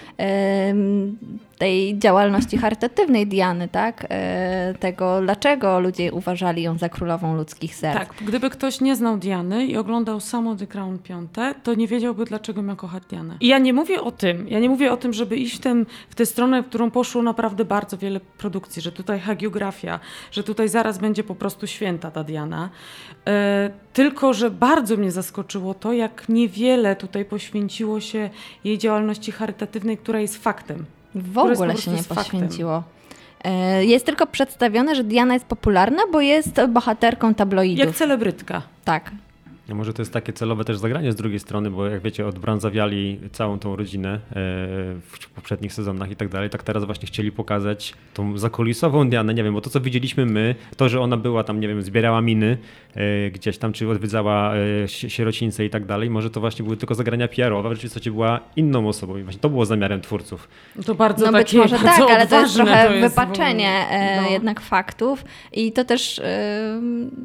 um, 0.60 1.40
tej 1.60 2.00
działalności 2.00 2.58
charytatywnej 2.58 3.28
Diany, 3.28 3.68
tak? 3.68 4.06
E, 4.10 4.74
tego, 4.80 5.22
dlaczego 5.22 5.80
ludzie 5.80 6.14
uważali 6.14 6.62
ją 6.62 6.78
za 6.78 6.90
królową 6.90 7.36
ludzkich 7.36 7.76
serc. 7.76 8.00
Tak, 8.00 8.14
gdyby 8.22 8.50
ktoś 8.50 8.82
nie 8.82 8.96
znał 8.96 9.18
Diany 9.18 9.66
i 9.66 9.78
oglądał 9.78 10.20
samo 10.20 10.56
The 10.56 10.68
Crown 10.68 11.00
5, 11.00 11.32
to 11.64 11.74
nie 11.74 11.88
wiedziałby, 11.88 12.26
dlaczego 12.26 12.62
ma 12.62 12.76
kochać 12.76 13.04
Dianę. 13.10 13.38
I 13.40 13.48
ja 13.48 13.58
nie 13.58 13.74
mówię 13.74 14.02
o 14.02 14.12
tym, 14.12 14.48
ja 14.48 14.60
nie 14.60 14.70
mówię 14.70 14.92
o 14.92 14.98
tym, 14.98 15.14
żeby 15.14 15.38
iść 15.38 15.58
w, 15.58 15.86
w 16.10 16.16
tę 16.16 16.26
stronę, 16.26 16.64
w 16.64 16.66
którą 16.66 16.92
poszło 16.92 17.24
naprawdę 17.24 17.66
bardzo 17.66 17.98
wiele 17.98 18.20
produkcji, 18.20 18.82
że 18.82 18.92
tutaj 18.92 19.20
hagiografia, 19.20 20.00
że 20.32 20.44
tutaj 20.44 20.70
zaraz 20.70 20.98
będzie 20.98 21.24
po 21.24 21.36
prostu 21.36 21.68
święta 21.68 22.12
ta 22.12 22.24
Diana. 22.24 22.70
E, 23.28 23.70
tylko, 23.94 24.34
że 24.34 24.52
bardzo 24.52 24.98
mnie 24.98 25.12
zaskoczyło 25.12 25.74
to, 25.74 25.94
jak 25.94 26.30
niewiele 26.30 26.96
tutaj 26.96 27.26
poświęciło 27.26 28.00
się 28.00 28.30
jej 28.64 28.78
działalności 28.78 29.32
charytatywnej, 29.32 29.98
która 29.98 30.20
jest 30.20 30.44
faktem. 30.44 30.86
W 31.16 31.38
ogóle 31.38 31.78
się 31.78 31.92
nie 31.92 32.04
poświęciło. 32.04 32.84
E, 33.44 33.86
jest 33.86 34.06
tylko 34.06 34.28
przedstawione, 34.28 34.96
że 34.96 35.04
Diana 35.04 35.34
jest 35.34 35.46
popularna, 35.46 36.04
bo 36.12 36.22
jest 36.22 36.66
bohaterką 36.70 37.34
tabloidów. 37.34 37.86
Jak 37.86 37.96
celebrytka. 37.96 38.62
Tak. 38.86 39.12
No 39.70 39.76
może 39.76 39.94
to 39.94 40.02
jest 40.02 40.14
takie 40.14 40.34
celowe 40.34 40.66
też 40.66 40.78
zagranie 40.78 41.12
z 41.12 41.16
drugiej 41.16 41.40
strony, 41.40 41.72
bo 41.72 41.88
jak 41.88 42.02
wiecie, 42.02 42.28
odbrązawiali 42.28 43.20
całą 43.32 43.60
tą 43.60 43.76
rodzinę 43.76 44.14
e, 44.14 44.20
w 45.02 45.30
poprzednich 45.36 45.74
sezonach 45.74 46.12
i 46.12 46.16
tak 46.16 46.30
dalej. 46.30 46.50
Tak 46.50 46.64
teraz 46.64 46.84
właśnie 46.84 47.08
chcieli 47.08 47.32
pokazać 47.32 47.94
tą 48.14 48.38
zakulisową 48.38 49.10
Dianę. 49.10 49.34
Nie 49.34 49.44
wiem, 49.44 49.54
bo 49.54 49.62
to 49.62 49.70
co 49.70 49.82
widzieliśmy 49.82 50.26
my, 50.26 50.56
to, 50.78 50.90
że 50.90 51.02
ona 51.02 51.18
była 51.18 51.44
tam, 51.44 51.60
nie 51.60 51.68
wiem, 51.68 51.82
zbierała 51.82 52.22
miny 52.22 52.58
e, 52.96 53.32
gdzieś 53.32 53.58
tam, 53.58 53.74
czy 53.74 53.90
odwiedzała 53.90 54.54
e, 54.56 54.88
sierocińce 54.88 55.66
i 55.66 55.70
tak 55.70 55.86
dalej, 55.86 56.10
może 56.10 56.30
to 56.30 56.40
właśnie 56.40 56.64
były 56.64 56.78
tylko 56.78 56.96
zagrania 56.96 57.28
PR-owe, 57.28 57.70
w 57.70 57.74
rzeczywistości 57.74 58.12
była 58.12 58.40
inną 58.56 58.88
osobą 58.88 59.18
i 59.18 59.24
właśnie 59.24 59.42
to 59.42 59.50
było 59.50 59.66
zamiarem 59.66 60.02
twórców. 60.02 60.48
To 60.86 60.96
bardzo 60.96 61.26
no 61.26 61.32
takie, 61.32 61.44
być 61.44 61.72
może 61.72 61.86
tak, 61.86 62.00
ale 62.00 62.28
to 62.28 62.42
jest 62.42 62.56
trochę 62.56 62.88
to 62.88 62.94
jest 62.94 63.16
wypaczenie 63.16 63.86
no. 64.22 64.30
jednak 64.30 64.62
faktów 64.62 65.26
i 65.54 65.72
to 65.72 65.86
też 65.86 66.22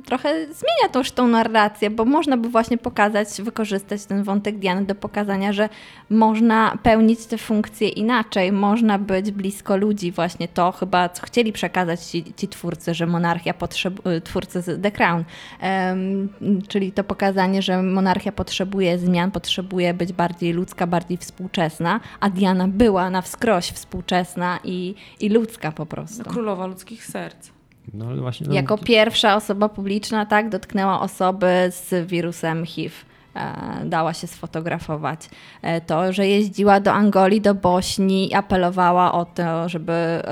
trochę 0.05 0.29
zmienia 0.45 0.89
tą, 0.93 1.03
tą 1.15 1.29
narrację, 1.29 1.91
bo 1.91 2.05
można 2.05 2.34
można 2.37 2.43
by 2.43 2.53
właśnie 2.53 2.79
pokazać, 2.79 3.29
wykorzystać 3.43 4.05
ten 4.05 4.23
wątek 4.23 4.59
Diany 4.59 4.85
do 4.85 4.95
pokazania, 4.95 5.53
że 5.53 5.69
można 6.11 6.79
pełnić 6.83 7.27
te 7.27 7.39
funkcje 7.39 7.89
inaczej, 7.89 8.53
można 8.53 8.99
być 8.99 9.31
blisko 9.31 9.77
ludzi. 9.77 10.13
Właśnie 10.13 10.49
to 10.49 10.73
chyba, 10.73 11.09
co 11.09 11.27
chcieli 11.27 11.53
przekazać 11.53 12.01
ci, 12.01 12.25
ci 12.37 12.49
twórcy, 12.49 12.95
że 12.95 13.07
monarchia 13.07 13.55
potrzebuje, 13.55 14.21
twórcy 14.21 14.63
z 14.63 14.83
The 14.83 14.91
Crown, 14.91 15.25
um, 15.63 16.29
czyli 16.69 16.93
to 16.93 17.05
pokazanie, 17.05 17.63
że 17.63 17.83
monarchia 17.83 18.33
potrzebuje 18.33 18.99
zmian, 18.99 19.31
potrzebuje 19.31 19.95
być 19.95 20.13
bardziej 20.13 20.53
ludzka, 20.53 20.87
bardziej 20.87 21.19
współczesna, 21.19 22.01
a 22.21 22.31
Diana 22.31 22.69
była 22.69 23.11
na 23.11 23.23
wskroś 23.23 23.71
współczesna 23.71 24.59
i, 24.65 24.95
i 25.21 25.29
ludzka 25.29 25.73
po 25.73 25.87
prostu. 25.87 26.25
Królowa 26.25 26.67
ludzkich 26.67 27.07
serc. 27.07 27.54
No, 27.93 28.17
właśnie, 28.17 28.47
no, 28.47 28.55
jako 28.55 28.79
pierwsza 28.79 29.37
osoba 29.37 29.69
publiczna 29.69 30.27
tak 30.27 30.49
dotknęła 30.49 31.01
osoby 31.01 31.47
z 31.71 32.09
wirusem 32.09 32.67
HIV 32.67 32.95
e, 33.35 33.85
dała 33.85 34.15
się 34.15 34.27
sfotografować. 34.27 35.29
E, 35.63 35.81
to, 35.81 36.13
że 36.13 36.29
jeździła 36.29 36.81
do 36.81 36.93
Angolii, 36.93 37.41
do 37.41 37.55
Bośni 37.55 38.31
i 38.31 38.35
apelowała 38.35 39.13
o 39.13 39.25
to, 39.25 39.69
żeby 39.69 40.23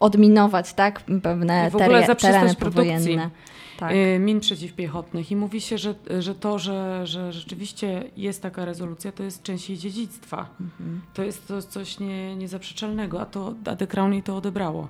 odminować 0.00 0.72
tak, 0.72 1.02
pewne 1.22 1.70
tereny 2.18 2.54
powojenne. 2.54 3.30
Tak. 3.78 3.92
y, 3.92 4.18
min 4.18 4.40
przeciwpiechotnych. 4.40 5.30
I 5.30 5.36
mówi 5.36 5.60
się, 5.60 5.78
że, 5.78 5.94
że 6.20 6.34
to, 6.34 6.58
że, 6.58 7.06
że 7.06 7.32
rzeczywiście 7.32 8.04
jest 8.16 8.42
taka 8.42 8.64
rezolucja, 8.64 9.12
to 9.12 9.22
jest 9.22 9.42
część 9.42 9.68
jej 9.68 9.78
dziedzictwa. 9.78 10.46
Mhm. 10.60 11.00
To 11.14 11.22
jest 11.22 11.48
to 11.48 11.62
coś 11.62 12.00
nie, 12.00 12.36
niezaprzeczalnego, 12.36 13.20
a, 13.20 13.26
to, 13.26 13.54
a 13.64 13.76
The 13.76 13.86
Crown 13.86 14.12
jej 14.12 14.22
to 14.22 14.36
odebrało. 14.36 14.88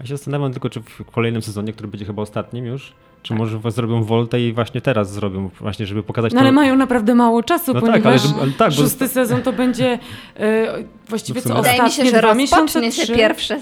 Ja 0.00 0.06
się 0.06 0.16
zastanawiam 0.16 0.52
tylko, 0.52 0.70
czy 0.70 0.80
w 0.80 1.04
kolejnym 1.04 1.42
sezonie, 1.42 1.72
który 1.72 1.88
będzie 1.88 2.06
chyba 2.06 2.22
ostatnim 2.22 2.66
już, 2.66 2.92
czy 3.22 3.28
Tak. 3.28 3.38
może 3.38 3.58
zrobią 3.70 4.02
Voltę 4.04 4.40
i 4.40 4.52
właśnie 4.52 4.80
teraz 4.80 5.12
zrobią, 5.12 5.50
właśnie 5.60 5.86
żeby 5.86 6.02
pokazać 6.02 6.32
No 6.32 6.40
ale 6.40 6.48
to... 6.48 6.54
mają 6.54 6.76
naprawdę 6.76 7.14
mało 7.14 7.42
czasu, 7.42 7.74
No 7.74 7.80
tak, 7.80 7.90
ponieważ 8.02 8.24
ale- 8.32 8.42
ale 8.42 8.52
tak, 8.52 8.70
bo- 8.70 8.76
szósty 8.82 9.08
sezon 9.08 9.42
to 9.42 9.52
będzie 9.52 9.98
e, 10.36 10.66
właściwie 11.08 11.40
No 11.44 11.48
co 11.50 11.56
Wydaje 11.56 11.82
mi 11.82 11.90
się, 11.90 12.04
że 12.04 12.20
rozpocznie 12.20 12.92
się 12.92 13.14
pierwsze 13.14 13.60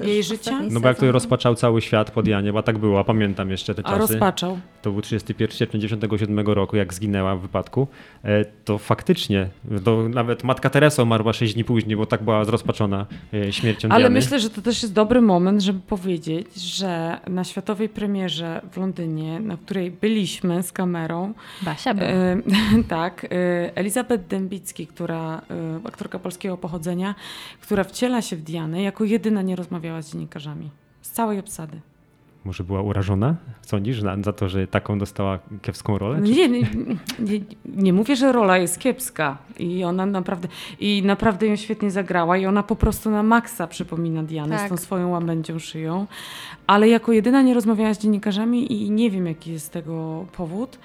No, 0.00 0.06
jej 0.06 0.22
życia? 0.22 0.60
No 0.70 0.80
bo 0.80 0.88
jak 0.88 0.98
to 0.98 1.12
rozpaczał 1.12 1.54
cały 1.54 1.80
świat 1.82 2.10
pod 2.10 2.26
Janie, 2.28 2.52
bo 2.52 2.62
tak 2.62 2.78
było, 2.78 3.00
a 3.00 3.04
pamiętam 3.04 3.50
jeszcze 3.50 3.74
te 3.74 3.82
a 3.86 3.90
czasy. 3.90 3.98
rozpaczał. 3.98 4.58
To 4.82 4.90
był 4.90 5.02
31 5.02 5.56
sierpnia 5.58 5.80
97 5.80 6.46
roku, 6.54 6.76
jak 6.76 6.94
zginęła 6.94 7.36
w 7.36 7.40
wypadku. 7.40 7.88
E, 8.24 8.44
To 8.44 8.78
faktycznie, 8.78 9.48
to 9.84 10.08
nawet 10.08 10.44
matka 10.44 10.70
Teresa 10.70 11.02
umarła 11.02 11.32
6 11.32 11.54
dni 11.54 11.64
później, 11.64 11.96
bo 11.96 12.06
tak 12.06 12.22
była 12.22 12.44
zrozpaczona 12.44 13.06
e, 13.34 13.52
śmiercią 13.52 13.88
Ale 13.88 14.00
Diany. 14.00 14.14
myślę, 14.14 14.40
że 14.40 14.50
to 14.50 14.62
też 14.62 14.82
jest 14.82 14.94
dobry 14.94 15.20
moment, 15.20 15.62
żeby 15.62 15.80
powiedzieć, 15.80 16.54
że 16.56 17.18
na 17.28 17.44
światowej 17.44 17.88
premierze 17.88 18.60
w 18.72 18.76
Londynie, 18.76 18.97
na 19.40 19.56
której 19.56 19.90
byliśmy 19.90 20.62
z 20.62 20.72
kamerą, 20.72 21.34
Basia 21.62 21.94
była. 21.94 22.08
e, 22.08 22.42
tak, 22.88 23.24
e, 23.24 23.28
Elizabeth 23.76 24.26
Dębicki, 24.26 24.86
która, 24.86 25.42
e, 25.84 25.86
aktorka 25.88 26.18
polskiego 26.18 26.56
pochodzenia, 26.56 27.14
która 27.60 27.84
wciela 27.84 28.22
się 28.22 28.36
w 28.36 28.42
Dianę, 28.42 28.82
jako 28.82 29.04
jedyna 29.04 29.42
nie 29.42 29.56
rozmawiała 29.56 30.02
z 30.02 30.12
dziennikarzami. 30.12 30.70
Z 31.02 31.10
całej 31.10 31.38
obsady. 31.38 31.80
Może 32.44 32.64
była 32.64 32.82
urażona, 32.82 33.36
sądzisz, 33.62 34.00
za, 34.00 34.16
za 34.24 34.32
to, 34.32 34.48
że 34.48 34.66
taką 34.66 34.98
dostała 34.98 35.38
kiepską 35.62 35.98
rolę? 35.98 36.20
Nie, 36.20 36.48
nie, 36.48 36.60
nie, 37.18 37.40
nie 37.64 37.92
mówię, 37.92 38.16
że 38.16 38.32
rola 38.32 38.58
jest 38.58 38.78
kiepska 38.78 39.38
i 39.58 39.84
ona 39.84 40.06
naprawdę, 40.06 40.48
i 40.80 41.02
naprawdę 41.04 41.46
ją 41.46 41.56
świetnie 41.56 41.90
zagrała 41.90 42.36
i 42.36 42.46
ona 42.46 42.62
po 42.62 42.76
prostu 42.76 43.10
na 43.10 43.22
maksa 43.22 43.66
przypomina 43.66 44.22
Dianę 44.22 44.56
Tak. 44.56 44.66
z 44.66 44.70
tą 44.70 44.76
swoją 44.76 45.08
łabędzią 45.10 45.58
szyją, 45.58 46.06
ale 46.66 46.88
jako 46.88 47.12
jedyna 47.12 47.42
nie 47.42 47.54
rozmawiała 47.54 47.94
z 47.94 47.98
dziennikarzami 47.98 48.72
i 48.72 48.90
nie 48.90 49.10
wiem 49.10 49.26
jaki 49.26 49.52
jest 49.52 49.72
tego 49.72 50.26
powód. 50.36 50.78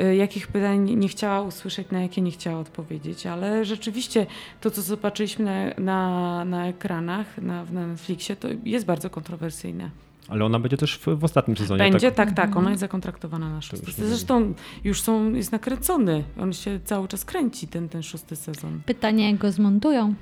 y, 0.00 0.16
Jakich 0.16 0.46
pytań 0.48 0.90
nie 0.90 1.08
chciała 1.08 1.40
usłyszeć, 1.40 1.90
na 1.90 2.00
jakie 2.02 2.22
nie 2.22 2.30
chciała 2.30 2.58
odpowiedzieć, 2.60 3.26
ale 3.26 3.64
rzeczywiście 3.64 4.26
to, 4.60 4.70
co 4.70 4.82
zobaczyliśmy 4.82 5.74
na, 5.78 5.84
na, 5.84 6.44
na 6.44 6.66
ekranach, 6.66 7.38
na, 7.38 7.64
na 7.72 7.86
Netflixie, 7.86 8.36
to 8.36 8.48
jest 8.64 8.86
bardzo 8.86 9.10
kontrowersyjne. 9.10 9.90
Ale 10.28 10.44
ona 10.44 10.58
będzie 10.58 10.76
też 10.76 10.98
w, 10.98 11.06
w 11.18 11.24
ostatnim 11.24 11.56
sezonie. 11.56 11.78
Będzie, 11.78 12.12
tak? 12.12 12.26
tak, 12.26 12.36
tak, 12.36 12.56
ona 12.56 12.70
jest 12.70 12.80
zakontraktowana 12.80 13.50
na 13.50 13.62
szósty 13.62 13.86
już 13.86 13.94
Zresztą 13.94 14.54
już 14.84 15.00
są, 15.00 15.32
jest 15.32 15.52
nakręcony, 15.52 16.24
on 16.40 16.52
się 16.52 16.80
cały 16.84 17.08
czas 17.08 17.24
kręci, 17.24 17.68
ten, 17.68 17.88
ten 17.88 18.02
szósty 18.02 18.36
sezon. 18.36 18.80
Pytanie, 18.86 19.30
jak 19.30 19.40
go 19.40 19.52
zmontują. 19.52 20.14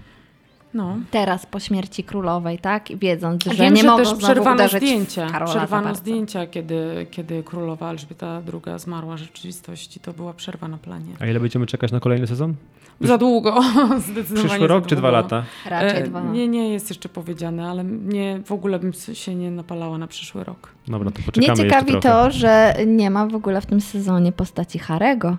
No. 0.75 0.97
Teraz 1.11 1.47
po 1.47 1.61
śmierci 1.61 2.05
królowej, 2.05 2.59
tak? 2.59 2.89
Wiedząc, 2.99 3.45
że 3.45 3.55
Wiem, 3.55 3.75
nie 3.75 3.81
że 3.83 3.87
mogą 3.89 4.05
też 4.05 4.15
przerwano 4.15 4.69
zdjęcia, 4.69 5.45
przerwano 5.45 5.95
zdjęcia, 5.95 6.47
kiedy, 6.47 7.07
kiedy 7.11 7.43
królowa 7.43 7.91
Elżbieta 7.91 8.43
II 8.53 8.79
zmarła 8.79 9.17
w 9.17 9.19
rzeczywistości. 9.19 10.01
To 10.01 10.13
była 10.13 10.33
przerwa 10.33 10.69
na 10.69 10.79
planie. 10.79 11.13
A 11.21 11.27
ile 11.27 11.41
będziemy 11.41 11.67
czekać 11.67 11.93
na 11.93 12.01
kolejny 12.01 12.27
sezon? 12.27 12.55
Za 13.01 13.19
długo, 13.19 13.61
zdecydowanie 14.09 14.49
Przyszły 14.49 14.69
za 14.69 14.75
rok 14.75 14.87
czy 14.87 14.97
dwa 14.97 15.11
lata? 15.11 15.45
Raczej 15.67 16.01
E, 16.01 16.03
dwa. 16.05 16.21
Nie, 16.21 16.49
nie 16.49 16.69
jest 16.73 16.89
jeszcze 16.91 17.09
powiedziane, 17.09 17.69
ale 17.69 17.85
nie, 17.85 18.41
w 18.45 18.53
ogóle 18.53 18.79
bym 18.79 18.93
się 19.13 19.35
nie 19.35 19.51
napalała 19.51 19.99
na 19.99 20.07
przyszły 20.07 20.45
rok. 20.45 20.69
Dobra, 20.89 21.11
to 21.11 21.17
Mnie 21.19 21.27
poczekamy 21.27 21.57
ciekawi 21.57 21.93
jeszcze 21.93 22.09
trochę. 22.11 22.25
to, 22.25 22.39
że 22.39 22.75
nie 22.87 23.11
ma 23.11 23.27
w 23.27 23.35
ogóle 23.35 23.61
w 23.61 23.67
tym 23.67 23.81
sezonie 23.81 24.33
postaci 24.33 24.79
Harego. 24.79 25.37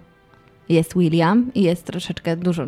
Jest 0.73 0.97
William 0.97 1.51
i 1.55 1.61
jest 1.61 1.85
troszeczkę 1.85 2.37
dużo, 2.37 2.63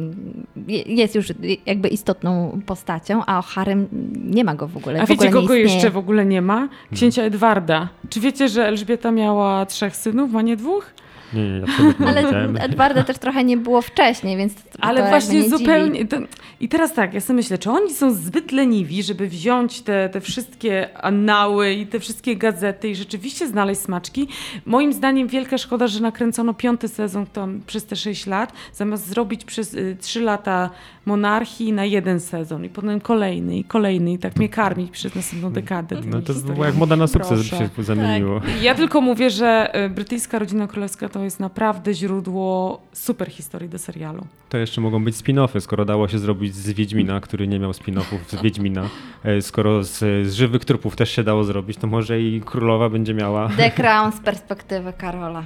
je- 0.68 0.82
jest 0.82 1.16
już 1.16 1.34
jakby 1.66 1.88
istotną 1.88 2.60
postacią, 2.66 3.26
a 3.26 3.40
o 3.40 3.42
Harym 3.42 3.88
nie 4.26 4.44
ma 4.44 4.56
go 4.56 4.68
w 4.68 4.78
ogóle. 4.78 5.02
A 5.02 5.06
w 5.06 5.10
wiecie, 5.10 5.26
kogo 5.30 5.42
istnieje. 5.42 5.64
jeszcze 5.64 5.90
w 5.90 5.98
ogóle 5.98 6.26
nie 6.26 6.42
ma? 6.42 6.70
Księcia 6.94 7.24
Edwarda. 7.24 7.90
Czy 8.10 8.20
wiecie, 8.20 8.50
że 8.50 8.68
Elżbieta 8.68 9.12
miała 9.12 9.66
trzech 9.66 9.96
synów, 9.96 10.36
a 10.36 10.42
nie 10.42 10.58
dwóch? 10.58 10.86
Nie, 11.34 11.50
nie, 11.50 11.64
absolutnie 11.64 12.08
Ale. 12.08 12.30
Edwarda 12.60 13.04
też 13.04 13.18
trochę 13.18 13.44
nie 13.44 13.58
było 13.58 13.82
wcześniej, 13.82 14.38
więc 14.38 14.56
to 14.56 14.62
Ale 14.82 15.00
jakby 15.00 15.10
właśnie 15.10 15.42
nie 15.42 15.50
zupełnie. 15.50 16.00
Dziwi. 16.00 16.08
To, 16.08 16.18
I 16.60 16.70
teraz 16.70 16.94
tak, 16.94 17.14
ja 17.14 17.22
sobie 17.22 17.38
myślę, 17.38 17.58
czy 17.58 17.72
oni 17.72 17.94
są 17.94 18.14
zbyt 18.14 18.52
leniwi, 18.52 19.04
żeby 19.04 19.28
wziąć 19.28 19.82
te, 19.82 20.10
te 20.10 20.22
wszystkie 20.22 20.98
anały 20.98 21.74
i 21.74 21.88
te 21.88 22.00
wszystkie 22.00 22.36
gazety 22.36 22.90
i 22.90 22.96
rzeczywiście 22.96 23.48
znaleźć 23.48 23.82
smaczki? 23.82 24.28
Moim 24.66 24.94
zdaniem 24.94 25.28
wielka 25.28 25.58
szkoda, 25.58 25.88
że 25.88 26.00
nakręcono 26.00 26.54
piąty 26.54 26.88
sezon 26.88 27.26
tam 27.26 27.62
przez 27.68 27.86
te 27.86 27.96
sześć 27.96 28.28
lat, 28.28 28.54
zamiast 28.74 29.08
zrobić 29.08 29.46
przez 29.46 29.74
y, 29.74 29.98
trzy 30.02 30.22
lata 30.22 30.70
monarchii 31.06 31.74
na 31.74 31.86
jeden 31.86 32.20
sezon 32.20 32.66
i 32.66 32.70
potem 32.70 33.02
kolejny 33.02 33.58
i 33.58 33.64
kolejny 33.64 34.14
i 34.14 34.18
tak 34.18 34.36
mnie 34.36 34.50
karmić 34.50 34.92
przez 34.92 35.16
następną 35.16 35.52
dekadę. 35.52 36.02
No 36.06 36.22
to 36.22 36.34
było 36.34 36.66
jak 36.66 36.76
moda 36.76 36.96
na 36.96 37.08
sukces 37.08 37.50
Proszę. 37.50 37.70
się 37.76 37.84
zamieniło. 37.84 38.42
Ja 38.62 38.76
tylko 38.76 39.02
mówię, 39.02 39.30
że 39.30 39.72
y, 39.86 39.90
brytyjska 39.90 40.40
rodzina 40.40 40.68
królewska 40.68 41.10
to 41.16 41.24
jest 41.24 41.40
naprawdę 41.40 41.94
źródło 41.94 42.82
super 42.94 43.30
historii 43.32 43.70
do 43.70 43.80
serialu. 43.80 44.26
To 44.50 44.58
jeszcze 44.58 44.82
mogą 44.82 45.04
być 45.04 45.16
spin-offy, 45.16 45.60
skoro 45.62 45.86
dało 45.86 46.08
się 46.08 46.20
zrobić 46.20 46.56
z 46.56 46.70
Wiedźmina, 46.72 47.20
który 47.20 47.48
nie 47.48 47.60
miał 47.60 47.72
spin-offów 47.72 48.18
z 48.28 48.42
Wiedźmina. 48.42 48.90
E, 49.24 49.42
Skoro 49.42 49.84
z, 49.84 49.98
z 50.28 50.34
żywych 50.34 50.66
trupów 50.66 50.96
też 50.96 51.10
się 51.12 51.24
dało 51.24 51.44
zrobić, 51.44 51.78
to 51.78 51.88
może 51.88 52.22
i 52.22 52.42
królowa 52.42 52.90
będzie 52.90 53.14
miała 53.14 53.50
The 53.58 53.72
Crown 53.82 54.12
z 54.12 54.20
perspektywy 54.20 54.94
Karola. 54.94 55.46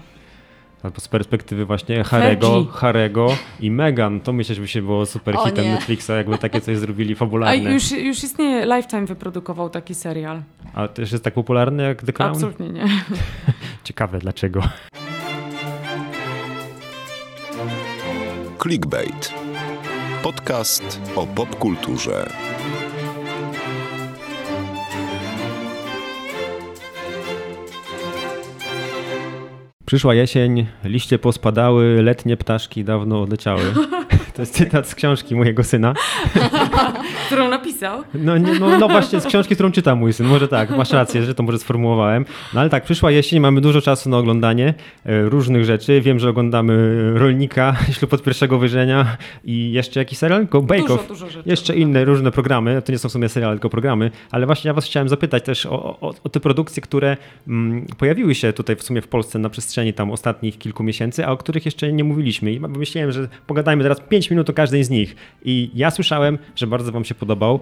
albo 0.83 0.99
z 0.99 1.07
perspektywy 1.07 1.65
właśnie 1.65 2.03
Harego. 2.03 2.65
Harego 2.71 3.27
i 3.59 3.71
Meghan. 3.71 4.19
To 4.19 4.33
myślę, 4.33 4.55
że 4.55 4.61
by 4.61 4.67
się 4.67 4.81
było 4.81 5.05
super 5.05 5.35
O 5.37 5.45
hitem 5.45 5.65
nie. 5.65 5.71
Netflixa, 5.71 6.09
jakby 6.09 6.37
takie 6.37 6.61
coś 6.61 6.77
zrobili 6.77 7.13
A 7.13 7.17
fabularne. 7.17 7.73
już, 7.73 7.91
już 7.91 8.23
istnieje, 8.23 8.65
Lifetime 8.65 9.05
wyprodukował 9.05 9.69
taki 9.69 9.95
serial. 9.95 10.41
A 10.73 10.87
też 10.87 11.11
jest 11.11 11.23
tak 11.23 11.33
popularny 11.33 11.83
jak 11.83 12.03
The 12.03 12.13
Crown? 12.13 12.31
Absolutnie 12.31 12.69
nie. 12.69 12.85
Ciekawe 13.83 14.19
dlaczego. 14.19 14.61
Clickbait. 18.61 19.33
Podcast 20.23 21.01
o 21.15 21.27
popkulturze. 21.27 22.29
Przyszła 29.85 30.13
jesień, 30.13 30.67
liście 30.83 31.19
pospadały, 31.19 32.03
letnie 32.03 32.37
ptaszki 32.37 32.83
dawno 32.83 33.21
odleciały. 33.21 33.61
To 34.33 34.41
jest 34.41 34.55
cytat 34.55 34.87
z 34.87 34.95
książki 34.95 35.35
mojego 35.35 35.63
syna. 35.63 35.93
Którą 37.25 37.49
napisał. 37.81 38.03
No, 38.13 38.37
nie, 38.37 38.59
no, 38.59 38.79
no 38.79 38.87
właśnie 38.87 39.19
z 39.19 39.25
książki, 39.25 39.55
którą 39.55 39.71
czyta 39.71 39.95
mój 39.95 40.13
syn. 40.13 40.27
Może 40.27 40.47
tak, 40.47 40.69
masz 40.69 40.91
rację, 40.91 41.23
że 41.23 41.35
to 41.35 41.43
może 41.43 41.59
sformułowałem. 41.59 42.25
No 42.53 42.61
ale 42.61 42.69
tak, 42.69 42.83
przyszła 42.83 43.11
jesień, 43.11 43.39
mamy 43.39 43.61
dużo 43.61 43.81
czasu 43.81 44.09
na 44.09 44.17
oglądanie 44.17 44.73
e, 45.05 45.21
różnych 45.21 45.65
rzeczy. 45.65 46.01
Wiem, 46.01 46.19
że 46.19 46.29
oglądamy 46.29 46.99
Rolnika, 47.13 47.75
Ślub 47.99 48.13
od 48.13 48.23
pierwszego 48.23 48.57
wyżenia 48.57 49.17
i 49.43 49.71
jeszcze 49.71 49.99
jakiś 49.99 50.17
serial? 50.17 50.47
Go 50.47 50.61
Bake 50.61 50.81
Dużo, 50.81 51.03
dużo 51.07 51.29
rzeczy. 51.29 51.49
Jeszcze 51.49 51.75
inne 51.75 52.05
różne 52.05 52.31
programy, 52.31 52.81
to 52.81 52.91
nie 52.91 52.97
są 52.97 53.09
w 53.09 53.11
sumie 53.11 53.29
seriale, 53.29 53.53
tylko 53.53 53.69
programy, 53.69 54.11
ale 54.31 54.45
właśnie 54.45 54.67
ja 54.67 54.73
was 54.73 54.85
chciałem 54.85 55.09
zapytać 55.09 55.43
też 55.43 55.65
o, 55.65 55.99
o, 56.01 56.13
o 56.23 56.29
te 56.29 56.39
produkcje, 56.39 56.81
które 56.81 57.17
mm, 57.47 57.85
pojawiły 57.97 58.35
się 58.35 58.53
tutaj 58.53 58.75
w 58.75 58.83
sumie 58.83 59.01
w 59.01 59.07
Polsce 59.07 59.39
na 59.39 59.49
przestrzeni 59.49 59.93
tam 59.93 60.11
ostatnich 60.11 60.57
kilku 60.57 60.83
miesięcy, 60.83 61.25
a 61.25 61.31
o 61.31 61.37
których 61.37 61.65
jeszcze 61.65 61.93
nie 61.93 62.03
mówiliśmy 62.03 62.51
i 62.51 62.59
myślałem, 62.59 63.11
że 63.11 63.27
pogadajmy 63.47 63.83
teraz 63.83 63.99
5 64.09 64.29
minut 64.29 64.49
o 64.49 64.53
każdej 64.53 64.83
z 64.83 64.89
nich. 64.89 65.15
I 65.45 65.71
ja 65.75 65.91
słyszałem, 65.91 66.37
że 66.55 66.67
bardzo 66.67 66.91
wam 66.91 67.05
się 67.05 67.15
podobał 67.15 67.55
e, 67.55 67.59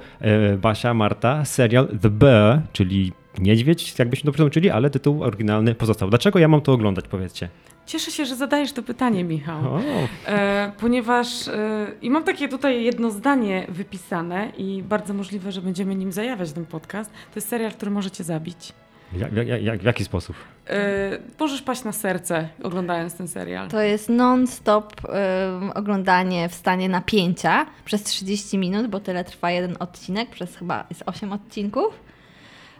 Basia, 0.61 0.93
Marta, 0.93 1.45
serial 1.45 1.87
The 2.01 2.09
Bear, 2.09 2.61
czyli 2.73 3.11
Niedźwiedź, 3.39 3.99
jakbyśmy 3.99 4.25
to 4.25 4.31
przetłumaczyli, 4.31 4.69
ale 4.69 4.89
tytuł 4.89 5.23
oryginalny 5.23 5.75
pozostał. 5.75 6.09
Dlaczego 6.09 6.39
ja 6.39 6.47
mam 6.47 6.61
to 6.61 6.73
oglądać, 6.73 7.07
powiedzcie? 7.07 7.49
Cieszę 7.85 8.11
się, 8.11 8.25
że 8.25 8.35
zadajesz 8.35 8.73
to 8.73 8.83
pytanie, 8.83 9.23
Michał. 9.23 9.65
O, 9.65 9.81
E, 10.27 10.71
ponieważ 10.79 11.47
e, 11.47 11.87
i 12.01 12.09
mam 12.09 12.23
takie 12.23 12.47
tutaj 12.47 12.83
jedno 12.83 13.11
zdanie 13.11 13.65
wypisane 13.69 14.51
i 14.57 14.83
bardzo 14.83 15.13
możliwe, 15.13 15.51
że 15.51 15.61
będziemy 15.61 15.95
nim 15.95 16.11
zajawiać 16.11 16.51
ten 16.51 16.65
podcast. 16.65 17.11
To 17.11 17.31
jest 17.35 17.47
serial, 17.49 17.71
który 17.71 17.91
możecie 17.91 18.23
zabić. 18.23 18.73
Jak, 19.13 19.33
jak, 19.47 19.63
jak, 19.63 19.79
w 19.79 19.83
jaki 19.83 20.03
sposób? 20.03 20.35
E, 20.69 21.17
możesz 21.39 21.61
paść 21.61 21.83
na 21.83 21.91
serce 21.91 22.49
oglądając 22.63 23.15
ten 23.15 23.27
serial. 23.27 23.67
To 23.69 23.81
jest 23.81 24.09
non-stop 24.09 24.93
ym, 25.05 25.71
oglądanie 25.71 26.49
w 26.49 26.53
stanie 26.53 26.89
napięcia 26.89 27.65
przez 27.85 28.03
30 28.03 28.57
minut, 28.57 28.87
bo 28.87 28.99
tyle 28.99 29.23
trwa 29.23 29.51
jeden 29.51 29.77
odcinek, 29.79 30.29
przez 30.29 30.55
chyba 30.55 30.85
jest 30.89 31.03
8 31.05 31.33
odcinków. 31.33 31.99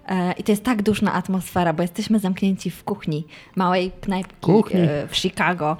E, 0.08 0.32
I 0.32 0.44
to 0.44 0.52
jest 0.52 0.64
tak 0.64 0.82
duszna 0.82 1.14
atmosfera, 1.14 1.74
bo 1.74 1.82
jesteśmy 1.82 2.20
zamknięci 2.20 2.72
w 2.72 2.84
kuchni 2.84 3.28
małej 3.56 3.92
knajpki 4.02 4.36
Kuchni. 4.42 4.80
e, 4.80 5.08
w 5.08 5.16
Chicago. 5.16 5.78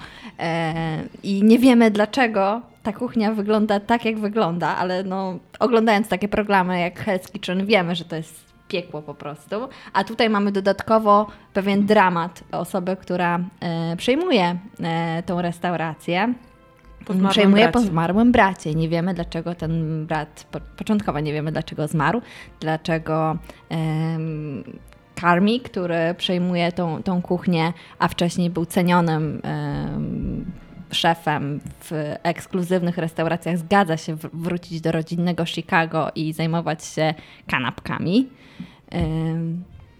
I 1.24 1.44
nie 1.44 1.60
wiemy 1.60 1.92
dlaczego 1.92 2.62
ta 2.84 2.94
kuchnia 2.94 3.34
wygląda 3.34 3.80
tak, 3.80 4.06
jak 4.06 4.20
wygląda, 4.20 4.68
ale 4.78 5.04
no, 5.04 5.40
oglądając 5.60 6.08
takie 6.08 6.28
programy 6.28 6.80
jak 6.80 7.06
Hell's 7.08 7.32
Kitchen 7.32 7.66
wiemy, 7.66 7.96
że 7.96 8.06
to 8.06 8.16
jest 8.16 8.47
piekło 8.68 9.02
po 9.02 9.14
prostu. 9.14 9.56
A 9.94 10.04
tutaj 10.04 10.30
mamy 10.30 10.52
dodatkowo 10.52 11.28
pewien 11.54 11.86
dramat 11.86 12.44
osoby, 12.52 12.96
która 12.96 13.40
e, 13.60 13.96
przejmuje 13.96 14.58
e, 14.84 15.24
tą 15.24 15.42
restaurację. 15.42 16.34
Po 17.06 17.30
Przejmuje 17.30 17.66
po 17.66 17.72
bracie. 17.72 17.88
zmarłym 17.88 18.32
bracie. 18.32 18.76
Nie 18.76 18.90
wiemy, 18.90 19.14
dlaczego 19.14 19.56
ten 19.56 20.06
brat, 20.06 20.48
po, 20.52 20.60
początkowo 20.78 21.20
nie 21.20 21.34
wiemy, 21.34 21.52
dlaczego 21.52 21.88
zmarł, 21.88 22.22
dlaczego 22.60 23.38
em, 23.70 24.64
Karmi, 25.16 25.60
który 25.60 26.16
przejmuje 26.18 26.72
tą, 26.72 27.04
tą 27.04 27.22
kuchnię, 27.22 27.74
a 28.00 28.08
wcześniej 28.08 28.50
był 28.50 28.66
cenionym 28.66 29.42
em, 29.44 30.46
szefem 30.92 31.60
w 31.84 32.16
ekskluzywnych 32.24 32.98
restauracjach, 32.98 33.58
zgadza 33.58 33.98
się 33.98 34.16
wrócić 34.34 34.82
do 34.82 34.92
rodzinnego 34.92 35.46
Chicago 35.46 36.12
i 36.16 36.34
zajmować 36.34 36.86
się 36.86 37.14
kanapkami. 37.48 38.30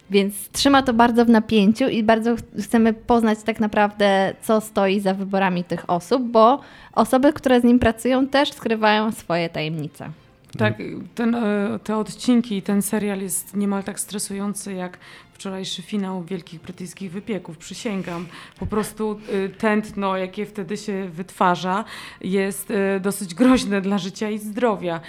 Więc 0.10 0.50
trzyma 0.50 0.82
to 0.84 0.94
bardzo 0.94 1.26
w 1.26 1.30
napięciu 1.30 1.88
i 1.88 2.04
bardzo 2.04 2.36
ch- 2.36 2.64
chcemy 2.64 2.94
poznać 2.94 3.40
tak 3.44 3.60
naprawdę, 3.60 4.34
co 4.42 4.62
stoi 4.62 5.00
za 5.00 5.14
wyborami 5.14 5.64
tych 5.64 5.90
osób, 5.90 6.24
bo 6.24 6.60
osoby, 6.94 7.34
które 7.34 7.62
z 7.62 7.64
nim 7.64 7.80
pracują, 7.80 8.28
też 8.28 8.54
skrywają 8.54 9.12
swoje 9.12 9.50
tajemnice. 9.50 10.10
Tak, 10.58 10.74
ten, 11.16 11.36
e, 11.36 11.80
te 11.84 11.98
odcinki 11.98 12.58
i 12.58 12.62
ten 12.62 12.82
serial 12.82 13.20
jest 13.20 13.56
niemal 13.56 13.84
tak 13.84 14.00
stresujący 14.00 14.74
jak 14.74 14.98
wczorajszy 15.42 15.82
finał 15.82 16.24
Wielkich 16.24 16.62
Brytyjskich 16.62 17.12
Wypieków, 17.12 17.58
przysięgam. 17.58 18.26
Po 18.60 18.66
prostu 18.66 19.20
e, 19.46 19.50
tętno, 19.50 20.18
jakie 20.18 20.46
wtedy 20.46 20.78
się 20.78 21.10
wytwarza, 21.10 21.84
jest 22.22 22.72
e, 22.72 23.00
dosyć 23.00 23.34
groźne 23.36 23.82
dla 23.82 23.98
życia 23.98 24.30
i 24.30 24.40
zdrowia. 24.40 25.00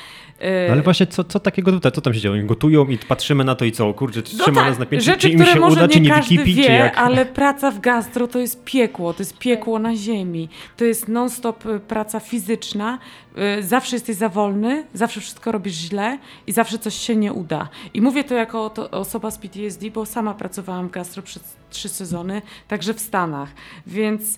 No 0.66 0.72
ale 0.72 0.82
właśnie 0.82 1.06
co, 1.06 1.24
co 1.24 1.40
takiego 1.40 1.72
tutaj, 1.72 1.92
co 1.92 2.00
tam 2.00 2.14
się 2.14 2.20
dzieje? 2.20 2.42
Gotują 2.42 2.86
i 2.86 2.98
patrzymy 2.98 3.44
na 3.44 3.54
to 3.54 3.64
i 3.64 3.72
co? 3.72 3.94
Kurczę, 3.94 4.22
No 4.38 4.44
tak, 4.44 4.54
nas 4.54 4.78
na 4.78 4.86
pięciu, 4.86 5.04
rzeczy, 5.04 5.20
czy 5.20 5.28
im 5.28 5.38
które 5.38 5.52
się 5.52 5.60
może 5.60 5.84
uda, 5.84 5.88
czy 5.88 6.00
nie 6.00 6.14
wykipi, 6.14 6.54
wie, 6.54 6.64
czy 6.64 6.72
jak? 6.72 6.98
ale 6.98 7.26
praca 7.26 7.70
w 7.70 7.80
gastro 7.80 8.28
to 8.28 8.38
jest 8.38 8.64
piekło, 8.64 9.12
to 9.12 9.18
jest 9.22 9.38
piekło 9.38 9.78
na 9.78 9.96
ziemi. 9.96 10.48
To 10.76 10.84
jest 10.84 11.08
non-stop 11.08 11.66
y, 11.66 11.80
praca 11.80 12.20
fizyczna. 12.20 12.98
y, 13.58 13.62
Zawsze 13.62 13.96
jesteś 13.96 14.16
za 14.16 14.28
wolny, 14.28 14.84
zawsze 14.94 15.20
wszystko 15.20 15.52
robisz 15.52 15.74
źle 15.74 16.18
i 16.46 16.52
zawsze 16.52 16.78
coś 16.78 16.94
się 16.94 17.16
nie 17.16 17.32
uda. 17.32 17.68
I 17.94 18.00
mówię 18.00 18.24
to 18.24 18.34
jako 18.34 18.70
to 18.70 18.90
osoba 18.90 19.30
z 19.30 19.38
PTSD, 19.38 19.90
bo 19.90 20.06
sama 20.06 20.17
pracowałam 20.34 20.88
w 20.88 20.90
gastro 20.90 21.22
przez 21.22 21.42
trzy 21.70 21.88
sezony, 21.88 22.42
także 22.68 22.94
w 22.94 23.00
Stanach. 23.00 23.48
Więc 23.86 24.34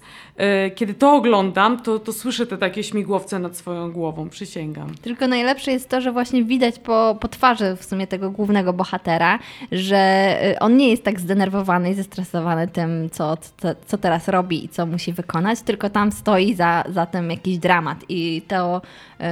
y, 0.67 0.71
kiedy 0.71 0.95
to 0.95 1.13
oglądam, 1.13 1.83
to, 1.83 1.99
to 1.99 2.13
słyszę 2.13 2.47
te 2.47 2.59
takie 2.59 2.85
śmigłowce 2.85 3.39
nad 3.39 3.57
swoją 3.57 3.93
głową, 3.93 4.29
przysięgam. 4.29 4.95
Tylko 5.03 5.27
najlepsze 5.29 5.73
jest 5.73 5.89
to, 5.89 6.01
że 6.01 6.13
właśnie 6.13 6.45
widać 6.45 6.79
po, 6.79 7.17
po 7.21 7.29
twarzy 7.29 7.77
w 7.77 7.85
sumie 7.85 8.07
tego 8.07 8.31
głównego 8.31 8.73
bohatera, 8.73 9.39
że 9.73 10.37
y, 10.53 10.59
on 10.59 10.77
nie 10.77 10.89
jest 10.91 11.05
tak 11.05 11.21
zdenerwowany 11.21 11.91
i 11.91 11.95
zestresowany 11.95 12.69
tym, 12.69 13.11
co, 13.11 13.37
co, 13.37 13.69
co 13.87 13.99
teraz 13.99 14.29
robi 14.29 14.65
i 14.65 14.69
co 14.69 14.87
musi 14.87 15.13
wykonać, 15.13 15.61
tylko 15.61 15.91
tam 15.91 16.13
stoi 16.13 16.55
za, 16.55 16.85
za 16.89 17.07
tym 17.07 17.31
jakiś 17.31 17.59
dramat 17.59 17.99
i 18.09 18.43
to 18.49 18.83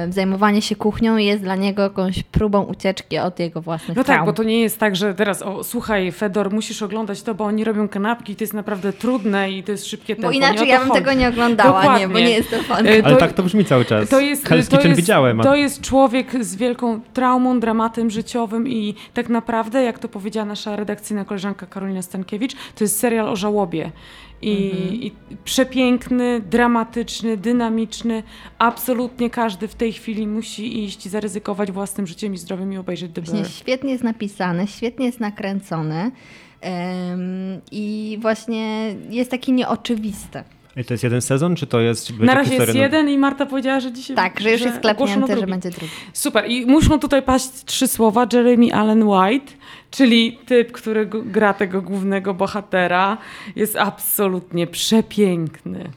y, 0.07 0.11
zajmowanie 0.13 0.61
się 0.61 0.75
kuchnią 0.75 1.17
jest 1.17 1.43
dla 1.43 1.55
niego 1.55 1.81
jakąś 1.81 2.23
próbą 2.23 2.61
ucieczki 2.63 3.17
od 3.19 3.39
jego 3.39 3.61
własnych 3.61 3.97
No 3.97 4.03
tak, 4.03 4.05
traum. 4.15 4.25
bo 4.25 4.33
to 4.33 4.43
nie 4.43 4.61
jest 4.61 4.79
tak, 4.79 4.95
że 4.95 5.13
teraz, 5.13 5.41
o 5.41 5.63
słuchaj, 5.63 6.11
Fedor, 6.11 6.53
musisz 6.53 6.81
oglądać 6.83 7.21
to, 7.23 7.35
bo 7.35 7.45
oni 7.45 7.63
robią 7.63 7.87
kanapki, 7.89 8.35
to 8.35 8.43
jest 8.43 8.53
naprawdę 8.53 8.93
trudne 8.93 9.51
i 9.51 9.63
to 9.63 9.71
jest 9.71 9.85
szybkie 9.87 10.15
tempo. 10.15 10.27
Bo 10.27 10.31
inaczej 10.31 10.67
ja 10.67 10.79
bym 10.79 10.87
chodzi. 10.89 10.99
tego 11.01 11.13
nie 11.13 11.29
oglądała, 11.29 11.81
nie, 11.81 11.89
bo 11.89 11.91
Dokładnie. 12.13 12.21
nie 12.29 12.29
jestem 12.35 12.63
fanem. 12.63 12.93
Y, 12.93 13.03
Ale 13.03 13.13
to- 13.13 13.19
tak 13.19 13.33
to 13.33 13.43
brzmi 13.43 13.65
cały 13.65 13.85
czas. 13.85 14.09
To 14.09 14.19
jest, 14.19 14.45
Hell's 14.49 14.67
to, 14.67 14.81
jest, 14.87 14.95
widziałem. 14.99 15.39
A... 15.41 15.43
to 15.43 15.55
jest 15.55 15.81
człowiek 15.81 16.43
z 16.45 16.55
wielką 16.55 17.01
traumą, 17.13 17.59
dramatem 17.59 18.09
życiowym 18.09 18.67
i 18.67 18.95
tak 19.13 19.29
naprawdę, 19.29 19.83
jak 19.83 19.99
to 19.99 20.09
powiedziała 20.09 20.45
nasza 20.45 20.75
redakcyjna 20.75 21.25
koleżanka 21.25 21.65
Karolina 21.65 22.01
Stankiewicz, 22.01 22.53
to 22.53 22.83
jest 22.83 22.99
serial 22.99 23.29
o 23.29 23.35
żałobie. 23.35 23.91
I, 24.41 24.71
Mhm. 24.73 24.93
I 24.95 25.11
przepiękny, 25.43 26.39
dramatyczny, 26.49 27.37
dynamiczny. 27.37 28.23
Absolutnie 28.59 29.29
każdy 29.29 29.67
w 29.67 29.75
tej 29.75 29.93
chwili 29.93 30.27
musi 30.27 30.83
iść 30.83 31.05
i 31.05 31.09
zaryzykować 31.09 31.71
własnym 31.71 32.07
życiem 32.07 32.33
i 32.33 32.37
zdrowiem 32.37 32.73
i 32.73 32.77
obejrzeć 32.77 33.11
The 33.13 33.21
Bear. 33.21 33.47
świetnie 33.49 33.91
jest 33.91 34.03
napisany, 34.03 34.67
świetnie 34.67 35.05
jest 35.05 35.19
nakręcony 35.19 36.11
i 37.71 38.17
właśnie 38.21 38.95
jest 39.09 39.31
taki 39.31 39.53
nieoczywisty. 39.53 40.43
I 40.77 40.83
to 40.85 40.93
jest 40.93 41.03
jeden 41.03 41.21
sezon, 41.21 41.55
czy 41.55 41.67
to 41.67 41.79
jest... 41.79 42.19
Na 42.19 42.33
razie 42.33 42.55
jest 42.55 42.75
jeden 42.75 43.09
i 43.09 43.17
Marta 43.17 43.45
powiedziała, 43.45 43.79
że 43.79 43.91
dzisiaj 43.91 44.15
Tak, 44.15 44.39
że 44.39 44.51
już 44.51 44.61
jest 44.61 44.79
klepnięty, 44.79 45.37
że 45.39 45.47
będzie 45.47 45.69
drugi. 45.69 45.93
Super. 46.13 46.45
I 46.47 46.65
muszą 46.65 46.99
tutaj 46.99 47.21
paść 47.21 47.49
trzy 47.65 47.87
słowa. 47.87 48.27
Jeremy 48.33 48.73
Allen 48.73 49.03
White, 49.03 49.53
czyli 49.91 50.39
typ, 50.45 50.71
który 50.71 51.05
gra 51.05 51.53
tego 51.53 51.81
głównego 51.81 52.33
bohatera, 52.33 53.17
jest 53.55 53.75
absolutnie 53.75 54.67
przepiękny. 54.67 55.89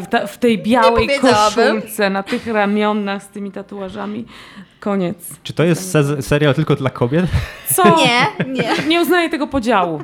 W, 0.00 0.06
ta- 0.10 0.26
w 0.26 0.38
tej 0.38 0.58
białej 0.58 1.08
koszulce, 1.20 2.10
na 2.10 2.22
tych 2.22 2.46
ramionach 2.46 3.22
z 3.22 3.28
tymi 3.28 3.50
tatuażami. 3.52 4.24
Koniec. 4.86 5.16
Czy 5.42 5.52
to 5.52 5.64
jest 5.64 5.90
sez- 5.90 6.26
serial 6.26 6.54
tylko 6.54 6.76
dla 6.76 6.90
kobiet? 6.90 7.26
Co? 7.74 7.96
Nie, 7.96 8.26
nie. 8.52 8.88
Nie 8.88 9.00
uznaję 9.00 9.28
tego 9.30 9.46
podziału. 9.46 10.02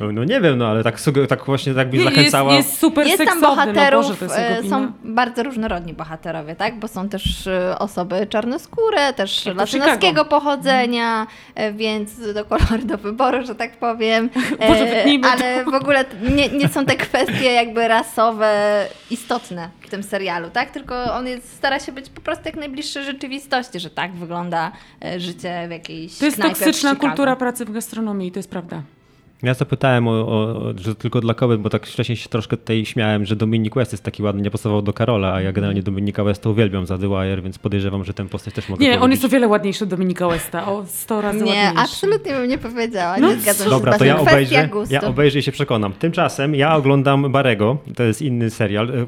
No 0.00 0.24
nie 0.24 0.40
wiem, 0.40 0.58
no 0.58 0.66
ale 0.66 0.84
tak, 0.84 1.00
tak 1.28 1.44
właśnie 1.44 1.74
tak 1.74 1.90
byś 1.90 2.00
Jest, 2.00 2.14
zachęcała. 2.14 2.54
jest 2.54 2.78
super 2.78 3.06
Jest 3.06 3.18
tam 3.18 3.26
seksowny. 3.26 3.48
bohaterów, 3.48 4.06
no 4.20 4.26
Boże, 4.28 4.42
jest 4.42 4.66
e, 4.66 4.68
są 4.68 4.92
bardzo 5.04 5.42
różnorodni 5.42 5.94
bohaterowie, 5.94 6.56
tak? 6.56 6.78
Bo 6.78 6.88
są 6.88 7.08
też 7.08 7.46
e, 7.46 7.78
osoby 7.78 8.26
czarnoskóre, 8.26 9.12
też 9.12 9.46
Jak 9.46 9.56
latynoskiego 9.56 10.24
pochodzenia, 10.24 11.26
e, 11.54 11.72
więc 11.72 12.32
do 12.34 12.44
koloru 12.44 12.84
do 12.84 12.98
wyboru, 12.98 13.46
że 13.46 13.54
tak 13.54 13.76
powiem. 13.76 14.30
Boże, 14.68 14.86
wytnijmy 14.86 15.26
to. 15.26 15.32
ale 15.32 15.64
w 15.64 15.74
ogóle 15.74 16.04
nie, 16.34 16.48
nie 16.48 16.68
są 16.68 16.84
te 16.86 16.96
kwestie 16.96 17.52
jakby 17.52 17.88
rasowe 17.88 18.86
istotne 19.10 19.70
w 19.80 19.90
tym 19.90 20.02
serialu, 20.02 20.50
tak? 20.50 20.70
Tylko 20.70 21.14
on 21.14 21.26
jest, 21.26 21.56
stara 21.56 21.80
się 21.80 21.92
być 21.92 22.10
po 22.10 22.20
prostu 22.20 22.42
jak 22.46 22.56
najbliższy 22.56 23.04
rzeczywistości, 23.04 23.80
że 23.80 23.90
tak 23.90 24.12
wygląda 24.12 24.72
życie 25.18 25.64
w 25.68 25.70
jakiejś 25.70 26.18
To 26.18 26.24
jest 26.24 26.42
toksyczna 26.42 26.96
kultura 26.96 27.36
pracy 27.36 27.64
w 27.64 27.72
gastronomii, 27.72 28.32
to 28.32 28.38
jest 28.38 28.50
prawda. 28.50 28.82
Ja 29.42 29.54
zapytałem, 29.54 30.08
o, 30.08 30.10
o, 30.12 30.60
że 30.76 30.94
tylko 30.94 31.20
dla 31.20 31.34
kobiet, 31.34 31.60
bo 31.60 31.70
tak 31.70 31.86
wcześniej 31.86 32.16
się 32.16 32.28
troszkę 32.28 32.56
tutaj 32.56 32.86
śmiałem, 32.86 33.26
że 33.26 33.36
Dominic 33.36 33.74
West 33.74 33.92
jest 33.92 34.04
taki 34.04 34.22
ładny, 34.22 34.42
nie 34.42 34.50
pasował 34.50 34.82
do 34.82 34.92
Karola, 34.92 35.32
a 35.34 35.40
ja 35.40 35.52
generalnie 35.52 35.82
Dominika 35.82 36.24
Westa 36.24 36.50
uwielbiam 36.50 36.86
za 36.86 36.98
The 36.98 37.08
Wire, 37.08 37.42
więc 37.42 37.58
podejrzewam, 37.58 38.04
że 38.04 38.14
tę 38.14 38.28
postać 38.28 38.54
też 38.54 38.68
mogę 38.68 38.84
Nie, 38.84 39.00
on 39.00 39.10
jest 39.10 39.24
o 39.24 39.28
wiele 39.28 39.48
ładniejszy 39.48 39.84
od 39.84 39.90
Dominika 39.90 40.28
Westa, 40.28 40.66
o 40.68 40.84
100 40.86 41.20
razy 41.20 41.38
Nie, 41.38 41.44
ładniejszy. 41.44 41.78
absolutnie 41.78 42.32
bym 42.32 42.48
nie 42.48 42.58
powiedziała. 42.58 43.18
No 43.18 43.28
nie 43.28 43.40
zgadzam 43.40 43.64
się 43.64 43.70
Dobra, 43.70 43.92
z 43.92 43.98
to 43.98 44.04
ja 44.04 44.20
obejrzę, 44.20 44.68
ja 44.90 45.00
obejrzę 45.02 45.38
i 45.38 45.42
się 45.42 45.52
przekonam. 45.52 45.92
Tymczasem 45.92 46.54
ja 46.54 46.76
oglądam 46.76 47.32
Barego, 47.32 47.78
to 47.96 48.02
jest 48.02 48.22
inny 48.22 48.50
serial. 48.50 48.90
E, 48.90 49.06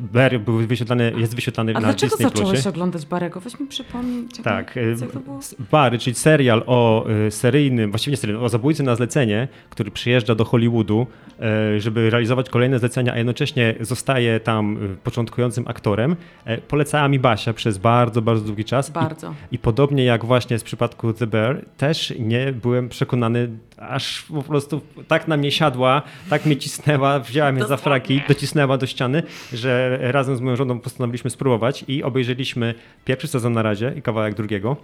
Barry 0.00 0.38
był 0.38 0.56
wyświetlany, 0.56 1.12
jest 1.16 1.34
wyświetlany 1.34 1.72
A 1.72 1.74
na 1.74 1.80
dlaczego 1.80 2.16
Disney 2.16 2.30
zacząłeś 2.30 2.52
Plusie. 2.52 2.68
oglądać 2.68 3.06
Barego? 3.06 3.40
Weź 3.40 3.60
mi 3.60 3.66
przypomnij. 3.66 4.24
Tak, 4.44 4.76
e, 4.76 4.96
co 4.96 5.06
to 5.06 5.20
było? 5.20 5.40
Bary, 5.70 5.98
czyli 5.98 6.14
serial 6.16 6.62
o 6.66 7.06
e, 7.26 7.30
seryjnym, 7.30 7.90
właściwie 7.90 8.12
nie 8.12 8.16
seryjnym, 8.16 8.44
o 8.44 8.48
zabójcy 8.48 8.82
na 8.82 8.94
zlecenie, 8.96 9.48
który 9.70 9.90
przyjeżdża 9.90 10.34
do 10.34 10.44
Hollywoodu, 10.44 11.06
e, 11.40 11.80
żeby 11.80 12.10
realizować 12.10 12.50
kolejne 12.50 12.78
zlecenia, 12.78 13.12
a 13.12 13.16
jednocześnie 13.16 13.74
zostaje 13.80 14.40
tam 14.40 14.76
e, 14.76 14.96
początkującym 14.96 15.64
aktorem. 15.68 16.16
E, 16.44 16.58
Polecała 16.58 17.08
mi 17.08 17.18
Basia 17.18 17.52
przez 17.52 17.78
bardzo, 17.78 18.22
bardzo 18.22 18.44
długi 18.44 18.64
czas. 18.64 18.88
I 18.88 18.92
Bardzo. 18.92 19.34
I 19.52 19.58
podobnie 19.58 20.04
jak 20.04 20.24
właśnie 20.24 20.58
w 20.58 20.62
przypadku 20.62 21.12
The 21.12 21.26
Bear, 21.26 21.64
też 21.76 22.14
nie 22.18 22.52
byłem 22.52 22.88
przekonany, 22.88 23.48
aż 23.76 24.22
po 24.22 24.42
prostu 24.42 24.80
tak 25.08 25.28
na 25.28 25.36
mnie 25.36 25.50
siadła, 25.50 26.02
tak 26.30 26.46
mnie 26.46 26.56
cisnęła, 26.56 27.20
wzięła 27.20 27.52
mnie 27.52 27.64
za 27.64 27.76
fraki, 27.76 28.22
docisnęła 28.28 28.78
do 28.78 28.86
ściany, 28.86 29.22
że 29.52 29.98
razem 30.00 30.36
z 30.36 30.40
moją 30.40 30.56
żoną 30.56 30.80
postanowiliśmy 30.80 31.30
spróbować 31.30 31.84
i 31.88 32.02
obejrzeliśmy 32.02 32.74
pierwszy 33.04 33.28
sezon 33.28 33.52
na 33.52 33.62
razie 33.62 33.92
i 33.96 34.02
kawałek 34.02 34.34
drugiego. 34.34 34.76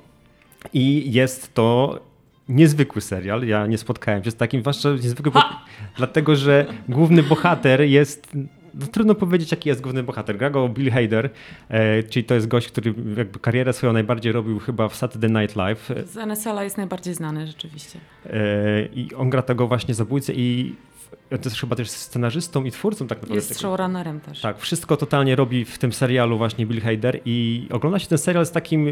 I 0.73 1.13
jest 1.13 1.55
to 1.55 2.01
niezwykły 2.49 3.03
serial. 3.03 3.47
Ja 3.47 3.67
nie 3.67 3.79
spotkałem 3.79 4.25
się 4.25 4.31
z 4.31 4.37
takim, 4.37 4.61
zwłaszcza 4.61 4.91
niezwykły, 4.91 5.33
bo, 5.33 5.43
dlatego 5.97 6.37
że 6.37 6.67
główny 6.89 7.23
bohater 7.23 7.81
jest. 7.81 8.33
No, 8.75 8.87
trudno 8.87 9.15
powiedzieć, 9.15 9.51
jaki 9.51 9.69
jest 9.69 9.81
główny 9.81 10.03
bohater. 10.03 10.39
Gra 10.39 10.51
go 10.51 10.69
Bill 10.69 10.91
Hader, 10.91 11.31
e, 11.69 12.03
czyli 12.03 12.25
to 12.25 12.35
jest 12.35 12.49
gość, 12.49 12.69
który 12.69 12.95
jakby 13.17 13.39
karierę 13.39 13.73
swoją 13.73 13.93
najbardziej 13.93 14.33
robił 14.33 14.59
chyba 14.59 14.89
w 14.89 14.97
Saturday 14.97 15.31
Night 15.31 15.57
Live. 15.57 15.91
Z 16.07 16.17
NSL-a 16.17 16.65
jest 16.65 16.77
najbardziej 16.77 17.15
znany 17.15 17.47
rzeczywiście. 17.47 17.99
E, 18.27 18.87
I 18.87 19.15
on 19.15 19.31
gra 19.31 19.43
tego 19.43 19.69
właśnie 19.69 19.95
zabójcę 19.95 20.33
i 20.33 20.75
to 21.31 21.37
jest 21.45 21.57
chyba 21.61 21.77
też 21.77 21.91
scenarzystą 21.91 22.65
i 22.65 22.71
twórcą 22.71 23.07
tak 23.07 23.19
naprawdę. 23.19 23.35
Jest 23.35 23.61
showrunnerem 23.61 24.21
też. 24.21 24.41
Tak, 24.41 24.59
wszystko 24.59 24.97
totalnie 24.97 25.37
robi 25.37 25.65
w 25.65 25.79
tym 25.79 25.93
serialu 25.93 26.39
właśnie 26.39 26.67
Bill 26.67 26.81
Hader 26.81 27.21
i 27.25 27.67
ogląda 27.71 27.99
się 27.99 28.07
ten 28.07 28.19
serial 28.19 28.47
z 28.47 28.51
takim, 28.51 28.87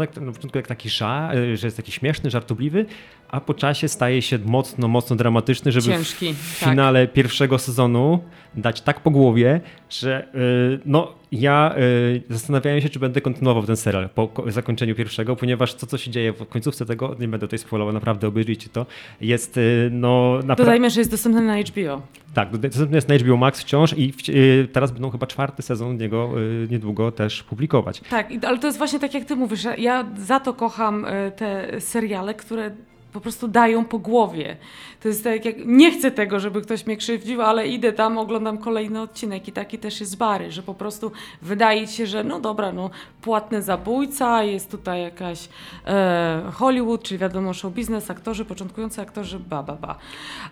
jak- 0.00 0.16
na 0.20 0.32
początku 0.32 0.58
jak 0.58 0.66
taki 0.66 0.90
ża, 0.90 1.30
że 1.54 1.66
jest 1.66 1.76
taki 1.76 1.92
śmieszny, 1.92 2.30
żartobliwy, 2.30 2.86
a 3.28 3.40
po 3.40 3.54
czasie 3.54 3.88
staje 3.88 4.22
się 4.22 4.38
mocno, 4.38 4.88
mocno 4.88 5.16
dramatyczny, 5.16 5.72
żeby 5.72 5.86
Ciężki, 5.86 6.34
w 6.34 6.60
tak. 6.60 6.68
finale 6.70 7.08
pierwszego 7.08 7.58
sezonu 7.58 8.22
dać 8.54 8.80
tak 8.80 9.00
po 9.00 9.10
głowie, 9.10 9.60
że 9.90 10.28
yy, 10.34 10.80
no 10.84 11.17
ja 11.32 11.74
y, 11.78 12.22
zastanawiałem 12.30 12.80
się, 12.80 12.88
czy 12.88 12.98
będę 12.98 13.20
kontynuował 13.20 13.62
ten 13.62 13.76
serial 13.76 14.08
po 14.08 14.28
zakończeniu 14.46 14.94
pierwszego, 14.94 15.36
ponieważ 15.36 15.74
to, 15.74 15.86
co 15.86 15.98
się 15.98 16.10
dzieje 16.10 16.32
w 16.32 16.46
końcówce 16.46 16.86
tego, 16.86 17.16
nie 17.20 17.28
będę 17.28 17.46
tutaj 17.46 17.58
spoilował, 17.58 17.94
naprawdę 17.94 18.28
obejrzyjcie 18.28 18.68
to, 18.72 18.86
jest 19.20 19.56
y, 19.56 19.88
no... 19.92 20.38
Napra- 20.42 20.56
Dodajmy, 20.56 20.90
że 20.90 21.00
jest 21.00 21.10
dostępny 21.10 21.42
na 21.42 21.58
HBO. 21.62 22.02
Tak, 22.34 22.56
dostępny 22.56 22.96
jest 22.96 23.08
na 23.08 23.14
HBO 23.18 23.36
Max 23.36 23.60
wciąż 23.60 23.94
i 23.98 24.12
y, 24.28 24.68
teraz 24.72 24.90
będą 24.90 25.10
chyba 25.10 25.26
czwarty 25.26 25.62
sezon 25.62 25.96
niego 25.96 26.30
y, 26.40 26.68
niedługo 26.70 27.12
też 27.12 27.42
publikować. 27.42 28.00
Tak, 28.10 28.28
ale 28.46 28.58
to 28.58 28.66
jest 28.66 28.78
właśnie 28.78 28.98
tak, 29.00 29.14
jak 29.14 29.24
ty 29.24 29.36
mówisz, 29.36 29.66
ja 29.78 30.06
za 30.18 30.40
to 30.40 30.54
kocham 30.54 31.04
y, 31.04 31.32
te 31.36 31.80
seriale, 31.80 32.34
które 32.34 32.70
po 33.12 33.20
prostu 33.20 33.48
dają 33.48 33.84
po 33.84 33.98
głowie. 33.98 34.56
To 35.00 35.08
jest 35.08 35.24
tak, 35.24 35.44
jak 35.44 35.56
nie 35.66 35.92
chcę 35.92 36.10
tego, 36.10 36.40
żeby 36.40 36.62
ktoś 36.62 36.86
mnie 36.86 36.96
krzywdził, 36.96 37.42
ale 37.42 37.68
idę 37.68 37.92
tam, 37.92 38.18
oglądam 38.18 38.58
kolejny 38.58 39.00
odcinek 39.00 39.48
i 39.48 39.52
taki 39.52 39.78
też 39.78 40.00
jest 40.00 40.16
Bary, 40.16 40.52
że 40.52 40.62
po 40.62 40.74
prostu 40.74 41.12
wydaje 41.42 41.86
się, 41.86 42.06
że 42.06 42.24
no 42.24 42.40
dobra, 42.40 42.72
no 42.72 42.90
płatny 43.22 43.62
zabójca, 43.62 44.42
jest 44.42 44.70
tutaj 44.70 45.02
jakaś 45.02 45.48
e, 45.86 46.42
Hollywood, 46.52 47.02
czyli 47.02 47.18
wiadomo 47.18 47.54
show 47.54 47.72
biznes, 47.72 48.10
aktorzy, 48.10 48.44
początkujący 48.44 49.02
aktorzy, 49.02 49.38
ba, 49.38 49.62
ba, 49.62 49.74
ba. 49.74 49.98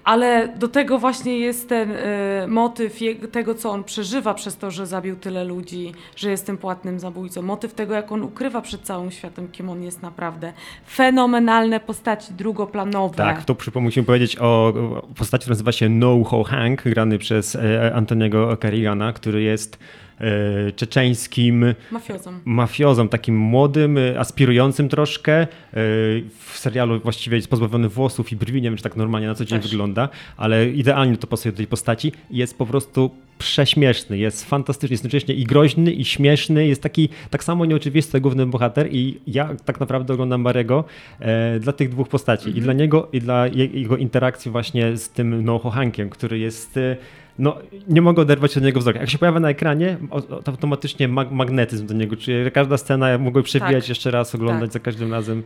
Ale 0.05 0.49
do 0.57 0.69
tego 0.69 0.99
właśnie 0.99 1.39
jest 1.39 1.69
ten 1.69 1.91
e, 1.91 2.47
motyw 2.49 2.99
tego, 3.33 3.55
co 3.55 3.71
on 3.71 3.85
przeżywa 3.85 4.35
przez 4.35 4.57
to, 4.57 4.71
że 4.71 4.87
zabił 4.87 5.17
tyle 5.17 5.45
ludzi, 5.45 5.93
że 6.17 6.31
jest 6.31 6.47
tym 6.47 6.59
płatnym 6.59 7.01
zabójcą. 7.01 7.43
Motyw 7.43 7.75
tego, 7.75 7.95
jak 7.95 8.13
on 8.13 8.23
ukrywa 8.23 8.61
przed 8.61 8.83
całym 8.83 9.11
światem, 9.11 9.49
kim 9.49 9.71
on 9.71 9.83
jest 9.83 10.03
naprawdę. 10.03 10.53
Fenomenalne 10.89 11.81
postaci 11.81 12.35
drugoplanowe. 12.47 13.17
Tak, 13.17 13.45
to 13.45 13.81
musimy 13.81 14.07
powiedzieć 14.07 14.37
o 14.41 14.75
postaci, 15.17 15.43
która 15.43 15.53
nazywa 15.53 15.73
się 15.73 15.89
No 15.89 16.25
Ho 16.25 16.45
Hank, 16.45 16.83
grany 16.83 17.19
przez 17.19 17.57
e, 17.57 17.95
Antoniego 17.95 18.57
Carrigana, 18.57 19.13
który 19.13 19.43
jest 19.43 19.79
czeczeńskim 20.77 21.75
mafiozą. 21.91 22.41
mafiozą, 22.45 23.09
takim 23.09 23.37
młodym, 23.37 23.99
e, 23.99 24.21
aspirującym 24.21 24.89
troszkę. 24.89 25.47
W 26.39 26.59
serialu 26.59 27.01
właściwie 27.01 27.37
jest 27.37 27.49
pozbawiony 27.49 27.89
włosów 27.89 28.33
i 28.33 28.37
brwi, 28.37 28.63
nie 28.63 28.69
wiem 28.69 28.77
czy 28.77 28.83
tak 28.83 28.97
normalnie 28.97 29.27
na 29.27 29.35
co 29.35 29.45
dzień 29.45 29.61
Też. 29.61 29.71
wygląda, 29.71 30.09
ale 30.37 30.69
idealnie 30.69 31.17
to 31.17 31.27
pasuje 31.27 31.53
do 31.53 31.57
tej 31.57 31.67
postaci. 31.67 32.13
Jest 32.31 32.59
po 32.59 32.67
prostu 32.67 33.11
prześmieszny, 33.39 34.19
jest 34.19 34.45
fantastyczny, 34.45 34.95
jest 34.95 35.05
jednocześnie 35.05 35.35
i 35.35 35.45
groźny, 35.45 35.93
i 35.93 36.05
śmieszny, 36.05 36.67
jest 36.67 36.83
taki 36.83 37.09
tak 37.31 37.45
samo 37.45 37.65
nieoczywisty 37.65 38.21
główny 38.21 38.47
bohater 38.47 38.89
i 38.93 39.21
ja 39.27 39.55
tak 39.65 39.81
naprawdę 39.81 40.15
oglądam 40.15 40.43
Barego 40.43 40.85
e, 41.21 41.61
dla 41.61 41.73
tych 41.73 41.89
dwóch 41.89 42.09
postaci 42.09 42.59
i 42.59 42.61
dla 42.61 42.73
niego 42.73 43.09
i 43.13 43.21
dla 43.21 43.47
jego 43.47 43.97
interakcji 43.97 44.51
właśnie 44.51 44.97
z 44.97 45.09
tym 45.09 45.45
Noho 45.45 45.71
Hankiem, 45.71 46.11
który 46.11 46.39
jest 46.39 46.77
e, 46.77 46.97
no, 47.39 47.57
nie 47.89 48.03
mogę 48.03 48.23
oderwać 48.23 48.57
od 48.57 48.63
niego 48.63 48.81
wzroku. 48.81 48.99
Jak 48.99 49.11
się 49.11 49.19
pojawia 49.19 49.41
na 49.41 49.49
ekranie, 49.51 49.97
to 50.45 50.51
automatycznie 50.51 51.09
mag 51.09 51.31
magnetyzm 51.31 51.87
do 51.87 51.95
niego 51.95 52.17
czuję. 52.17 52.51
Każda 52.51 52.79
scena 52.79 53.09
ja 53.09 53.19
mogę 53.19 53.43
przewijać 53.43 53.85
tak. 53.85 53.89
jeszcze 53.89 54.11
raz, 54.11 54.35
oglądać 54.35 54.69
tak. 54.69 54.73
za 54.73 54.81
każdym 54.81 55.13
razem. 55.13 55.43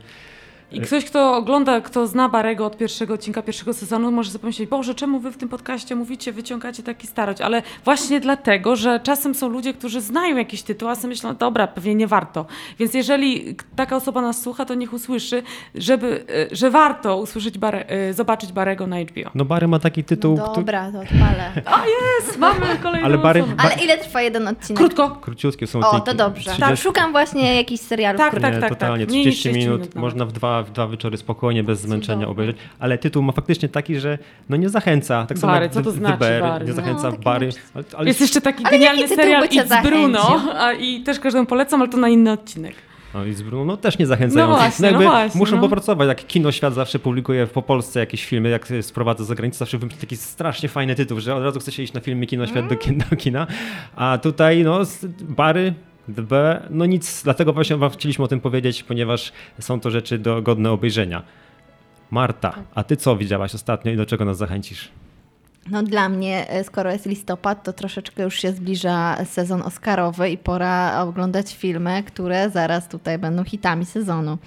I 0.73 0.81
ktoś, 0.81 1.05
kto 1.05 1.37
ogląda, 1.37 1.81
kto 1.81 2.07
zna 2.07 2.29
Barego 2.29 2.67
od 2.67 2.77
pierwszego 2.77 3.15
odcinka 3.15 3.43
pierwszego 3.43 3.75
sezonu, 3.75 4.11
może 4.11 4.31
sobie 4.31 4.41
pomyśleć, 4.41 4.69
Boże, 4.69 4.95
czemu 4.95 5.21
wy 5.21 5.31
w 5.31 5.37
tym 5.37 5.49
podcaście 5.49 5.95
mówicie, 5.97 6.33
wyciągacie 6.33 6.83
taki 6.83 7.07
starość? 7.07 7.41
Ale 7.41 7.63
właśnie 7.85 8.21
dlatego, 8.21 8.77
że 8.77 9.01
czasem 9.01 9.35
są 9.35 9.49
ludzie, 9.49 9.75
którzy 9.75 10.01
znają 10.01 10.37
jakiś 10.37 10.63
tytuł, 10.63 10.89
a 10.89 10.95
sobie 10.95 11.09
myślą, 11.09 11.37
dobra, 11.37 11.67
pewnie 11.67 11.95
nie 11.95 12.07
warto. 12.07 12.47
Więc 12.79 12.95
jeżeli 12.95 13.57
taka 13.77 13.97
osoba 13.97 14.23
nas 14.23 14.43
słucha, 14.43 14.65
to 14.65 14.75
niech 14.75 14.93
usłyszy, 14.93 15.43
żeby, 15.75 16.25
e, 16.53 16.57
że 16.57 16.71
warto 16.71 17.17
usłyszeć 17.17 17.59
Bare, 17.59 17.87
e, 17.89 18.13
zobaczyć 18.13 18.53
Barego 18.53 18.87
na 18.87 18.97
HBO. 19.01 19.31
No 19.35 19.45
Bary 19.45 19.69
ma 19.69 19.79
taki 19.79 20.05
tytuł... 20.05 20.37
No 20.37 20.53
dobra, 20.55 20.93
to 20.93 21.01
odpalę. 21.01 21.53
A 21.67 21.83
jest, 21.87 22.39
mamy 22.39 22.61
kolejną 22.83 23.07
Ale, 23.07 23.19
Barry, 23.19 23.45
Ale 23.59 23.75
ile 23.85 23.99
trwa 23.99 24.23
jeden 24.23 24.49
odcinek? 24.49 24.79
Krótko. 24.79 25.11
Króciutkie 25.11 25.67
są 25.67 25.81
O, 25.81 26.01
to 26.01 26.15
dobrze. 26.15 26.43
30... 26.43 26.63
Tak, 26.63 26.77
szukam 26.79 27.13
właśnie 27.13 27.55
jakichś 27.55 27.83
serialów. 27.83 28.19
Tak, 28.19 28.33
tak, 28.33 28.43
tak, 28.43 28.61
tak. 28.61 28.69
Totalnie, 28.69 29.07
30 29.07 29.53
minut, 29.53 29.81
minut 29.81 29.95
można 29.95 30.27
w 30.27 30.33
dwa, 30.33 30.60
w 30.63 30.71
dwa 30.71 30.89
wieczory 30.89 31.17
spokojnie, 31.17 31.65
bez 31.65 31.81
zmęczenia 31.81 32.29
obejrzeć, 32.29 32.57
ale 32.79 32.99
tytuł 32.99 33.23
ma 33.23 33.33
faktycznie 33.33 33.69
taki, 33.69 34.01
że 34.01 34.19
no 34.49 34.57
nie 34.57 34.69
zachęca. 34.69 35.27
Tak 35.27 35.39
bary, 35.39 35.69
samo 35.69 35.75
co 35.75 35.91
to 35.91 35.91
znaczy 35.91 36.19
Bear, 36.19 36.43
bary? 36.43 36.65
Nie 36.65 36.73
zachęca 36.73 37.11
no, 37.11 37.17
bary. 37.17 37.51
Ale, 37.75 37.85
ale... 37.97 38.09
Jest 38.09 38.21
jeszcze 38.21 38.41
taki 38.41 38.65
ale 38.65 38.79
genialny 38.79 39.09
serial 39.09 39.49
It's 39.49 39.83
Bruno 39.83 40.43
a, 40.55 40.73
i 40.73 41.03
też 41.03 41.21
każdemu 41.21 41.47
polecam, 41.47 41.81
ale 41.81 41.91
to 41.91 41.97
na 41.97 42.09
inny 42.09 42.33
odcinek. 42.33 42.75
No 43.15 43.25
i 43.25 43.35
z 43.35 43.43
Bruno 43.43 43.65
no, 43.65 43.77
też 43.77 43.99
nie 43.99 44.07
zachęcają. 44.07 44.49
No 44.49 44.57
właśnie, 44.57 44.91
no 44.91 45.01
właśnie, 45.01 45.39
muszą 45.39 45.57
no. 45.57 45.63
popracować. 45.63 46.09
Jak 46.09 46.27
Kino 46.27 46.53
Świat 46.53 46.75
zawsze 46.75 46.99
publikuje 46.99 47.47
po 47.47 47.63
Polsce 47.63 48.01
jakieś 48.01 48.25
filmy, 48.25 48.49
jak 48.49 48.69
sprowadza 48.83 49.25
za 49.25 49.35
granicę, 49.35 49.59
zawsze 49.59 49.79
wymyśla 49.79 50.01
taki 50.01 50.17
strasznie 50.17 50.69
fajny 50.69 50.95
tytuł, 50.95 51.21
że 51.21 51.35
od 51.35 51.43
razu 51.43 51.61
chce 51.61 51.73
się 51.73 51.83
iść 51.83 51.93
na 51.93 52.01
filmy 52.01 52.27
Kino 52.27 52.47
Świat 52.47 52.67
do, 52.67 52.77
kina, 52.77 53.05
do 53.11 53.17
kina. 53.17 53.47
A 53.97 54.19
tutaj 54.19 54.65
no 54.65 54.81
bary 55.21 55.75
B, 56.15 56.63
no 56.71 56.87
nic, 56.87 57.23
dlatego 57.23 57.53
właśnie 57.53 57.77
wam 57.77 57.91
chcieliśmy 57.91 58.25
o 58.25 58.29
tym 58.29 58.41
powiedzieć, 58.41 58.83
ponieważ 58.83 59.33
są 59.61 59.81
to 59.81 59.91
rzeczy 59.91 60.19
do, 60.19 60.43
godne 60.43 60.71
obejrzenia. 60.71 61.23
Marta, 62.11 62.55
a 62.75 62.85
ty 62.85 62.97
co 62.97 63.17
widziałaś 63.17 63.55
ostatnio 63.55 63.93
i 63.93 63.97
do 63.97 64.07
czego 64.07 64.25
nas 64.25 64.37
zachęcisz? 64.37 64.91
No 65.71 65.83
dla 65.83 66.09
mnie, 66.09 66.49
e, 66.49 66.65
skoro 66.65 66.93
jest 66.93 67.07
listopad, 67.07 67.63
to 67.63 67.73
troszeczkę 67.73 68.23
już 68.23 68.41
się 68.41 68.53
zbliża 68.53 69.25
sezon 69.25 69.63
Oscarowy 69.63 70.31
i 70.31 70.39
pora 70.39 71.03
oglądać 71.03 71.57
filmy, 71.57 72.03
które 72.03 72.51
zaraz 72.51 72.89
tutaj 72.89 73.19
będą 73.19 73.45
hitami 73.45 73.87
sezonu. 73.87 74.39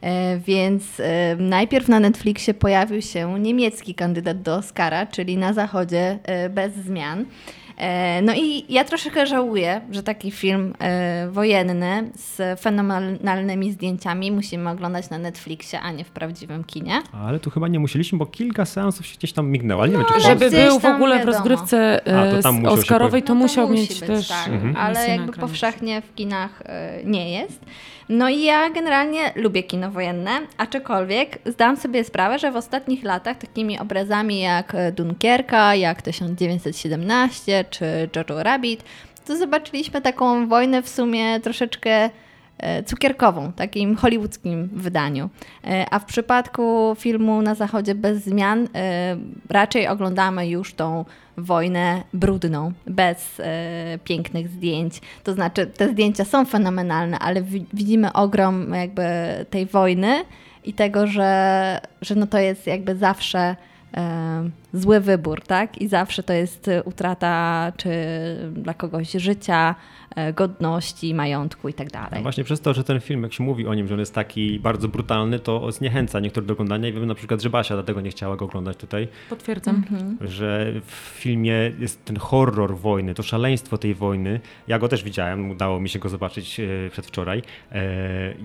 E, 0.00 0.38
więc 0.38 1.00
e, 1.00 1.36
najpierw 1.36 1.88
na 1.88 2.00
Netflixie 2.00 2.54
pojawił 2.54 3.02
się 3.02 3.40
niemiecki 3.40 3.94
kandydat 3.94 4.42
do 4.42 4.56
Oscara, 4.56 5.06
czyli 5.06 5.36
na 5.36 5.52
zachodzie 5.52 6.18
bez 6.50 6.74
zmian. 6.74 7.24
E, 7.80 8.22
no 8.22 8.32
i 8.36 8.64
ja 8.68 8.84
troszeczkę 8.84 9.26
żałuję, 9.26 9.80
że 9.90 10.02
taki 10.02 10.30
film 10.30 10.74
e, 10.78 11.28
wojenny 11.30 12.10
z 12.14 12.60
fenomenalnymi 12.60 13.72
zdjęciami 13.72 14.32
musimy 14.32 14.70
oglądać 14.70 15.10
na 15.10 15.18
Netflixie, 15.18 15.80
a 15.80 15.92
nie 15.92 16.04
w 16.04 16.10
prawdziwym 16.10 16.64
kinie. 16.64 17.02
Ale 17.12 17.38
tu 17.40 17.50
chyba 17.50 17.68
nie 17.68 17.78
musieliśmy, 17.78 18.18
bo 18.18 18.26
kilka 18.26 18.64
seansów 18.64 19.06
się 19.06 19.16
gdzieś 19.16 19.32
tam 19.32 19.48
mignęło, 19.50 19.82
ale 19.82 19.92
nie 19.92 19.98
no, 19.98 20.04
wiem, 20.04 20.12
czy 20.14 20.20
Żeby 20.20 20.50
był 20.50 20.78
w 20.78 20.84
ogóle 20.84 21.18
wiadomo. 21.18 21.32
w 21.32 21.36
rozgrywce 21.36 22.00
a, 22.00 22.42
to 22.42 22.48
e, 22.48 22.70
Oscarowej, 22.70 23.22
to 23.22 23.34
no 23.34 23.40
to 23.40 23.42
musiał 23.42 23.68
musi 23.68 23.80
mieć 23.80 23.88
być, 23.88 24.00
też... 24.00 24.28
Tak, 24.28 24.48
mhm. 24.48 24.76
Ale 24.76 25.08
jakby 25.08 25.32
powszechnie 25.32 26.02
w 26.02 26.14
kinach 26.14 26.62
nie 27.04 27.30
jest. 27.30 27.60
No 28.12 28.28
i 28.28 28.42
ja 28.42 28.70
generalnie 28.70 29.32
lubię 29.36 29.62
kino 29.62 29.90
wojenne, 29.90 30.30
aczkolwiek 30.56 31.38
zdałam 31.46 31.76
sobie 31.76 32.04
sprawę, 32.04 32.38
że 32.38 32.52
w 32.52 32.56
ostatnich 32.56 33.04
latach 33.04 33.38
takimi 33.38 33.78
obrazami 33.78 34.40
jak 34.40 34.76
Dunkierka, 34.92 35.74
jak 35.74 36.02
1917 36.02 37.64
czy 37.70 38.08
Jojo 38.16 38.42
Rabbit, 38.42 38.84
to 39.26 39.36
zobaczyliśmy 39.36 40.00
taką 40.00 40.48
wojnę 40.48 40.82
w 40.82 40.88
sumie 40.88 41.40
troszeczkę 41.40 41.90
e, 41.90 42.10
cukierkową, 42.86 43.52
takim 43.52 43.96
hollywoodzkim 43.96 44.68
wydaniu. 44.72 45.30
E, 45.64 45.86
a 45.90 45.98
w 45.98 46.04
przypadku 46.04 46.96
filmu 46.98 47.42
Na 47.42 47.54
Zachodzie 47.54 47.94
bez 47.94 48.24
zmian 48.24 48.68
e, 48.74 49.16
raczej 49.48 49.88
oglądamy 49.88 50.48
już 50.48 50.74
tą 50.74 51.04
wojnę 51.36 52.02
brudną, 52.14 52.72
bez 52.86 53.42
pięknych 54.04 54.48
zdjęć. 54.48 55.00
To 55.24 55.32
znaczy, 55.32 55.66
te 55.66 55.88
zdjęcia 55.88 56.24
są 56.24 56.44
fenomenalne, 56.44 57.18
ale 57.18 57.42
widzimy 57.72 58.12
ogrom 58.12 58.74
jakby 58.74 59.02
tej 59.50 59.66
wojny 59.66 60.24
i 60.64 60.72
tego, 60.72 61.06
że, 61.06 61.80
że 62.02 62.14
no 62.14 62.26
to 62.26 62.38
jest 62.38 62.66
jakby 62.66 62.96
zawsze 62.96 63.56
zły 64.72 65.00
wybór, 65.00 65.42
tak? 65.42 65.78
I 65.78 65.88
zawsze 65.88 66.22
to 66.22 66.32
jest 66.32 66.70
utrata 66.84 67.72
czy 67.76 67.90
dla 68.52 68.74
kogoś 68.74 69.12
życia, 69.12 69.74
E, 70.16 70.32
godności, 70.32 71.14
majątku 71.14 71.68
i 71.68 71.74
tak 71.74 71.90
dalej. 71.90 72.10
No 72.14 72.22
właśnie 72.22 72.44
przez 72.44 72.60
to, 72.60 72.74
że 72.74 72.84
ten 72.84 73.00
film, 73.00 73.22
jak 73.22 73.32
się 73.32 73.44
mówi 73.44 73.66
o 73.66 73.74
nim, 73.74 73.88
że 73.88 73.94
on 73.94 74.00
jest 74.00 74.14
taki 74.14 74.60
bardzo 74.60 74.88
brutalny, 74.88 75.38
to 75.38 75.72
zniechęca 75.72 76.20
niektórych 76.20 76.46
do 76.46 76.52
oglądania 76.52 76.88
i 76.88 76.92
wiem 76.92 77.06
na 77.06 77.14
przykład, 77.14 77.42
że 77.42 77.50
Basia 77.50 77.74
dlatego 77.74 78.00
nie 78.00 78.10
chciała 78.10 78.36
go 78.36 78.44
oglądać 78.44 78.76
tutaj. 78.76 79.08
Potwierdzam. 79.28 79.76
Mhm. 79.76 80.18
Że 80.20 80.72
w 80.86 80.92
filmie 80.94 81.72
jest 81.78 82.04
ten 82.04 82.16
horror 82.16 82.76
wojny, 82.76 83.14
to 83.14 83.22
szaleństwo 83.22 83.78
tej 83.78 83.94
wojny. 83.94 84.40
Ja 84.68 84.78
go 84.78 84.88
też 84.88 85.04
widziałem, 85.04 85.50
udało 85.50 85.80
mi 85.80 85.88
się 85.88 85.98
go 85.98 86.08
zobaczyć 86.08 86.60
e, 86.60 86.66
przedwczoraj. 86.90 87.42
E, 87.72 87.82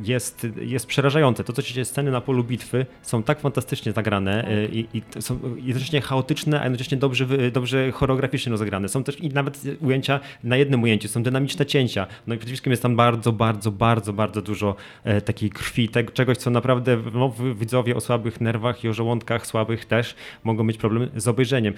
jest, 0.03 0.47
jest 0.61 0.86
przerażające. 0.88 1.43
To, 1.43 1.53
co 1.53 1.61
się 1.61 1.73
dzieje, 1.73 1.86
sceny 1.86 2.11
na 2.11 2.21
polu 2.21 2.43
bitwy 2.43 2.86
są 3.01 3.23
tak 3.23 3.39
fantastycznie 3.39 3.91
zagrane 3.91 4.43
tak. 4.43 4.73
i, 4.73 4.88
i 4.93 5.21
są 5.21 5.39
jednocześnie 5.55 6.01
chaotyczne, 6.01 6.14
a 6.59 6.63
jednocześnie 6.63 6.97
dobrze, 6.97 7.51
dobrze 7.51 7.91
choreograficznie 7.91 8.51
rozegrane. 8.51 8.89
Są 8.89 9.03
też 9.03 9.22
i 9.22 9.30
nawet 9.30 9.61
ujęcia 9.82 10.20
na 10.43 10.57
jednym 10.57 10.84
ujęciu, 10.84 11.07
są 11.07 11.24
dynamiczne 11.24 11.66
cięcia. 11.66 12.07
No 12.28 12.36
i 12.36 12.38
przede 12.38 12.49
wszystkim 12.49 12.72
jest 12.72 12.84
tam 12.84 12.95
bardzo, 12.95 13.32
bardzo, 13.32 13.72
bardzo, 13.72 14.13
bardzo 14.13 14.41
dużo 14.41 14.76
e, 15.03 15.22
takiej 15.22 15.49
krwi, 15.49 15.89
tego, 15.89 16.11
czegoś, 16.11 16.38
co 16.38 16.49
naprawdę 16.49 16.97
no, 17.13 17.34
widzowie 17.55 17.95
o 17.95 18.01
słabych 18.01 18.41
nerwach 18.41 18.84
i 18.84 18.89
o 18.89 18.93
żołądkach 18.93 19.47
słabych 19.47 19.86
też 19.86 20.16
mogą 20.43 20.63
mieć 20.63 20.78
problem 20.78 21.09
z 21.16 21.28
obejrzeniem. 21.28 21.74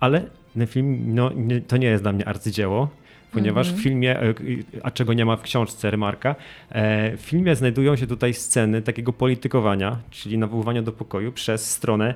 Ale 0.00 0.22
ten 0.54 0.66
film, 0.66 1.14
no, 1.14 1.30
nie, 1.36 1.60
to 1.60 1.76
nie 1.76 1.86
jest 1.86 2.04
dla 2.04 2.12
mnie 2.12 2.28
arcydzieło 2.28 2.88
ponieważ 3.32 3.66
w 3.66 3.70
mhm. 3.70 3.82
filmie, 3.82 4.20
e, 4.20 4.34
a 4.82 4.90
czego 4.90 5.12
nie 5.12 5.24
ma 5.24 5.36
w 5.36 5.42
książce 5.42 5.90
Remarka, 5.90 6.34
e, 6.70 7.16
w 7.16 7.20
filmie 7.20 7.56
znajdują 7.56 7.96
się 7.96 8.06
tutaj 8.06 8.34
sceny 8.34 8.82
takiego 8.82 9.12
politykowania, 9.12 9.96
czyli 10.10 10.38
nawoływania 10.38 10.82
do 10.82 10.92
pokoju 10.92 11.32
przez 11.32 11.70
stronę 11.70 12.14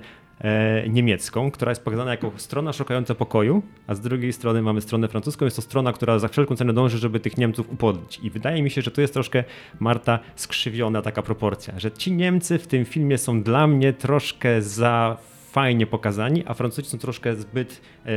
niemiecką, 0.88 1.50
która 1.50 1.70
jest 1.70 1.84
pokazana 1.84 2.10
jako 2.10 2.32
strona 2.36 2.72
szukająca 2.72 3.14
pokoju, 3.14 3.62
a 3.86 3.94
z 3.94 4.00
drugiej 4.00 4.32
strony 4.32 4.62
mamy 4.62 4.80
stronę 4.80 5.08
francuską. 5.08 5.44
Jest 5.44 5.56
to 5.56 5.62
strona, 5.62 5.92
która 5.92 6.18
za 6.18 6.28
wszelką 6.28 6.56
cenę 6.56 6.72
dąży, 6.72 6.98
żeby 6.98 7.20
tych 7.20 7.36
Niemców 7.36 7.72
upodlić. 7.72 8.20
I 8.22 8.30
wydaje 8.30 8.62
mi 8.62 8.70
się, 8.70 8.82
że 8.82 8.90
tu 8.90 9.00
jest 9.00 9.12
troszkę, 9.12 9.44
Marta, 9.80 10.18
skrzywiona 10.36 11.02
taka 11.02 11.22
proporcja, 11.22 11.78
że 11.78 11.90
ci 11.90 12.12
Niemcy 12.12 12.58
w 12.58 12.66
tym 12.66 12.84
filmie 12.84 13.18
są 13.18 13.42
dla 13.42 13.66
mnie 13.66 13.92
troszkę 13.92 14.62
za 14.62 15.16
fajnie 15.52 15.86
pokazani, 15.86 16.44
a 16.46 16.54
Francuzi 16.54 16.88
są 16.88 16.98
troszkę 16.98 17.36
zbyt 17.36 17.80
e, 18.06 18.10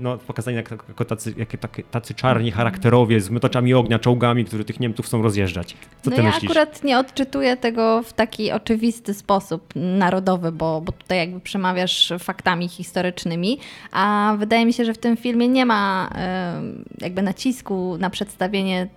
no, 0.00 0.18
pokazani 0.18 0.56
jako 0.88 1.04
tacy, 1.04 1.34
jak, 1.36 1.48
tacy 1.90 2.14
czarni 2.14 2.50
charakterowie 2.50 3.20
z 3.20 3.30
mytoczami 3.30 3.74
ognia, 3.74 3.98
czołgami, 3.98 4.44
którzy 4.44 4.64
tych 4.64 4.80
Niemców 4.80 5.06
chcą 5.06 5.22
rozjeżdżać. 5.22 5.76
Co 6.02 6.10
no 6.10 6.16
ty 6.16 6.22
ja 6.22 6.28
myślisz? 6.28 6.50
akurat 6.50 6.84
nie 6.84 6.98
odczytuję 6.98 7.56
tego 7.56 8.02
w 8.02 8.12
taki 8.12 8.52
oczywisty 8.52 9.14
sposób 9.14 9.72
narodowy, 9.74 10.52
bo, 10.52 10.80
bo 10.80 10.92
tutaj 10.92 11.18
jakby 11.18 11.40
przemawiasz 11.40 12.12
faktami 12.18 12.68
historycznymi, 12.68 13.58
a 13.92 14.34
wydaje 14.38 14.66
mi 14.66 14.72
się, 14.72 14.84
że 14.84 14.94
w 14.94 14.98
tym 14.98 15.16
filmie 15.16 15.48
nie 15.48 15.66
ma 15.66 16.10
e, 16.14 16.62
jakby 17.00 17.22
nacisku 17.22 17.96
na 17.98 18.10
przedstawienie, 18.10 18.88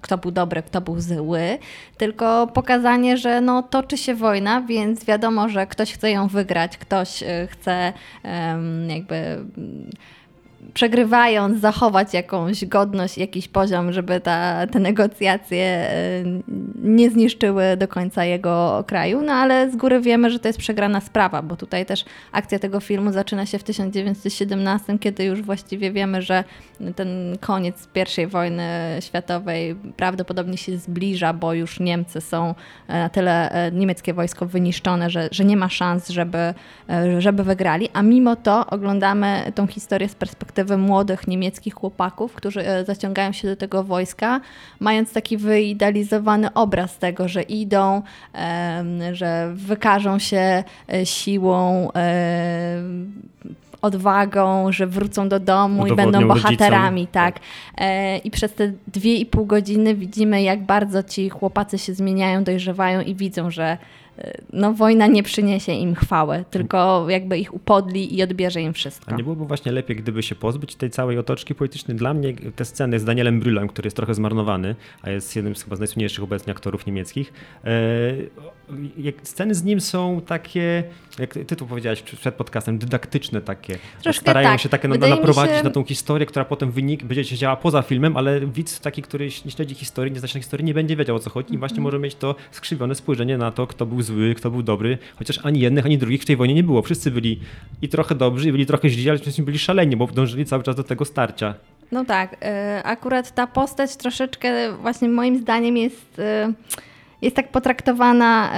kto 0.00 0.18
był 0.18 0.30
dobry, 0.30 0.62
kto 0.62 0.80
był 0.80 1.00
zły, 1.00 1.58
tylko 1.96 2.46
pokazanie, 2.46 3.16
że 3.16 3.40
no, 3.40 3.62
toczy 3.62 3.96
się 3.96 4.14
wojna, 4.14 4.60
więc 4.60 5.04
wiadomo, 5.04 5.48
że 5.48 5.66
ktoś 5.66 5.92
chce 5.92 6.10
ją 6.10 6.28
wygrać, 6.28 6.78
ktoś 6.78 7.22
e, 7.22 7.37
chce 7.46 7.92
jakby 8.88 9.16
przegrywając, 10.78 11.60
zachować 11.60 12.14
jakąś 12.14 12.64
godność, 12.64 13.18
jakiś 13.18 13.48
poziom, 13.48 13.92
żeby 13.92 14.20
ta, 14.20 14.66
te 14.66 14.80
negocjacje 14.80 15.64
e, 15.64 15.90
nie 16.82 17.10
zniszczyły 17.10 17.76
do 17.76 17.88
końca 17.88 18.24
jego 18.24 18.84
kraju. 18.86 19.22
No 19.22 19.32
ale 19.32 19.70
z 19.70 19.76
góry 19.76 20.00
wiemy, 20.00 20.30
że 20.30 20.38
to 20.38 20.48
jest 20.48 20.58
przegrana 20.58 21.00
sprawa, 21.00 21.42
bo 21.42 21.56
tutaj 21.56 21.86
też 21.86 22.04
akcja 22.32 22.58
tego 22.58 22.80
filmu 22.80 23.12
zaczyna 23.12 23.46
się 23.46 23.58
w 23.58 23.64
1917, 23.64 24.98
kiedy 24.98 25.24
już 25.24 25.42
właściwie 25.42 25.92
wiemy, 25.92 26.22
że 26.22 26.44
ten 26.96 27.38
koniec 27.40 27.88
I 28.22 28.26
wojny 28.26 28.68
światowej 29.00 29.74
prawdopodobnie 29.96 30.56
się 30.56 30.76
zbliża, 30.76 31.32
bo 31.32 31.52
już 31.52 31.80
Niemcy 31.80 32.20
są 32.20 32.54
e, 32.88 32.98
na 32.98 33.08
tyle, 33.08 33.50
e, 33.50 33.72
niemieckie 33.72 34.14
wojsko 34.14 34.46
wyniszczone, 34.46 35.10
że, 35.10 35.28
że 35.32 35.44
nie 35.44 35.56
ma 35.56 35.68
szans, 35.68 36.08
żeby, 36.08 36.54
żeby 37.18 37.44
wygrali, 37.44 37.88
a 37.92 38.02
mimo 38.02 38.36
to 38.36 38.66
oglądamy 38.66 39.52
tą 39.54 39.66
historię 39.66 40.08
z 40.08 40.14
perspektywy 40.14 40.67
perspektywy 40.68 40.76
młodych 40.76 41.28
niemieckich 41.28 41.74
chłopaków, 41.74 42.34
którzy 42.34 42.66
e, 42.66 42.84
zaciągają 42.84 43.32
się 43.32 43.48
do 43.48 43.56
tego 43.56 43.84
wojska, 43.84 44.40
mając 44.80 45.12
taki 45.12 45.36
wyidealizowany 45.36 46.52
obraz 46.54 46.98
tego, 46.98 47.28
że 47.28 47.42
idą, 47.42 48.02
że 49.12 49.52
wykażą 49.54 50.18
się 50.18 50.64
e, 50.92 51.06
siłą, 51.06 51.88
odwagą, 53.82 54.72
że 54.72 54.86
wrócą 54.86 55.28
do 55.28 55.40
domu 55.40 55.86
i 55.86 55.94
będą 55.94 56.28
bohaterami, 56.28 57.00
rodzicom. 57.00 57.12
tak. 57.12 57.40
E, 57.78 58.18
I 58.18 58.30
przez 58.30 58.54
te 58.54 58.72
dwie 58.86 59.14
i 59.14 59.26
pół 59.26 59.46
godziny 59.46 59.94
widzimy, 59.94 60.42
jak 60.42 60.62
bardzo 60.62 61.02
ci 61.02 61.28
chłopacy 61.28 61.78
się 61.78 61.94
zmieniają, 61.94 62.44
dojrzewają 62.44 63.00
i 63.00 63.14
widzą, 63.14 63.50
że 63.50 63.78
no 64.52 64.72
wojna 64.72 65.06
nie 65.06 65.22
przyniesie 65.22 65.72
im 65.72 65.94
chwały, 65.94 66.44
tylko 66.50 67.06
jakby 67.10 67.38
ich 67.38 67.54
upodli 67.54 68.16
i 68.16 68.22
odbierze 68.22 68.62
im 68.62 68.72
wszystko. 68.72 69.12
A 69.12 69.16
nie 69.16 69.22
byłoby 69.22 69.44
właśnie 69.44 69.72
lepiej, 69.72 69.96
gdyby 69.96 70.22
się 70.22 70.34
pozbyć 70.34 70.74
tej 70.76 70.90
całej 70.90 71.18
otoczki 71.18 71.54
politycznej? 71.54 71.96
Dla 71.96 72.14
mnie 72.14 72.34
te 72.56 72.64
sceny 72.64 73.00
z 73.00 73.04
Danielem 73.04 73.40
Brühlem, 73.40 73.68
który 73.68 73.86
jest 73.86 73.96
trochę 73.96 74.14
zmarnowany, 74.14 74.74
a 75.02 75.10
jest 75.10 75.36
jednym 75.36 75.56
z 75.56 75.64
chyba 75.64 75.76
z 75.76 75.78
najsłynniejszych 75.78 76.24
obecnie 76.24 76.52
aktorów 76.52 76.86
niemieckich, 76.86 77.32
e, 77.64 77.68
sceny 79.22 79.54
z 79.54 79.64
nim 79.64 79.80
są 79.80 80.20
takie, 80.26 80.84
jak 81.18 81.34
ty 81.34 81.56
tu 81.56 81.66
powiedziałaś 81.66 82.02
przed 82.02 82.34
podcastem, 82.34 82.78
dydaktyczne 82.78 83.40
takie. 83.40 83.78
Troszkę 84.02 84.20
Starają 84.20 84.48
tak. 84.48 84.60
się 84.60 84.68
takie 84.68 84.88
no, 84.88 85.08
naprowadzić 85.08 85.56
się... 85.56 85.62
na 85.62 85.70
tą 85.70 85.84
historię, 85.84 86.26
która 86.26 86.44
potem 86.44 86.70
wynik 86.70 87.04
będzie 87.04 87.24
się 87.24 87.36
działa 87.36 87.56
poza 87.56 87.82
filmem, 87.82 88.16
ale 88.16 88.40
widz 88.40 88.80
taki, 88.80 89.02
który 89.02 89.28
nie 89.44 89.50
śledzi 89.50 89.74
historii, 89.74 90.12
nie 90.12 90.18
zna 90.18 90.28
się 90.28 90.38
historii, 90.38 90.64
nie 90.64 90.74
będzie 90.74 90.96
wiedział 90.96 91.16
o 91.16 91.18
co 91.18 91.30
chodzi 91.30 91.54
i 91.54 91.58
właśnie 91.58 91.74
mm 91.74 91.82
-hmm. 91.82 91.84
może 91.84 91.98
mieć 91.98 92.14
to 92.14 92.34
skrzywione 92.50 92.94
spojrzenie 92.94 93.38
na 93.38 93.50
to, 93.50 93.66
kto 93.66 93.86
był 93.86 94.02
zły, 94.02 94.34
kto 94.34 94.50
był 94.50 94.62
dobry, 94.62 94.98
chociaż 95.16 95.40
ani 95.42 95.60
jednych, 95.60 95.86
ani 95.86 95.98
drugich 95.98 96.22
w 96.22 96.26
tej 96.26 96.36
wojnie 96.36 96.54
nie 96.54 96.64
było. 96.64 96.82
Wszyscy 96.82 97.10
byli 97.10 97.40
i 97.82 97.88
trochę 97.88 98.14
dobrzy, 98.14 98.48
i 98.48 98.52
byli 98.52 98.66
trochę 98.66 98.88
źli, 98.88 99.10
ale 99.10 99.18
wszyscy 99.18 99.42
byli 99.42 99.58
szaleni, 99.58 99.96
bo 99.96 100.06
dążyli 100.06 100.44
cały 100.44 100.62
czas 100.62 100.76
do 100.76 100.84
tego 100.84 101.04
starcia. 101.04 101.54
No 101.92 102.04
tak, 102.04 102.32
y, 102.32 102.36
akurat 102.84 103.34
ta 103.34 103.46
postać 103.46 103.96
troszeczkę 103.96 104.72
właśnie 104.72 105.08
moim 105.08 105.38
zdaniem 105.38 105.76
jest, 105.76 106.18
y, 106.18 106.54
jest 107.22 107.36
tak 107.36 107.48
potraktowana 107.48 108.50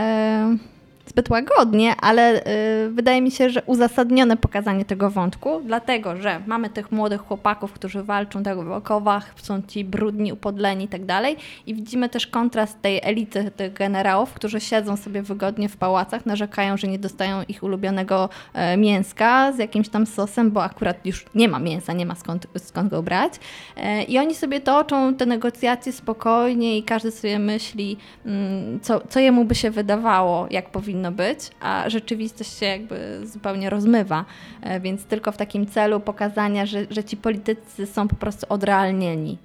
y, 0.54 0.69
zbyt 1.10 1.30
łagodnie, 1.30 1.94
ale 2.00 2.46
y, 2.86 2.90
wydaje 2.90 3.22
mi 3.22 3.30
się, 3.30 3.50
że 3.50 3.62
uzasadnione 3.66 4.36
pokazanie 4.36 4.84
tego 4.84 5.10
wątku, 5.10 5.60
dlatego 5.64 6.16
że 6.16 6.40
mamy 6.46 6.70
tych 6.70 6.92
młodych 6.92 7.20
chłopaków, 7.20 7.72
którzy 7.72 8.02
walczą 8.02 8.42
tak 8.42 8.64
w 8.64 8.72
okowach, 8.72 9.34
są 9.36 9.62
ci 9.62 9.84
brudni, 9.84 10.32
upodleni 10.32 10.84
i 10.84 10.88
tak 10.88 11.04
dalej. 11.04 11.36
I 11.66 11.74
widzimy 11.74 12.08
też 12.08 12.26
kontrast 12.26 12.82
tej 12.82 13.00
elity 13.02 13.50
tych 13.56 13.72
generałów, 13.72 14.32
którzy 14.32 14.60
siedzą 14.60 14.96
sobie 14.96 15.22
wygodnie 15.22 15.68
w 15.68 15.76
pałacach, 15.76 16.26
narzekają, 16.26 16.76
że 16.76 16.86
nie 16.88 16.98
dostają 16.98 17.42
ich 17.48 17.62
ulubionego 17.62 18.28
e, 18.54 18.76
mięska 18.76 19.52
z 19.52 19.58
jakimś 19.58 19.88
tam 19.88 20.06
sosem, 20.06 20.50
bo 20.50 20.62
akurat 20.62 21.06
już 21.06 21.24
nie 21.34 21.48
ma 21.48 21.58
mięsa, 21.58 21.92
nie 21.92 22.06
ma 22.06 22.14
skąd, 22.14 22.46
skąd 22.58 22.90
go 22.90 23.02
brać. 23.02 23.32
E, 23.76 24.02
I 24.02 24.18
oni 24.18 24.34
sobie 24.34 24.60
toczą 24.60 25.14
te 25.14 25.26
negocjacje 25.26 25.92
spokojnie 25.92 26.78
i 26.78 26.82
każdy 26.82 27.10
sobie 27.10 27.38
myśli, 27.38 27.96
mm, 28.26 28.80
co, 28.80 29.00
co 29.08 29.20
jemu 29.20 29.44
by 29.44 29.54
się 29.54 29.70
wydawało, 29.70 30.46
jak 30.50 30.70
powinno 30.70 30.99
powinno 31.00 31.12
być, 31.12 31.50
a 31.60 31.90
rzeczywistość 31.90 32.58
się 32.58 32.66
jakby 32.66 33.20
zupełnie 33.26 33.70
rozmywa. 33.70 34.24
E, 34.62 34.80
więc 34.80 35.04
tylko 35.04 35.32
w 35.32 35.36
takim 35.36 35.66
celu 35.66 36.00
pokazania, 36.00 36.66
że, 36.66 36.86
że 36.90 37.04
ci 37.04 37.16
politycy 37.16 37.86
są 37.86 38.08
po 38.08 38.16
prostu 38.16 38.46
odrealnieni. 38.48 39.38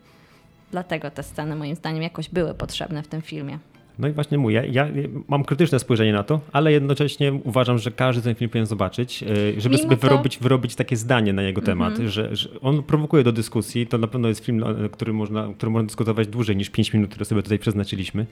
Dlatego 0.72 1.12
te 1.12 1.24
sceny 1.24 1.56
moim 1.56 1.76
zdaniem 1.76 2.04
jakoś 2.04 2.30
były 2.30 2.54
potrzebne 2.54 3.04
w 3.04 3.08
tym 3.08 3.22
filmie. 3.22 3.60
No 4.00 4.08
i 4.08 4.12
właśnie 4.12 4.38
mówię, 4.38 4.64
ja 4.72 4.88
mam 5.28 5.44
krytyczne 5.44 5.80
spojrzenie 5.80 6.14
na 6.14 6.24
to, 6.24 6.40
ale 6.52 6.72
jednocześnie 6.72 7.34
uważam, 7.34 7.78
że 7.78 7.92
każdy 7.92 8.22
ten 8.22 8.36
film 8.36 8.50
powinien 8.50 8.66
zobaczyć, 8.66 9.24
e, 9.24 9.28
żeby 9.62 9.76
Mimo 9.76 9.84
sobie 9.84 9.98
to... 9.98 10.08
wyrobić, 10.08 10.38
wyrobić 10.38 10.76
takie 10.76 10.96
zdanie 10.96 11.34
na 11.34 11.42
jego 11.42 11.62
temat, 11.62 11.94
mm 11.94 12.08
-hmm. 12.08 12.12
że, 12.12 12.36
że, 12.36 12.50
on 12.62 12.84
prowokuje 12.84 13.24
do 13.24 13.32
dyskusji. 13.32 13.88
To 13.88 13.98
na 13.98 14.08
pewno 14.08 14.28
jest 14.28 14.46
film, 14.46 14.64
który 14.92 15.14
można, 15.14 15.50
który 15.58 15.72
można 15.72 15.88
dyskutować 15.88 16.28
dłużej 16.28 16.56
niż 16.56 16.70
5 16.70 16.94
minut, 16.94 17.10
które 17.10 17.26
sobie 17.26 17.44
tutaj 17.44 17.60
przeznaczyliśmy. 17.60 18.26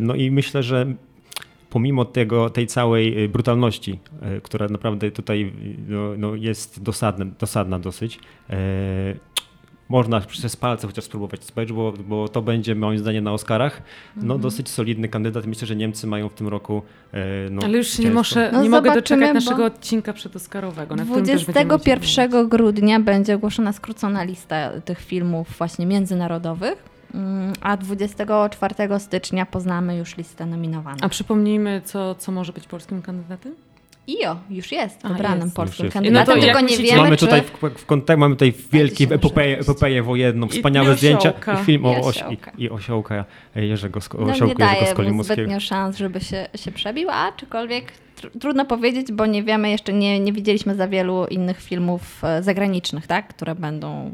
No 0.00 0.14
i 0.14 0.30
myślę, 0.30 0.62
że 0.62 0.86
pomimo 1.74 2.04
tego, 2.04 2.50
tej 2.50 2.66
całej 2.66 3.24
y, 3.24 3.28
brutalności, 3.28 3.98
y, 4.36 4.40
która 4.40 4.68
naprawdę 4.68 5.10
tutaj 5.10 5.52
no, 5.88 6.16
no 6.18 6.34
jest 6.34 6.82
dosadna, 6.82 7.24
dosadna 7.24 7.78
dosyć, 7.78 8.18
e, 8.50 8.56
można 9.88 10.20
przez 10.20 10.56
palce 10.56 10.86
chociaż 10.86 11.04
spróbować 11.04 11.44
spojrzeć, 11.44 11.76
bo, 11.76 11.92
bo 11.92 12.28
to 12.28 12.42
będzie 12.42 12.74
moim 12.74 12.98
zdaniem 12.98 13.24
na 13.24 13.32
Oscarach 13.32 13.82
no, 14.16 14.34
-hmm. 14.34 14.40
dosyć 14.40 14.68
solidny 14.68 15.08
kandydat. 15.08 15.46
Myślę, 15.46 15.66
że 15.66 15.76
Niemcy 15.76 16.06
mają 16.06 16.28
w 16.28 16.34
tym 16.34 16.48
roku 16.48 16.82
e, 17.12 17.50
no, 17.50 17.62
Ale 17.64 17.78
już 17.78 17.98
nie, 17.98 18.10
może, 18.10 18.50
no 18.52 18.62
nie 18.62 18.70
mogę 18.70 18.94
doczekać 18.94 19.34
naszego 19.34 19.64
odcinka 19.64 20.12
przedoscarowego. 20.12 20.94
21 20.94 22.48
grudnia 22.48 23.00
będzie 23.00 23.34
ogłoszona 23.34 23.72
skrócona 23.72 24.24
lista 24.24 24.80
tych 24.80 25.00
filmów 25.00 25.48
właśnie 25.58 25.86
międzynarodowych 25.86 26.93
a 27.60 27.76
24 27.76 28.74
stycznia 28.98 29.46
poznamy 29.46 29.96
już 29.96 30.16
listę 30.16 30.46
nominowanych. 30.46 31.04
A 31.04 31.08
przypomnijmy, 31.08 31.82
co, 31.84 32.14
co 32.14 32.32
może 32.32 32.52
być 32.52 32.66
polskim 32.66 33.02
kandydatem? 33.02 33.54
IO 34.08 34.36
już 34.50 34.72
jest 34.72 35.02
wybranym 35.08 35.42
jest. 35.42 35.56
polskim 35.56 35.84
jest. 35.84 35.94
kandydatem, 35.94 36.36
no 36.36 36.42
tylko 36.42 36.60
nie 36.60 36.76
wiemy, 36.76 37.02
mamy 37.02 37.16
czy... 37.16 37.26
tutaj 37.26 37.42
w, 37.42 37.80
w 37.80 37.86
kontek- 37.86 38.16
mamy 38.16 38.34
tutaj 38.34 38.54
wielki 38.72 39.04
epopeję, 39.14 39.58
epopeję 39.58 40.02
wojenną, 40.02 40.48
wspaniałe 40.48 40.94
I, 40.94 40.96
zdjęcia 40.96 41.32
i 41.62 41.64
film 41.64 41.86
o 41.86 42.00
oś, 42.00 42.24
i, 42.56 42.62
i 42.62 42.70
osiołka 42.70 43.24
Jerzego, 43.54 44.00
Sko- 44.00 44.18
no, 44.26 44.32
osiołku 44.32 44.62
nie 44.62 44.80
Jerzego 44.80 45.22
zbytnio 45.24 45.60
szans, 45.60 45.96
żeby 45.96 46.20
się, 46.20 46.48
się 46.54 46.72
przebił, 46.72 47.10
a 47.10 47.14
aczkolwiek 47.14 47.92
tr- 48.20 48.38
trudno 48.40 48.64
powiedzieć, 48.64 49.12
bo 49.12 49.26
nie 49.26 49.42
wiemy, 49.42 49.70
jeszcze 49.70 49.92
nie, 49.92 50.20
nie 50.20 50.32
widzieliśmy 50.32 50.74
za 50.74 50.88
wielu 50.88 51.26
innych 51.26 51.60
filmów 51.60 52.24
e, 52.24 52.42
zagranicznych, 52.42 53.06
tak, 53.06 53.28
które 53.28 53.54
będą 53.54 54.10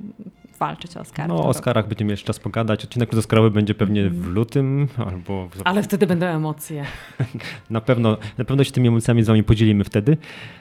walczyć 0.60 0.96
o 0.96 1.00
Oscar. 1.00 1.28
No 1.28 1.34
o 1.36 1.48
Oscarach 1.48 1.88
będziemy 1.88 2.10
jeszcze 2.10 2.26
czas 2.26 2.38
pogadać. 2.38 2.84
Odcinek 2.84 3.14
Oscarowy 3.14 3.50
będzie 3.50 3.74
pewnie 3.74 4.10
w 4.10 4.16
mhm. 4.16 4.34
lutym 4.34 4.88
albo... 5.06 5.48
W... 5.48 5.62
Ale 5.64 5.82
wtedy 5.82 6.06
będą 6.06 6.26
emocje. 6.26 6.84
na, 7.70 7.80
pewno, 7.80 8.16
na 8.38 8.44
pewno 8.44 8.64
się 8.64 8.72
tymi 8.72 8.88
emocjami 8.88 9.22
z 9.22 9.26
wami 9.26 9.42
podzielimy 9.42 9.84
wtedy. 9.84 10.16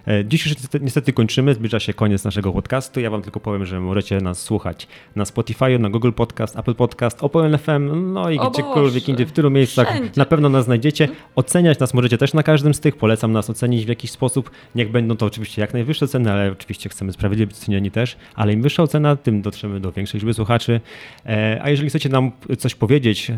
E, 0.08 0.26
dziś 0.26 0.46
już 0.46 0.56
niestety 0.82 1.14
kończymy, 1.14 1.54
zbliża 1.54 1.80
się 1.80 1.94
koniec 1.94 2.24
naszego 2.24 2.54
podcastu. 2.54 3.00
Ja 3.00 3.10
wam 3.10 3.22
tylko 3.22 3.40
powiem, 3.40 3.66
że 3.66 3.80
możecie 3.80 4.18
nas 4.18 4.42
słuchać 4.42 4.88
na 5.16 5.26
Spotify, 5.26 5.80
na 5.80 5.90
Google 5.90 6.12
Podcast, 6.12 6.60
Apple 6.60 6.76
Podcast, 6.76 7.24
Opel 7.24 7.58
FM, 7.58 8.14
no 8.14 8.30
i 8.30 8.40
gdziekolwiek 8.40 9.10
indziej, 9.10 9.26
w 9.26 9.32
tylu 9.32 9.52
miejscach 9.52 9.88
Wszędzie. 9.88 10.12
na 10.18 10.26
pewno 10.26 10.50
nas 10.50 10.66
znajdziecie. 10.66 11.08
Oceniać 11.36 11.80
nas 11.80 11.94
możecie 11.94 12.18
też 12.18 12.34
na 12.34 12.44
każdym 12.44 12.74
z 12.74 12.80
tych. 12.80 12.98
Polecam 12.98 13.32
nas 13.32 13.50
ocenić 13.50 13.86
w 13.86 13.90
jakiś 13.90 14.12
sposób. 14.12 14.52
Niech 14.76 14.92
będą 14.92 15.18
to 15.18 15.26
oczywiście 15.26 15.62
jak 15.62 15.74
najwyższe 15.74 16.08
ceny, 16.08 16.32
ale 16.32 16.52
oczywiście 16.52 16.90
chcemy 16.90 17.14
sprawiedliwie 17.14 17.52
ocenieni 17.52 17.92
też. 17.92 18.18
Ale 18.36 18.54
im 18.54 18.62
wyższa 18.62 18.84
ocena, 18.84 19.16
tym 19.16 19.42
dotrzemy 19.42 19.80
do 19.80 19.89
do 19.90 19.96
większej 19.96 20.20
liczby 20.20 20.34
słuchaczy. 20.34 20.82
E, 21.26 21.60
a 21.64 21.70
jeżeli 21.70 21.90
chcecie 21.90 22.10
nam 22.10 22.32
coś 22.58 22.76
powiedzieć, 22.76 23.32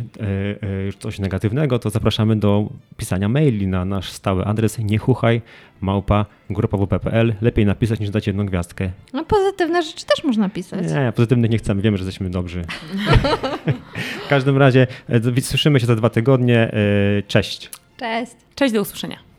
coś 1.00 1.20
negatywnego, 1.20 1.80
to 1.80 1.90
zapraszamy 1.90 2.36
do 2.36 2.70
pisania 2.98 3.30
maili 3.30 3.68
na 3.68 3.86
nasz 3.86 4.12
stały 4.12 4.46
adres 4.46 4.78
niechuchaj 4.80 5.42
małpa 5.82 6.26
grupowo.pl. 6.50 7.36
Lepiej 7.42 7.66
napisać 7.66 8.00
niż 8.00 8.10
dać 8.10 8.28
jedną 8.28 8.46
gwiazdkę. 8.46 8.90
No 9.14 9.26
pozytywne 9.26 9.84
rzeczy 9.84 10.06
też 10.06 10.24
można 10.24 10.50
pisać. 10.50 10.92
Nie, 10.92 11.14
pozytywnych 11.16 11.52
nie 11.52 11.58
chcemy. 11.58 11.82
Wiemy, 11.82 11.98
że 11.98 12.04
jesteśmy 12.04 12.30
dobrzy. 12.30 12.62
w 14.26 14.28
każdym 14.30 14.58
razie 14.58 14.88
słyszymy 15.42 15.80
się 15.80 15.86
za 15.86 15.96
dwa 15.96 16.10
tygodnie. 16.10 16.72
Cześć. 17.28 17.70
Cześć. 17.98 18.32
Cześć, 18.56 18.74
do 18.74 18.82
usłyszenia. 18.82 19.31